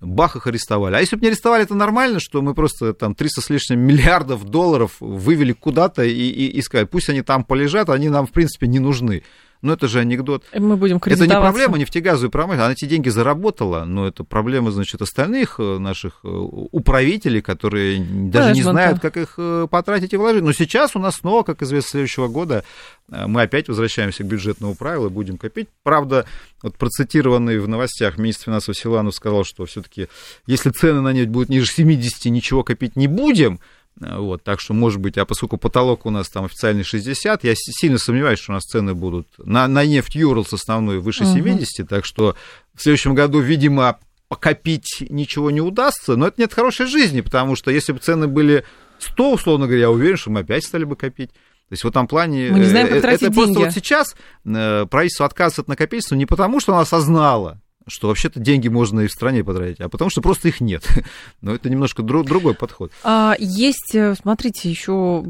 бах, 0.00 0.36
их 0.36 0.46
арестовали. 0.46 0.94
А 0.96 1.00
если 1.00 1.16
бы 1.16 1.22
не 1.22 1.28
арестовали, 1.28 1.62
это 1.62 1.74
нормально, 1.74 2.20
что 2.20 2.42
мы 2.42 2.54
просто 2.54 2.94
там 2.94 3.14
300 3.14 3.40
с 3.40 3.50
лишним 3.50 3.80
миллиардов 3.80 4.44
долларов 4.44 4.96
вывели 5.00 5.52
куда-то 5.52 6.04
и, 6.04 6.12
и, 6.12 6.46
и 6.48 6.62
сказали, 6.62 6.86
пусть 6.86 7.08
они 7.08 7.22
там 7.22 7.44
полежат, 7.44 7.90
они 7.90 8.08
нам, 8.08 8.26
в 8.26 8.32
принципе, 8.32 8.66
не 8.66 8.78
нужны. 8.78 9.22
Но 9.64 9.72
это 9.72 9.88
же 9.88 9.98
анекдот. 9.98 10.44
Мы 10.52 10.76
будем 10.76 11.00
Это 11.02 11.26
не 11.26 11.32
проблема 11.32 11.78
нефтегазовой 11.78 12.30
промышленности. 12.30 12.64
Она 12.64 12.72
эти 12.74 12.84
деньги 12.84 13.08
заработала, 13.08 13.84
но 13.84 14.06
это 14.06 14.22
проблема, 14.22 14.70
значит, 14.70 15.00
остальных 15.00 15.56
э, 15.58 15.78
наших 15.78 16.20
э, 16.22 16.28
управителей, 16.28 17.40
которые 17.40 18.04
даже 18.04 18.52
не 18.52 18.62
знают, 18.62 19.00
как 19.00 19.16
их 19.16 19.36
э, 19.38 19.66
потратить 19.70 20.12
и 20.12 20.18
вложить. 20.18 20.42
Но 20.42 20.52
сейчас 20.52 20.94
у 20.96 20.98
нас 20.98 21.16
снова, 21.16 21.44
как 21.44 21.62
известно, 21.62 21.92
следующего 21.92 22.28
года 22.28 22.62
мы 23.08 23.40
опять 23.40 23.68
возвращаемся 23.68 24.22
к 24.22 24.26
бюджетному 24.26 24.74
правилу 24.74 25.06
и 25.06 25.10
будем 25.10 25.38
копить. 25.38 25.68
Правда, 25.82 26.26
вот 26.62 26.76
процитированный 26.76 27.58
в 27.58 27.66
новостях 27.66 28.18
министр 28.18 28.44
финансов 28.46 28.76
Силанов 28.76 29.14
сказал, 29.14 29.44
что 29.44 29.64
все-таки 29.64 30.08
если 30.46 30.68
цены 30.70 31.00
на 31.00 31.14
нефть 31.14 31.30
будут 31.30 31.48
ниже 31.48 31.72
70, 31.72 32.26
ничего 32.26 32.64
копить 32.64 32.96
не 32.96 33.08
будем. 33.08 33.60
Вот, 34.00 34.42
так 34.42 34.60
что, 34.60 34.74
может 34.74 35.00
быть, 35.00 35.16
а 35.18 35.24
поскольку 35.24 35.56
потолок 35.56 36.04
у 36.04 36.10
нас 36.10 36.28
там 36.28 36.44
официальный 36.44 36.82
60, 36.82 37.44
я 37.44 37.52
сильно 37.54 37.98
сомневаюсь, 37.98 38.40
что 38.40 38.52
у 38.52 38.54
нас 38.54 38.64
цены 38.64 38.92
будут 38.92 39.28
на, 39.38 39.68
на 39.68 39.84
нефть 39.84 40.16
Юрлс 40.16 40.52
основной 40.52 40.98
выше 40.98 41.24
70, 41.24 41.80
угу. 41.80 41.88
так 41.88 42.04
что 42.04 42.34
в 42.74 42.82
следующем 42.82 43.14
году, 43.14 43.38
видимо, 43.38 43.98
покопить 44.28 45.04
ничего 45.08 45.52
не 45.52 45.60
удастся, 45.60 46.16
но 46.16 46.26
это 46.26 46.40
нет 46.40 46.52
хорошей 46.52 46.86
жизни, 46.86 47.20
потому 47.20 47.54
что 47.54 47.70
если 47.70 47.92
бы 47.92 48.00
цены 48.00 48.26
были 48.26 48.64
100, 48.98 49.32
условно 49.32 49.66
говоря, 49.66 49.82
я 49.82 49.90
уверен, 49.90 50.16
что 50.16 50.30
мы 50.30 50.40
опять 50.40 50.64
стали 50.64 50.84
бы 50.84 50.96
копить. 50.96 51.30
То 51.30 51.72
есть 51.72 51.84
в 51.84 51.88
этом 51.88 52.06
плане... 52.08 52.50
Мы 52.50 52.58
не 52.58 52.66
знаем, 52.66 52.88
как 52.88 52.98
э, 52.98 53.00
тратить 53.00 53.22
это 53.22 53.34
деньги. 53.34 53.54
просто 53.54 53.64
вот 53.64 53.72
сейчас 53.72 54.16
э, 54.44 54.86
правительство 54.86 55.26
отказывается 55.26 55.62
от 55.62 55.68
накопительства 55.68 56.14
не 56.14 56.26
потому, 56.26 56.60
что 56.60 56.72
оно 56.72 56.82
осознало, 56.82 57.60
что 57.86 58.08
вообще-то 58.08 58.40
деньги 58.40 58.68
можно 58.68 59.00
и 59.00 59.06
в 59.06 59.12
стране 59.12 59.44
потратить, 59.44 59.80
а 59.80 59.88
потому 59.88 60.10
что 60.10 60.22
просто 60.22 60.48
их 60.48 60.60
нет. 60.60 60.86
Но 61.40 61.54
это 61.54 61.68
немножко 61.68 62.02
друг, 62.02 62.26
другой 62.26 62.54
подход. 62.54 62.92
А, 63.02 63.34
есть, 63.38 63.94
э, 63.94 64.14
смотрите, 64.14 64.70
еще 64.70 65.22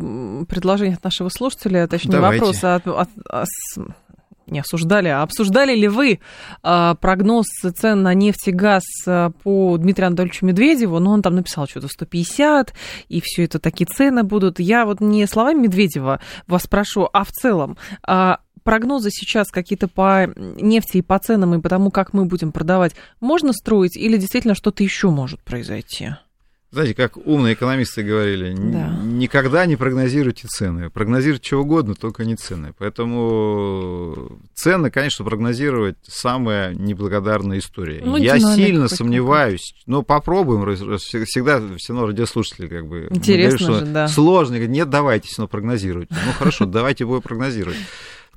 предложение 0.49 0.97
от 0.97 1.05
нашего 1.05 1.29
слушателя, 1.29 1.87
точнее 1.87 2.13
Давайте. 2.13 2.41
вопрос 2.41 2.65
от, 2.65 2.87
от, 2.87 3.09
от, 3.29 3.49
не 4.47 4.61
осуждали, 4.61 5.09
а 5.09 5.23
обсуждали 5.23 5.75
ли 5.75 5.89
вы 5.89 6.21
а, 6.63 6.95
прогноз 6.97 7.47
цен 7.77 8.03
на 8.03 8.15
нефть 8.15 8.49
и 8.49 8.53
газ 8.53 8.83
а, 9.07 9.31
по 9.43 9.77
Дмитрию 9.79 10.09
Анатольевичу 10.09 10.47
Медведеву? 10.47 10.99
Ну, 10.99 11.11
он 11.11 11.23
там 11.23 11.35
написал 11.35 11.67
что-то 11.67 11.89
150, 11.89 12.75
и 13.09 13.21
все 13.23 13.45
это 13.45 13.59
такие 13.59 13.87
цены 13.87 14.23
будут. 14.23 14.61
Я 14.61 14.85
вот 14.85 15.01
не 15.01 15.27
словами 15.27 15.63
Медведева 15.63 16.21
вас 16.47 16.65
спрошу, 16.65 17.09
а 17.13 17.25
в 17.25 17.31
целом, 17.31 17.77
а, 18.03 18.41
прогнозы 18.65 19.11
сейчас 19.11 19.51
какие-то 19.51 19.87
по 19.87 20.27
нефти 20.37 20.97
и 20.97 21.03
по 21.03 21.19
ценам, 21.19 21.55
и 21.55 21.61
по 21.61 21.69
тому, 21.69 21.91
как 21.91 22.13
мы 22.13 22.25
будем 22.25 22.51
продавать, 22.51 22.95
можно 23.21 23.53
строить 23.53 23.97
или 23.97 24.17
действительно 24.17 24.55
что-то 24.55 24.83
еще 24.83 25.11
может 25.11 25.41
произойти? 25.43 26.15
Знаете, 26.75 26.95
как 26.95 27.17
умные 27.17 27.55
экономисты 27.55 28.03
говорили, 28.03 28.53
да. 28.53 28.99
никогда 29.05 29.65
не 29.65 29.77
прогнозируйте 29.77 30.49
цены. 30.49 30.91
Прогнозируйте 30.91 31.45
чего 31.45 31.61
угодно, 31.61 31.95
только 31.95 32.25
не 32.25 32.35
цены. 32.35 32.75
Поэтому 32.77 34.41
цены, 34.55 34.91
конечно, 34.91 35.25
прогнозировать 35.25 35.95
самая 36.03 36.75
неблагодарная 36.75 37.61
история. 37.61 38.03
Ну, 38.05 38.17
Я 38.17 38.41
сильно 38.41 38.89
сомневаюсь, 38.89 39.73
но 39.87 40.03
попробуем. 40.03 40.99
Всегда 40.99 41.63
все 41.79 41.93
равно 41.93 42.09
радиослушатели 42.09 42.67
как 42.67 42.89
бы... 42.89 43.07
Интересно 43.09 43.69
говорим, 43.69 43.87
же, 43.87 43.93
да. 43.93 44.09
Сложно. 44.09 44.57
Нет, 44.67 44.91
давайте 44.91 45.29
все 45.29 45.43
равно 45.43 45.51
прогнозировать. 45.51 46.11
Ну, 46.11 46.33
хорошо, 46.37 46.67
давайте 46.67 47.05
будем 47.05 47.23
прогнозировать. 47.23 47.79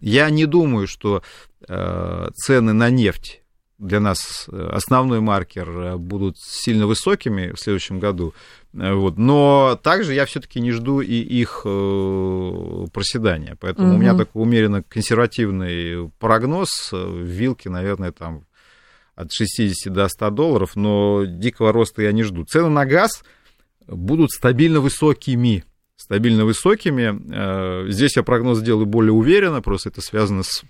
Я 0.02 0.30
не 0.30 0.46
думаю, 0.46 0.88
что 0.88 1.24
э, 1.68 2.30
цены 2.34 2.74
на 2.74 2.90
нефть 2.90 3.42
для 3.78 4.00
нас 4.00 4.48
э, 4.52 4.70
основной 4.72 5.20
маркер 5.20 5.70
э, 5.70 5.98
будут 5.98 6.38
сильно 6.40 6.88
высокими 6.88 7.52
в 7.54 7.60
следующем 7.60 8.00
году. 8.00 8.34
Вот. 8.74 9.18
Но 9.18 9.80
также 9.82 10.14
я 10.14 10.26
все-таки 10.26 10.60
не 10.60 10.72
жду 10.72 11.02
и 11.02 11.16
их 11.16 11.62
проседания. 11.64 13.58
Поэтому 13.60 13.90
угу. 13.90 13.96
у 13.98 14.00
меня 14.00 14.16
такой 14.16 14.42
умеренно 14.42 14.84
консервативный 14.84 16.12
прогноз. 16.20 16.92
Вилки, 16.92 17.68
наверное, 17.70 18.12
там 18.12 18.46
от 19.16 19.32
60 19.34 19.92
до 19.92 20.08
100 20.08 20.30
долларов, 20.30 20.76
но 20.76 21.26
дикого 21.26 21.72
роста 21.72 22.04
я 22.04 22.12
не 22.12 22.22
жду. 22.24 22.46
Цены 22.46 22.70
на 22.70 22.86
газ 22.86 23.24
будут 23.88 24.32
стабильно 24.32 24.80
высокими. 24.80 25.64
Стабильно 26.08 26.46
высокими. 26.46 27.92
Здесь 27.92 28.16
я 28.16 28.24
прогноз 28.24 28.62
делаю 28.62 28.86
более 28.86 29.14
уверенно, 29.14 29.62
просто 29.62 29.90
это 29.90 30.02
связано 30.02 30.44
с 30.44 30.64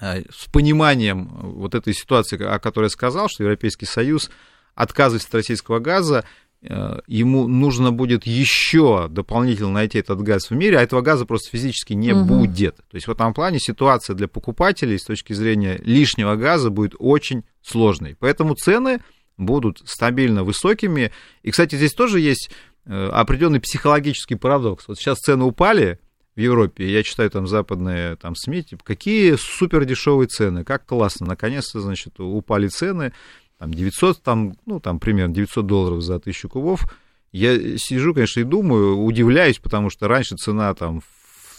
с 0.00 0.46
пониманием 0.52 1.28
вот 1.40 1.74
этой 1.74 1.92
ситуации, 1.92 2.40
о 2.40 2.60
которой 2.60 2.84
я 2.84 2.90
сказал, 2.90 3.28
что 3.28 3.42
Европейский 3.42 3.86
Союз 3.86 4.30
отказывается 4.76 5.28
от 5.28 5.34
российского 5.34 5.80
газа, 5.80 6.24
Э, 6.60 6.98
ему 7.06 7.46
нужно 7.46 7.92
будет 7.92 8.26
еще 8.26 9.06
дополнительно 9.08 9.70
найти 9.70 9.98
этот 9.98 10.20
газ 10.22 10.50
в 10.50 10.54
мире, 10.54 10.78
а 10.78 10.82
этого 10.82 11.02
газа 11.02 11.24
просто 11.24 11.50
физически 11.50 11.92
не 11.92 12.12
угу. 12.12 12.24
будет. 12.24 12.76
То 12.76 12.94
есть 12.94 13.06
в 13.06 13.10
этом 13.12 13.32
плане 13.32 13.60
ситуация 13.60 14.14
для 14.14 14.26
покупателей 14.26 14.98
с 14.98 15.04
точки 15.04 15.32
зрения 15.34 15.80
лишнего 15.84 16.34
газа 16.34 16.70
будет 16.70 16.94
очень 16.98 17.44
сложной. 17.62 18.16
Поэтому 18.18 18.54
цены 18.54 18.98
будут 19.36 19.82
стабильно 19.84 20.42
высокими. 20.42 21.12
И, 21.44 21.52
кстати, 21.52 21.76
здесь 21.76 21.92
тоже 21.92 22.18
есть 22.18 22.50
э, 22.50 22.52
определенный 22.88 23.60
психологический 23.60 24.34
парадокс. 24.34 24.88
Вот 24.88 24.98
сейчас 24.98 25.18
цены 25.18 25.44
упали 25.44 26.00
в 26.34 26.40
Европе, 26.40 26.90
я 26.90 27.02
читаю 27.02 27.30
там 27.30 27.46
западные 27.46 28.16
там, 28.16 28.34
СМИ, 28.34 28.62
типа, 28.62 28.84
какие 28.84 29.34
супер 29.36 29.84
дешевые 29.84 30.28
цены, 30.28 30.64
как 30.64 30.86
классно, 30.86 31.26
наконец-то, 31.26 31.80
значит, 31.80 32.20
упали 32.20 32.68
цены 32.68 33.12
там 33.58 33.74
900, 33.74 34.22
там, 34.22 34.54
ну, 34.64 34.78
там 34.78 35.00
примерно 35.00 35.34
900 35.34 35.66
долларов 35.66 36.02
за 36.02 36.20
тысячу 36.20 36.48
кубов, 36.48 36.88
я 37.32 37.76
сижу, 37.76 38.14
конечно, 38.14 38.40
и 38.40 38.44
думаю, 38.44 38.98
удивляюсь, 38.98 39.58
потому 39.58 39.90
что 39.90 40.08
раньше 40.08 40.36
цена 40.36 40.72
там 40.74 41.02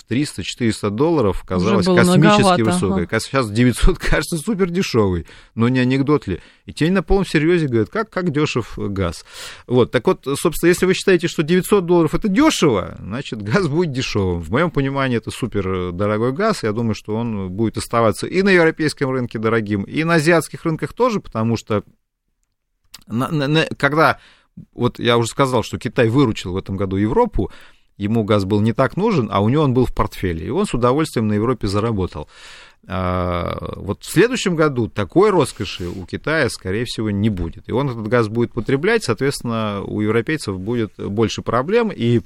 300-400 0.09 0.89
долларов 0.89 1.43
казалось 1.45 1.85
космически 1.85 2.61
высокой. 2.61 3.05
Ага. 3.05 3.19
Сейчас 3.19 3.49
900 3.49 3.97
кажется 3.99 4.37
супер 4.37 4.69
дешевый, 4.69 5.27
но 5.55 5.69
не 5.69 5.79
анекдот 5.79 6.27
ли. 6.27 6.41
И 6.65 6.73
те 6.73 6.89
на 6.91 7.03
полном 7.03 7.25
серьезе 7.25 7.67
говорят, 7.67 7.89
как, 7.89 8.09
как 8.09 8.31
дешев 8.31 8.77
газ. 8.77 9.25
Вот, 9.67 9.91
так 9.91 10.05
вот, 10.07 10.25
собственно, 10.35 10.69
если 10.69 10.85
вы 10.85 10.93
считаете, 10.93 11.27
что 11.27 11.43
900 11.43 11.85
долларов 11.85 12.15
это 12.15 12.27
дешево, 12.27 12.95
значит, 12.99 13.41
газ 13.41 13.67
будет 13.67 13.91
дешевым. 13.91 14.41
В 14.41 14.49
моем 14.49 14.71
понимании 14.71 15.17
это 15.17 15.31
супер 15.31 15.91
дорогой 15.91 16.33
газ. 16.33 16.63
Я 16.63 16.71
думаю, 16.71 16.95
что 16.95 17.15
он 17.15 17.49
будет 17.49 17.77
оставаться 17.77 18.27
и 18.27 18.41
на 18.41 18.49
европейском 18.49 19.11
рынке 19.11 19.39
дорогим, 19.39 19.83
и 19.83 20.03
на 20.03 20.15
азиатских 20.15 20.65
рынках 20.65 20.93
тоже, 20.93 21.19
потому 21.19 21.57
что 21.57 21.83
на, 23.07 23.29
на, 23.29 23.47
на, 23.47 23.65
когда 23.77 24.19
вот 24.73 24.99
я 24.99 25.17
уже 25.17 25.29
сказал, 25.29 25.63
что 25.63 25.77
Китай 25.77 26.09
выручил 26.09 26.53
в 26.53 26.57
этом 26.57 26.77
году 26.77 26.97
Европу, 26.97 27.51
ему 27.99 28.23
газ 28.23 28.45
был 28.45 28.61
не 28.61 28.73
так 28.73 28.97
нужен, 28.97 29.29
а 29.31 29.41
у 29.41 29.49
него 29.49 29.63
он 29.63 29.73
был 29.73 29.85
в 29.85 29.93
портфеле, 29.93 30.47
и 30.47 30.49
он 30.49 30.65
с 30.65 30.73
удовольствием 30.73 31.27
на 31.27 31.33
Европе 31.33 31.67
заработал. 31.67 32.27
А, 32.87 33.73
вот 33.75 34.03
в 34.03 34.09
следующем 34.09 34.55
году 34.55 34.87
такой 34.87 35.29
роскоши 35.29 35.87
у 35.87 36.05
Китая, 36.05 36.49
скорее 36.49 36.85
всего, 36.85 37.11
не 37.11 37.29
будет. 37.29 37.67
И 37.67 37.73
он 37.73 37.89
этот 37.89 38.07
газ 38.07 38.29
будет 38.29 38.53
потреблять, 38.53 39.03
соответственно, 39.03 39.81
у 39.83 39.99
европейцев 39.99 40.57
будет 40.59 40.93
больше 40.97 41.41
проблем, 41.41 41.91
и 41.93 42.21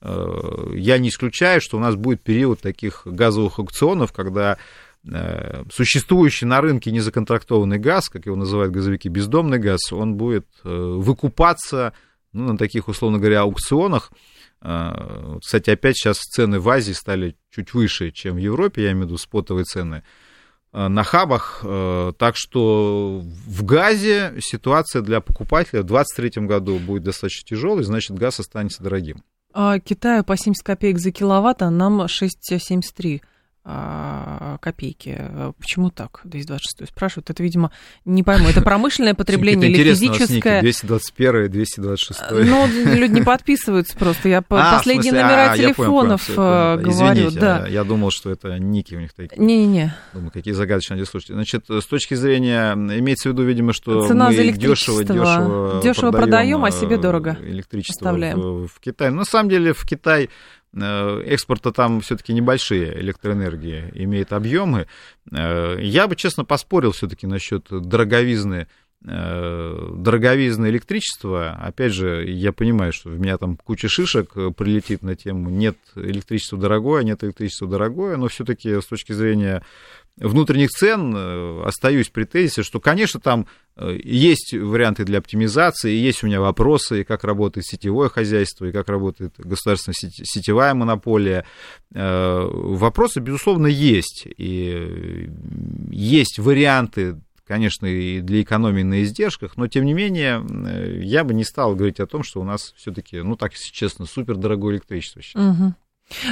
э, 0.00 0.72
я 0.74 0.98
не 0.98 1.08
исключаю, 1.08 1.60
что 1.60 1.76
у 1.76 1.80
нас 1.80 1.96
будет 1.96 2.22
период 2.22 2.60
таких 2.60 3.02
газовых 3.04 3.58
аукционов, 3.58 4.12
когда 4.12 4.58
э, 5.04 5.64
существующий 5.72 6.46
на 6.46 6.60
рынке 6.60 6.92
незаконтрактованный 6.92 7.78
газ, 7.78 8.08
как 8.08 8.26
его 8.26 8.36
называют 8.36 8.72
газовики, 8.72 9.08
бездомный 9.08 9.58
газ, 9.58 9.92
он 9.92 10.14
будет 10.14 10.46
э, 10.62 10.68
выкупаться 10.68 11.94
ну, 12.32 12.52
на 12.52 12.58
таких, 12.58 12.86
условно 12.86 13.18
говоря, 13.18 13.40
аукционах, 13.40 14.12
кстати, 14.60 15.70
опять 15.70 15.96
сейчас 15.96 16.18
цены 16.18 16.58
в 16.58 16.68
Азии 16.68 16.92
стали 16.92 17.36
чуть 17.50 17.74
выше, 17.74 18.10
чем 18.10 18.34
в 18.34 18.38
Европе, 18.38 18.84
я 18.84 18.92
имею 18.92 19.04
в 19.04 19.08
виду 19.08 19.18
спотовые 19.18 19.64
цены 19.64 20.02
а, 20.72 20.88
на 20.88 21.04
хабах. 21.04 21.60
А, 21.64 22.12
так 22.12 22.36
что 22.36 23.22
в 23.22 23.64
газе 23.64 24.34
ситуация 24.40 25.02
для 25.02 25.20
покупателя 25.20 25.82
в 25.82 25.86
2023 25.86 26.46
году 26.46 26.78
будет 26.78 27.02
достаточно 27.02 27.48
тяжелой, 27.48 27.82
значит, 27.84 28.16
газ 28.16 28.40
останется 28.40 28.82
дорогим. 28.82 29.22
Китаю 29.84 30.22
по 30.22 30.36
70 30.36 30.62
копеек 30.62 30.98
за 30.98 31.12
киловатт, 31.12 31.62
а 31.62 31.70
нам 31.70 32.02
6,73 32.02 33.22
а, 33.22 33.26
копейки. 34.60 35.20
Почему 35.58 35.90
так? 35.90 36.20
226 36.24 36.88
спрашивают. 36.88 37.30
Это, 37.30 37.42
видимо, 37.42 37.72
не 38.04 38.22
пойму, 38.22 38.48
это 38.48 38.62
промышленное 38.62 39.14
потребление 39.14 39.70
или 39.70 39.92
физическое? 39.92 40.60
221 40.60 41.50
226 41.50 42.20
Ну, 42.30 42.66
люди 42.94 43.12
не 43.12 43.22
подписываются 43.22 43.96
просто. 43.96 44.28
Я 44.28 44.38
а, 44.48 44.76
последние 44.76 45.10
смысле, 45.10 45.26
номера 45.26 45.52
а, 45.52 45.56
телефонов 45.56 46.26
понял, 46.26 46.36
понял, 46.36 46.82
говорю. 46.82 47.20
Извините, 47.20 47.40
да. 47.40 47.66
я 47.66 47.82
думал, 47.82 48.10
что 48.10 48.30
это 48.30 48.56
ники 48.58 48.94
у 48.94 49.00
них 49.00 49.12
такие. 49.12 49.42
Не-не-не. 49.42 49.94
Думаю, 50.12 50.30
какие 50.30 50.54
загадочные 50.54 51.04
слушайте. 51.04 51.34
Значит, 51.34 51.64
с 51.68 51.86
точки 51.86 52.14
зрения, 52.14 52.72
имеется 52.72 53.28
в 53.28 53.32
виду, 53.32 53.42
видимо, 53.42 53.72
что 53.72 54.06
Цена 54.06 54.28
мы 54.28 54.36
за 54.36 54.44
дешево, 54.52 55.02
дешево, 55.02 55.80
дешево 55.82 56.12
продаем, 56.12 56.64
а 56.64 56.70
себе 56.70 56.98
дорого 56.98 57.36
электричество 57.42 58.12
в, 58.12 58.68
в 58.68 58.80
Китае. 58.80 59.10
Но 59.10 59.18
на 59.18 59.24
самом 59.24 59.50
деле 59.50 59.72
в 59.72 59.84
Китай 59.84 60.30
экспорта 60.74 61.72
там 61.72 62.00
все-таки 62.00 62.32
небольшие 62.32 63.00
электроэнергии 63.00 63.92
имеет 63.94 64.32
объемы. 64.32 64.86
Э, 65.32 65.78
я 65.80 66.06
бы, 66.06 66.16
честно, 66.16 66.44
поспорил 66.44 66.92
все-таки 66.92 67.26
насчет 67.26 67.66
дороговизны 67.70 68.66
э, 69.04 69.88
дороговизны 69.96 70.66
электричества, 70.66 71.52
опять 71.52 71.92
же, 71.92 72.28
я 72.28 72.52
понимаю, 72.52 72.92
что 72.92 73.10
у 73.10 73.12
меня 73.12 73.38
там 73.38 73.56
куча 73.56 73.88
шишек 73.88 74.32
прилетит 74.56 75.02
на 75.02 75.14
тему 75.16 75.50
нет 75.50 75.76
электричества 75.94 76.58
дорогое, 76.58 77.04
нет 77.04 77.22
электричества 77.24 77.68
дорогое, 77.68 78.16
но 78.16 78.28
все-таки 78.28 78.80
с 78.80 78.86
точки 78.86 79.12
зрения 79.12 79.62
внутренних 80.18 80.70
цен 80.70 81.14
э, 81.14 81.62
остаюсь 81.64 82.08
при 82.08 82.24
тезисе, 82.24 82.62
что, 82.62 82.80
конечно, 82.80 83.20
там 83.20 83.46
э, 83.76 83.98
есть 84.02 84.54
варианты 84.54 85.04
для 85.04 85.18
оптимизации, 85.18 85.92
есть 85.92 86.22
у 86.22 86.26
меня 86.26 86.40
вопросы, 86.40 87.04
как 87.04 87.24
работает 87.24 87.66
сетевое 87.66 88.08
хозяйство, 88.08 88.64
и 88.64 88.72
как 88.72 88.88
работает 88.88 89.34
государственная 89.38 89.94
сетевая 89.94 90.74
монополия. 90.74 91.44
Э, 91.94 92.48
вопросы, 92.50 93.20
безусловно, 93.20 93.66
есть. 93.66 94.26
И 94.36 95.30
есть 95.90 96.38
варианты 96.38 97.20
конечно, 97.46 97.86
и 97.86 98.20
для 98.22 98.42
экономии 98.42 98.82
на 98.82 99.04
издержках, 99.04 99.56
но, 99.56 99.68
тем 99.68 99.84
не 99.84 99.94
менее, 99.94 100.44
я 101.00 101.22
бы 101.22 101.32
не 101.32 101.44
стал 101.44 101.76
говорить 101.76 102.00
о 102.00 102.06
том, 102.08 102.24
что 102.24 102.40
у 102.40 102.44
нас 102.44 102.74
все-таки, 102.76 103.20
ну, 103.20 103.36
так, 103.36 103.52
если 103.52 103.70
честно, 103.70 104.04
супер 104.04 104.34
дорогое 104.34 104.74
электричество 104.74 105.22
сейчас. 105.22 105.56
Угу. 105.56 105.74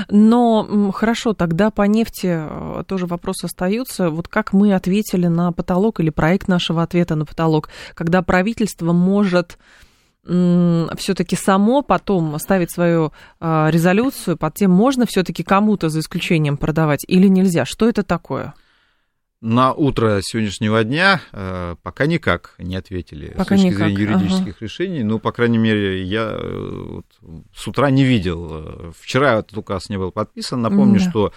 Но 0.08 0.92
хорошо, 0.92 1.32
тогда 1.32 1.70
по 1.70 1.82
нефти 1.82 2.28
э, 2.30 2.84
тоже 2.86 3.06
вопрос 3.06 3.42
остается. 3.42 4.10
Вот 4.10 4.28
как 4.28 4.52
мы 4.52 4.74
ответили 4.74 5.26
на 5.26 5.52
потолок 5.52 6.00
или 6.00 6.10
проект 6.10 6.48
нашего 6.48 6.82
ответа 6.82 7.16
на 7.16 7.24
потолок, 7.24 7.68
когда 7.94 8.22
правительство 8.22 8.92
может 8.92 9.58
все-таки 10.26 11.36
само 11.36 11.82
потом 11.82 12.38
ставить 12.38 12.70
свою 12.70 13.12
э, 13.40 13.66
резолюцию 13.70 14.38
под 14.38 14.54
тем, 14.54 14.70
можно 14.70 15.04
все-таки 15.04 15.42
кому-то 15.42 15.90
за 15.90 16.00
исключением 16.00 16.56
продавать 16.56 17.04
или 17.06 17.28
нельзя. 17.28 17.66
Что 17.66 17.88
это 17.90 18.02
такое? 18.02 18.54
На 19.44 19.74
утро 19.74 20.20
сегодняшнего 20.22 20.82
дня 20.84 21.20
э, 21.32 21.76
пока 21.82 22.06
никак 22.06 22.54
не 22.56 22.76
ответили 22.76 23.28
пока 23.36 23.44
с 23.44 23.60
точки 23.60 23.66
никак. 23.66 23.88
зрения 23.88 24.02
юридических 24.02 24.56
ага. 24.56 24.56
решений. 24.60 25.02
Ну, 25.02 25.18
по 25.18 25.32
крайней 25.32 25.58
мере, 25.58 26.02
я 26.02 26.30
э, 26.30 26.84
вот, 26.88 27.06
с 27.54 27.68
утра 27.68 27.90
не 27.90 28.04
видел. 28.04 28.94
Вчера 28.98 29.40
этот 29.40 29.58
указ 29.58 29.90
не 29.90 29.98
был 29.98 30.12
подписан. 30.12 30.62
Напомню, 30.62 30.98
да. 30.98 31.10
что 31.10 31.32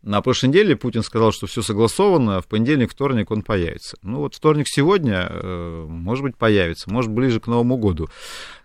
на 0.00 0.22
прошлой 0.22 0.48
неделе 0.48 0.76
Путин 0.76 1.02
сказал, 1.02 1.30
что 1.30 1.46
все 1.46 1.60
согласовано, 1.60 2.40
в 2.40 2.46
понедельник, 2.46 2.90
вторник 2.90 3.30
он 3.30 3.42
появится. 3.42 3.98
Ну 4.00 4.20
вот 4.20 4.34
вторник 4.34 4.64
сегодня, 4.66 5.28
э, 5.28 5.84
может 5.86 6.24
быть, 6.24 6.38
появится, 6.38 6.90
может, 6.90 7.10
ближе 7.10 7.38
к 7.38 7.48
Новому 7.48 7.76
году. 7.76 8.08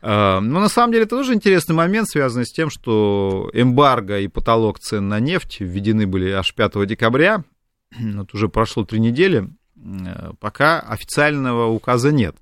Но 0.02 0.40
на 0.40 0.70
самом 0.70 0.94
деле 0.94 1.04
это 1.04 1.18
тоже 1.18 1.34
интересный 1.34 1.76
момент, 1.76 2.08
связанный 2.08 2.46
с 2.46 2.54
тем, 2.54 2.70
что 2.70 3.50
эмбарго 3.52 4.20
и 4.20 4.30
потолок 4.30 4.80
цен 4.80 5.10
на 5.10 5.20
нефть 5.20 5.58
введены 5.60 6.08
были 6.08 6.32
аж 6.32 6.54
5 6.56 6.88
декабря 6.88 7.44
вот 8.00 8.34
уже 8.34 8.50
прошло 8.50 8.84
три 8.86 9.00
недели, 9.00 9.50
э, 9.76 10.32
пока 10.40 10.80
официального 10.80 11.68
указа 11.68 12.12
нет. 12.12 12.36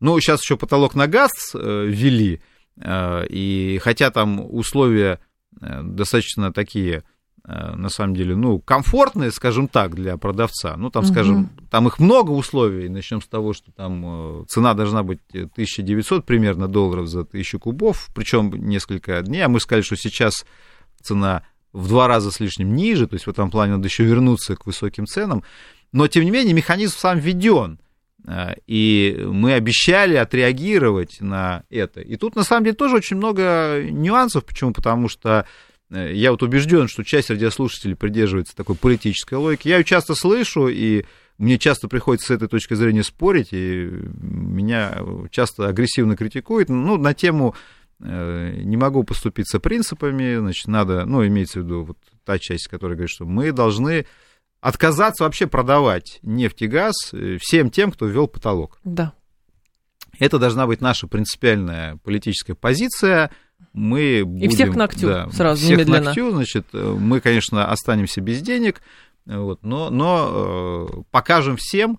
Ну, 0.00 0.18
сейчас 0.20 0.42
еще 0.42 0.56
потолок 0.56 0.94
на 0.94 1.06
газ 1.06 1.30
э, 1.54 1.86
ввели, 1.86 2.40
э, 2.76 3.26
и 3.28 3.80
хотя 3.82 4.10
там 4.10 4.40
условия 4.54 5.20
достаточно 5.58 6.52
такие, 6.52 7.02
на 7.46 7.88
самом 7.88 8.14
деле, 8.14 8.36
ну, 8.36 8.58
комфортные, 8.58 9.30
скажем 9.30 9.68
так, 9.68 9.94
для 9.94 10.18
продавца. 10.18 10.76
Ну, 10.76 10.90
там, 10.90 11.04
угу. 11.04 11.12
скажем, 11.12 11.50
там 11.70 11.86
их 11.86 11.98
много 11.98 12.32
условий. 12.32 12.90
Начнем 12.90 13.22
с 13.22 13.26
того, 13.26 13.54
что 13.54 13.72
там 13.72 14.44
цена 14.48 14.74
должна 14.74 15.02
быть 15.02 15.20
1900 15.30 16.26
примерно 16.26 16.68
долларов 16.68 17.08
за 17.08 17.24
тысячу 17.24 17.58
кубов, 17.58 18.10
причем 18.14 18.50
несколько 18.50 19.22
дней. 19.22 19.40
А 19.40 19.48
мы 19.48 19.60
сказали, 19.60 19.82
что 19.82 19.96
сейчас 19.96 20.44
цена 21.00 21.42
в 21.76 21.88
два 21.88 22.08
раза 22.08 22.30
с 22.30 22.40
лишним 22.40 22.74
ниже, 22.74 23.06
то 23.06 23.14
есть 23.14 23.26
в 23.26 23.30
этом 23.30 23.50
плане 23.50 23.72
надо 23.72 23.86
еще 23.86 24.04
вернуться 24.04 24.56
к 24.56 24.64
высоким 24.64 25.06
ценам. 25.06 25.44
Но, 25.92 26.08
тем 26.08 26.24
не 26.24 26.30
менее, 26.30 26.54
механизм 26.54 26.96
сам 26.96 27.18
введен. 27.18 27.78
Э, 28.26 28.54
и 28.66 29.22
мы 29.26 29.52
обещали 29.52 30.16
отреагировать 30.16 31.20
на 31.20 31.64
это. 31.68 32.00
И 32.00 32.16
тут, 32.16 32.34
на 32.34 32.44
самом 32.44 32.64
деле, 32.64 32.76
тоже 32.76 32.96
очень 32.96 33.18
много 33.18 33.82
нюансов. 33.90 34.46
Почему? 34.46 34.72
Потому 34.72 35.08
что 35.08 35.46
э, 35.90 36.14
я 36.14 36.30
вот 36.30 36.42
убежден, 36.42 36.88
что 36.88 37.04
часть 37.04 37.28
радиослушателей 37.28 37.94
придерживается 37.94 38.56
такой 38.56 38.76
политической 38.76 39.34
логики. 39.34 39.68
Я 39.68 39.76
ее 39.76 39.84
часто 39.84 40.14
слышу, 40.14 40.68
и 40.68 41.04
мне 41.36 41.58
часто 41.58 41.88
приходится 41.88 42.28
с 42.28 42.30
этой 42.30 42.48
точки 42.48 42.72
зрения 42.72 43.04
спорить, 43.04 43.48
и 43.52 43.84
меня 43.84 44.98
часто 45.30 45.68
агрессивно 45.68 46.16
критикуют, 46.16 46.70
ну, 46.70 46.96
на 46.96 47.12
тему 47.12 47.54
не 47.98 48.76
могу 48.76 49.04
поступиться 49.04 49.58
принципами, 49.58 50.36
значит, 50.36 50.68
надо, 50.68 51.06
ну, 51.06 51.26
имеется 51.26 51.60
в 51.60 51.64
виду 51.64 51.84
вот 51.84 51.98
та 52.24 52.38
часть, 52.38 52.68
которая 52.68 52.96
говорит, 52.96 53.10
что 53.10 53.24
мы 53.24 53.52
должны 53.52 54.06
отказаться 54.60 55.24
вообще 55.24 55.46
продавать 55.46 56.18
нефть 56.22 56.62
и 56.62 56.66
газ 56.66 56.94
э, 57.12 57.38
всем 57.40 57.70
тем, 57.70 57.92
кто 57.92 58.06
ввел 58.06 58.26
потолок. 58.26 58.78
Да. 58.84 59.12
Это 60.18 60.38
должна 60.38 60.66
быть 60.66 60.80
наша 60.80 61.06
принципиальная 61.06 61.98
политическая 62.02 62.54
позиция. 62.54 63.30
Мы 63.72 64.24
будем, 64.24 64.50
и 64.50 64.52
всех 64.52 64.72
к 64.72 64.76
ногтю 64.76 65.06
да, 65.06 65.30
сразу, 65.30 65.60
всех 65.60 65.78
немедленно. 65.78 66.00
к 66.00 66.04
ногтю, 66.06 66.30
значит, 66.32 66.66
э, 66.72 66.96
мы, 66.98 67.20
конечно, 67.20 67.70
останемся 67.70 68.20
без 68.20 68.40
денег, 68.42 68.82
вот, 69.24 69.62
но, 69.62 69.90
но 69.90 70.88
э, 70.88 71.02
покажем 71.10 71.56
всем 71.58 71.98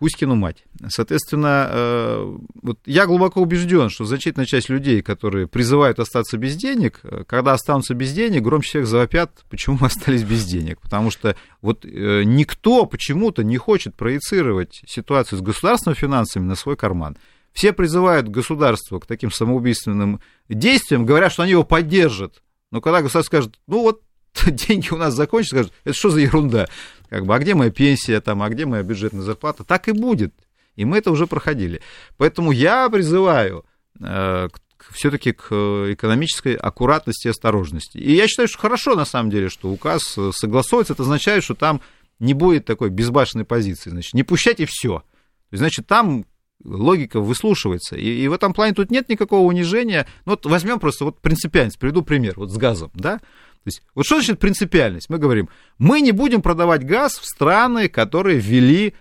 Кузькину 0.00 0.34
мать. 0.34 0.64
Соответственно, 0.88 1.68
э, 1.70 2.36
вот 2.62 2.78
я 2.86 3.04
глубоко 3.04 3.42
убежден, 3.42 3.90
что 3.90 4.06
значительная 4.06 4.46
часть 4.46 4.70
людей, 4.70 5.02
которые 5.02 5.46
призывают 5.46 5.98
остаться 5.98 6.38
без 6.38 6.56
денег, 6.56 7.00
э, 7.02 7.24
когда 7.28 7.52
останутся 7.52 7.92
без 7.92 8.10
денег, 8.14 8.42
громче 8.42 8.68
всех 8.70 8.86
завопят, 8.86 9.44
почему 9.50 9.76
мы 9.78 9.88
остались 9.88 10.22
без 10.22 10.46
денег. 10.46 10.80
Потому 10.80 11.10
что 11.10 11.36
вот 11.60 11.84
э, 11.84 12.22
никто 12.24 12.86
почему-то 12.86 13.44
не 13.44 13.58
хочет 13.58 13.94
проецировать 13.94 14.80
ситуацию 14.86 15.38
с 15.38 15.42
государственными 15.42 15.98
финансами 15.98 16.44
на 16.44 16.54
свой 16.54 16.78
карман. 16.78 17.18
Все 17.52 17.74
призывают 17.74 18.26
государство 18.26 19.00
к 19.00 19.06
таким 19.06 19.30
самоубийственным 19.30 20.20
действиям, 20.48 21.04
говорят, 21.04 21.30
что 21.30 21.42
они 21.42 21.52
его 21.52 21.64
поддержат. 21.64 22.42
Но 22.70 22.80
когда 22.80 23.02
государство 23.02 23.36
скажет, 23.36 23.60
ну 23.66 23.82
вот 23.82 24.00
деньги 24.46 24.88
у 24.90 24.96
нас 24.96 25.14
закончатся, 25.14 25.56
скажут, 25.56 25.72
это 25.84 25.94
что 25.96 26.10
за 26.10 26.20
ерунда? 26.20 26.68
Как 27.08 27.26
бы, 27.26 27.34
а 27.34 27.38
где 27.38 27.54
моя 27.54 27.70
пенсия, 27.70 28.20
там, 28.20 28.42
а 28.42 28.48
где 28.48 28.66
моя 28.66 28.82
бюджетная 28.82 29.22
зарплата? 29.22 29.64
Так 29.64 29.88
и 29.88 29.92
будет. 29.92 30.34
И 30.76 30.84
мы 30.84 30.98
это 30.98 31.10
уже 31.10 31.26
проходили. 31.26 31.82
Поэтому 32.16 32.52
я 32.52 32.88
призываю 32.88 33.64
э, 34.00 34.48
все-таки 34.92 35.32
к 35.32 35.52
экономической 35.92 36.54
аккуратности 36.54 37.26
и 37.26 37.30
осторожности. 37.30 37.98
И 37.98 38.14
я 38.14 38.28
считаю, 38.28 38.48
что 38.48 38.58
хорошо, 38.58 38.94
на 38.94 39.04
самом 39.04 39.30
деле, 39.30 39.48
что 39.48 39.68
указ 39.68 40.02
согласовывается. 40.32 40.94
Это 40.94 41.02
означает, 41.02 41.44
что 41.44 41.54
там 41.54 41.80
не 42.18 42.34
будет 42.34 42.64
такой 42.64 42.90
безбашенной 42.90 43.44
позиции. 43.44 43.90
Значит, 43.90 44.14
не 44.14 44.22
пущать 44.22 44.60
и 44.60 44.66
все. 44.66 45.02
Значит, 45.50 45.86
там 45.86 46.24
логика 46.64 47.20
выслушивается. 47.20 47.96
И, 47.96 48.22
и 48.22 48.28
в 48.28 48.32
этом 48.32 48.52
плане 48.52 48.74
тут 48.74 48.90
нет 48.90 49.08
никакого 49.08 49.46
унижения. 49.46 50.06
Ну, 50.24 50.32
вот 50.32 50.46
возьмем 50.46 50.78
просто 50.78 51.04
вот 51.04 51.20
принципиальность, 51.20 51.78
приведу 51.78 52.02
пример, 52.02 52.34
вот 52.36 52.50
с 52.50 52.56
газом, 52.56 52.90
да. 52.94 53.20
То 53.62 53.68
есть, 53.68 53.82
вот 53.94 54.06
что 54.06 54.16
значит 54.16 54.38
принципиальность? 54.38 55.10
Мы 55.10 55.18
говорим, 55.18 55.50
мы 55.78 56.00
не 56.00 56.12
будем 56.12 56.40
продавать 56.40 56.84
газ 56.84 57.18
в 57.18 57.26
страны, 57.26 57.88
которые 57.88 58.38
ввели 58.38 58.94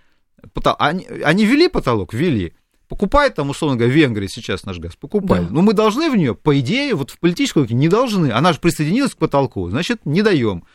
потолок. 0.54 0.78
Они, 0.82 1.06
они 1.24 1.46
ввели 1.46 1.70
потолок? 1.70 2.14
Ввели. 2.14 2.54
Покупает 2.90 3.36
там, 3.36 3.50
условно 3.50 3.78
говоря, 3.78 3.94
Венгрия 3.94 4.28
сейчас 4.28 4.66
наш 4.66 4.80
газ, 4.80 4.96
покупает. 4.96 5.48
Да. 5.48 5.54
Но 5.54 5.62
мы 5.62 5.74
должны 5.74 6.10
в 6.10 6.18
нее, 6.18 6.36
по 6.36 6.60
идее, 6.60 6.96
вот 6.96 7.12
в 7.12 7.20
политической 7.20 7.60
логике 7.60 7.76
не 7.76 7.88
должны. 7.88 8.32
Она 8.32 8.52
же 8.52 8.60
присоединилась 8.60 9.14
к 9.14 9.18
потолку, 9.18 9.70
значит, 9.70 10.06
не 10.06 10.24
даем. 10.24 10.66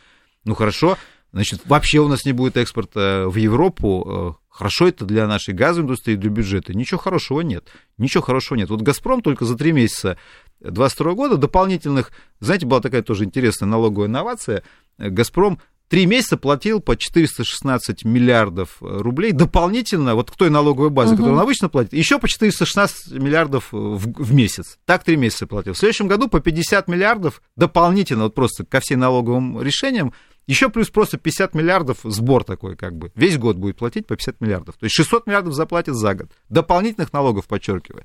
Ну 0.45 0.55
хорошо, 0.55 0.97
значит, 1.35 1.59
вообще 1.65 1.99
у 1.99 2.07
нас 2.07 2.23
не 2.23 2.31
будет 2.31 2.55
экспорта 2.55 3.25
в 3.27 3.35
Европу. 3.35 4.39
Хорошо 4.49 4.87
это 4.87 5.03
для 5.03 5.27
нашей 5.27 5.53
газовой 5.53 5.83
индустрии, 5.83 6.15
для 6.15 6.29
бюджета. 6.29 6.73
Ничего 6.73 6.97
хорошего 6.97 7.41
нет. 7.41 7.67
Ничего 7.97 8.23
хорошего 8.23 8.57
нет. 8.57 8.69
Вот 8.69 8.81
«Газпром» 8.81 9.21
только 9.21 9.43
за 9.43 9.57
три 9.57 9.73
месяца 9.73 10.17
2022 10.61 11.13
года 11.13 11.35
дополнительных, 11.35 12.13
знаете, 12.39 12.65
была 12.65 12.79
такая 12.79 13.01
тоже 13.01 13.25
интересная 13.25 13.67
налоговая 13.67 14.07
инновация. 14.07 14.63
«Газпром» 14.97 15.59
три 15.89 16.05
месяца 16.05 16.37
платил 16.37 16.79
по 16.79 16.95
416 16.95 18.05
миллиардов 18.05 18.77
рублей 18.79 19.33
дополнительно, 19.33 20.15
вот 20.15 20.31
к 20.31 20.37
той 20.37 20.49
налоговой 20.49 20.89
базе, 20.89 21.11
угу. 21.11 21.17
которую 21.17 21.35
он 21.35 21.43
обычно 21.43 21.67
платит, 21.67 21.91
еще 21.91 22.17
по 22.17 22.29
416 22.29 23.11
миллиардов 23.11 23.67
в, 23.71 24.23
в 24.23 24.33
месяц. 24.33 24.77
Так 24.85 25.03
три 25.03 25.17
месяца 25.17 25.47
платил. 25.47 25.73
В 25.73 25.77
следующем 25.77 26.07
году 26.07 26.29
по 26.29 26.39
50 26.39 26.87
миллиардов 26.87 27.41
дополнительно, 27.57 28.23
вот 28.23 28.35
просто 28.35 28.65
ко 28.65 28.79
всем 28.79 28.99
налоговым 28.99 29.61
решениям, 29.61 30.13
еще 30.47 30.69
плюс 30.69 30.89
просто 30.89 31.17
50 31.17 31.55
миллиардов 31.55 31.99
сбор 32.03 32.43
такой, 32.43 32.75
как 32.75 32.95
бы. 32.95 33.11
Весь 33.15 33.37
год 33.37 33.57
будет 33.57 33.77
платить 33.77 34.05
по 34.05 34.15
50 34.15 34.41
миллиардов. 34.41 34.75
То 34.77 34.85
есть 34.85 34.95
600 34.95 35.25
миллиардов 35.25 35.53
заплатит 35.53 35.95
за 35.95 36.13
год. 36.13 36.31
Дополнительных 36.49 37.13
налогов, 37.13 37.47
подчеркиваю. 37.47 38.03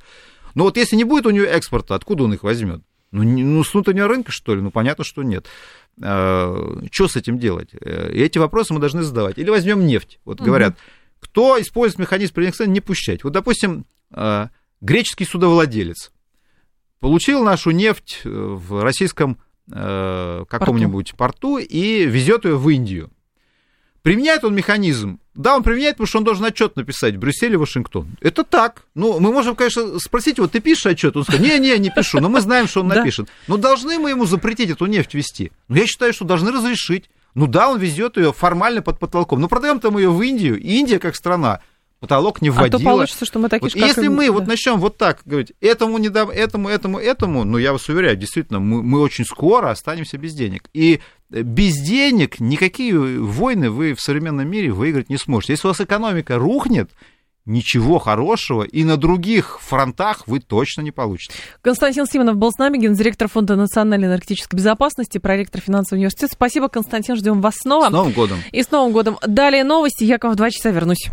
Но 0.54 0.64
вот 0.64 0.76
если 0.76 0.96
не 0.96 1.04
будет 1.04 1.26
у 1.26 1.30
нее 1.30 1.46
экспорта, 1.46 1.94
откуда 1.94 2.24
он 2.24 2.32
их 2.32 2.42
возьмет? 2.42 2.82
Ну, 3.12 3.22
ну 3.24 3.62
с 3.62 3.72
внутреннего 3.74 4.08
рынка, 4.08 4.32
что 4.32 4.54
ли? 4.54 4.62
Ну, 4.62 4.70
понятно, 4.70 5.04
что 5.04 5.22
нет. 5.22 5.46
А, 6.00 6.78
что 6.90 7.08
с 7.08 7.16
этим 7.16 7.38
делать? 7.38 7.70
Э, 7.72 8.10
и 8.12 8.20
эти 8.20 8.38
вопросы 8.38 8.72
мы 8.72 8.80
должны 8.80 9.02
задавать. 9.02 9.38
Или 9.38 9.50
возьмем 9.50 9.86
нефть. 9.86 10.18
Вот 10.24 10.40
говорят, 10.40 10.78
кто 11.20 11.60
использует 11.60 11.98
механизм 11.98 12.34
предоставления, 12.34 12.74
не 12.74 12.80
пущать. 12.80 13.22
Вот, 13.24 13.32
допустим, 13.32 13.84
а, 14.12 14.50
греческий 14.80 15.24
судовладелец 15.24 16.10
получил 17.00 17.42
нашу 17.42 17.70
нефть 17.70 18.20
э, 18.24 18.28
в 18.28 18.82
российском 18.82 19.38
э, 19.70 20.44
каком-нибудь 20.48 21.14
порту. 21.16 21.56
порту 21.56 21.58
и 21.58 22.04
везет 22.06 22.44
ее 22.44 22.56
в 22.56 22.68
Индию. 22.68 23.10
Применяет 24.02 24.44
он 24.44 24.54
механизм? 24.54 25.20
Да, 25.34 25.56
он 25.56 25.62
применяет, 25.62 25.96
потому 25.96 26.06
что 26.06 26.18
он 26.18 26.24
должен 26.24 26.44
отчет 26.44 26.74
написать 26.76 27.16
в 27.16 27.18
Брюсселе, 27.18 27.58
Вашингтон. 27.58 28.16
Это 28.20 28.44
так. 28.44 28.84
Ну, 28.94 29.20
мы 29.20 29.32
можем, 29.32 29.54
конечно, 29.54 29.98
спросить 29.98 30.38
его, 30.38 30.48
ты 30.48 30.60
пишешь 30.60 30.86
отчет? 30.86 31.16
Он 31.16 31.24
скажет, 31.24 31.42
не-не, 31.42 31.78
не 31.78 31.90
пишу, 31.90 32.18
но 32.20 32.28
мы 32.28 32.40
знаем, 32.40 32.66
что 32.66 32.80
он 32.80 32.88
напишет. 32.88 33.28
Но 33.46 33.58
должны 33.58 33.98
мы 33.98 34.10
ему 34.10 34.24
запретить 34.24 34.70
эту 34.70 34.86
нефть 34.86 35.14
вести? 35.14 35.52
Ну, 35.68 35.76
я 35.76 35.86
считаю, 35.86 36.12
что 36.12 36.24
должны 36.24 36.50
разрешить. 36.50 37.10
Ну 37.34 37.46
да, 37.46 37.70
он 37.70 37.78
везет 37.78 38.16
ее 38.16 38.32
формально 38.32 38.82
под 38.82 38.98
потолком. 38.98 39.40
Но 39.40 39.48
продаем-то 39.48 39.90
мы 39.90 40.00
ее 40.00 40.10
в 40.10 40.20
Индию. 40.20 40.58
Индия 40.58 40.98
как 40.98 41.14
страна 41.14 41.60
потолок 42.00 42.42
не 42.42 42.50
вводила. 42.50 42.66
А 42.66 42.78
то 42.78 42.84
получится, 42.84 43.24
что 43.24 43.38
мы 43.38 43.48
такие 43.48 43.70
вот 43.70 43.74
Если 43.74 44.08
мы 44.08 44.30
вот 44.30 44.46
начнем 44.46 44.78
вот 44.78 44.96
так 44.96 45.20
говорить, 45.24 45.52
этому 45.60 45.98
не 45.98 46.08
дам, 46.08 46.30
этому, 46.30 46.68
этому, 46.68 46.98
этому, 46.98 47.44
ну, 47.44 47.58
я 47.58 47.72
вас 47.72 47.88
уверяю, 47.88 48.16
действительно, 48.16 48.58
мы, 48.58 48.82
мы 48.82 49.00
очень 49.00 49.24
скоро 49.24 49.70
останемся 49.70 50.18
без 50.18 50.34
денег. 50.34 50.68
И 50.72 51.00
без 51.30 51.76
денег 51.76 52.40
никакие 52.40 52.98
войны 52.98 53.70
вы 53.70 53.94
в 53.94 54.00
современном 54.00 54.48
мире 54.48 54.72
выиграть 54.72 55.08
не 55.10 55.16
сможете. 55.18 55.52
Если 55.52 55.68
у 55.68 55.70
вас 55.70 55.80
экономика 55.80 56.38
рухнет, 56.38 56.90
ничего 57.46 57.98
хорошего 57.98 58.62
и 58.62 58.84
на 58.84 58.96
других 58.96 59.60
фронтах 59.60 60.26
вы 60.26 60.40
точно 60.40 60.82
не 60.82 60.90
получите. 60.90 61.34
Константин 61.62 62.06
Симонов 62.06 62.36
был 62.36 62.50
с 62.52 62.58
нами, 62.58 62.78
гендиректор 62.78 63.28
Фонда 63.28 63.56
национальной 63.56 64.08
энергетической 64.08 64.56
безопасности, 64.56 65.18
проректор 65.18 65.60
финансового 65.60 65.98
университета. 65.98 66.32
Спасибо, 66.34 66.68
Константин, 66.68 67.16
ждем 67.16 67.40
вас 67.40 67.54
снова. 67.56 67.88
С 67.88 67.90
Новым 67.90 68.12
годом. 68.12 68.38
И 68.52 68.62
с 68.62 68.70
Новым 68.70 68.92
годом. 68.92 69.18
Далее 69.26 69.64
новости. 69.64 70.04
Яков 70.04 70.34
в 70.34 70.36
два 70.36 70.50
часа 70.50 70.70
вернусь. 70.70 71.10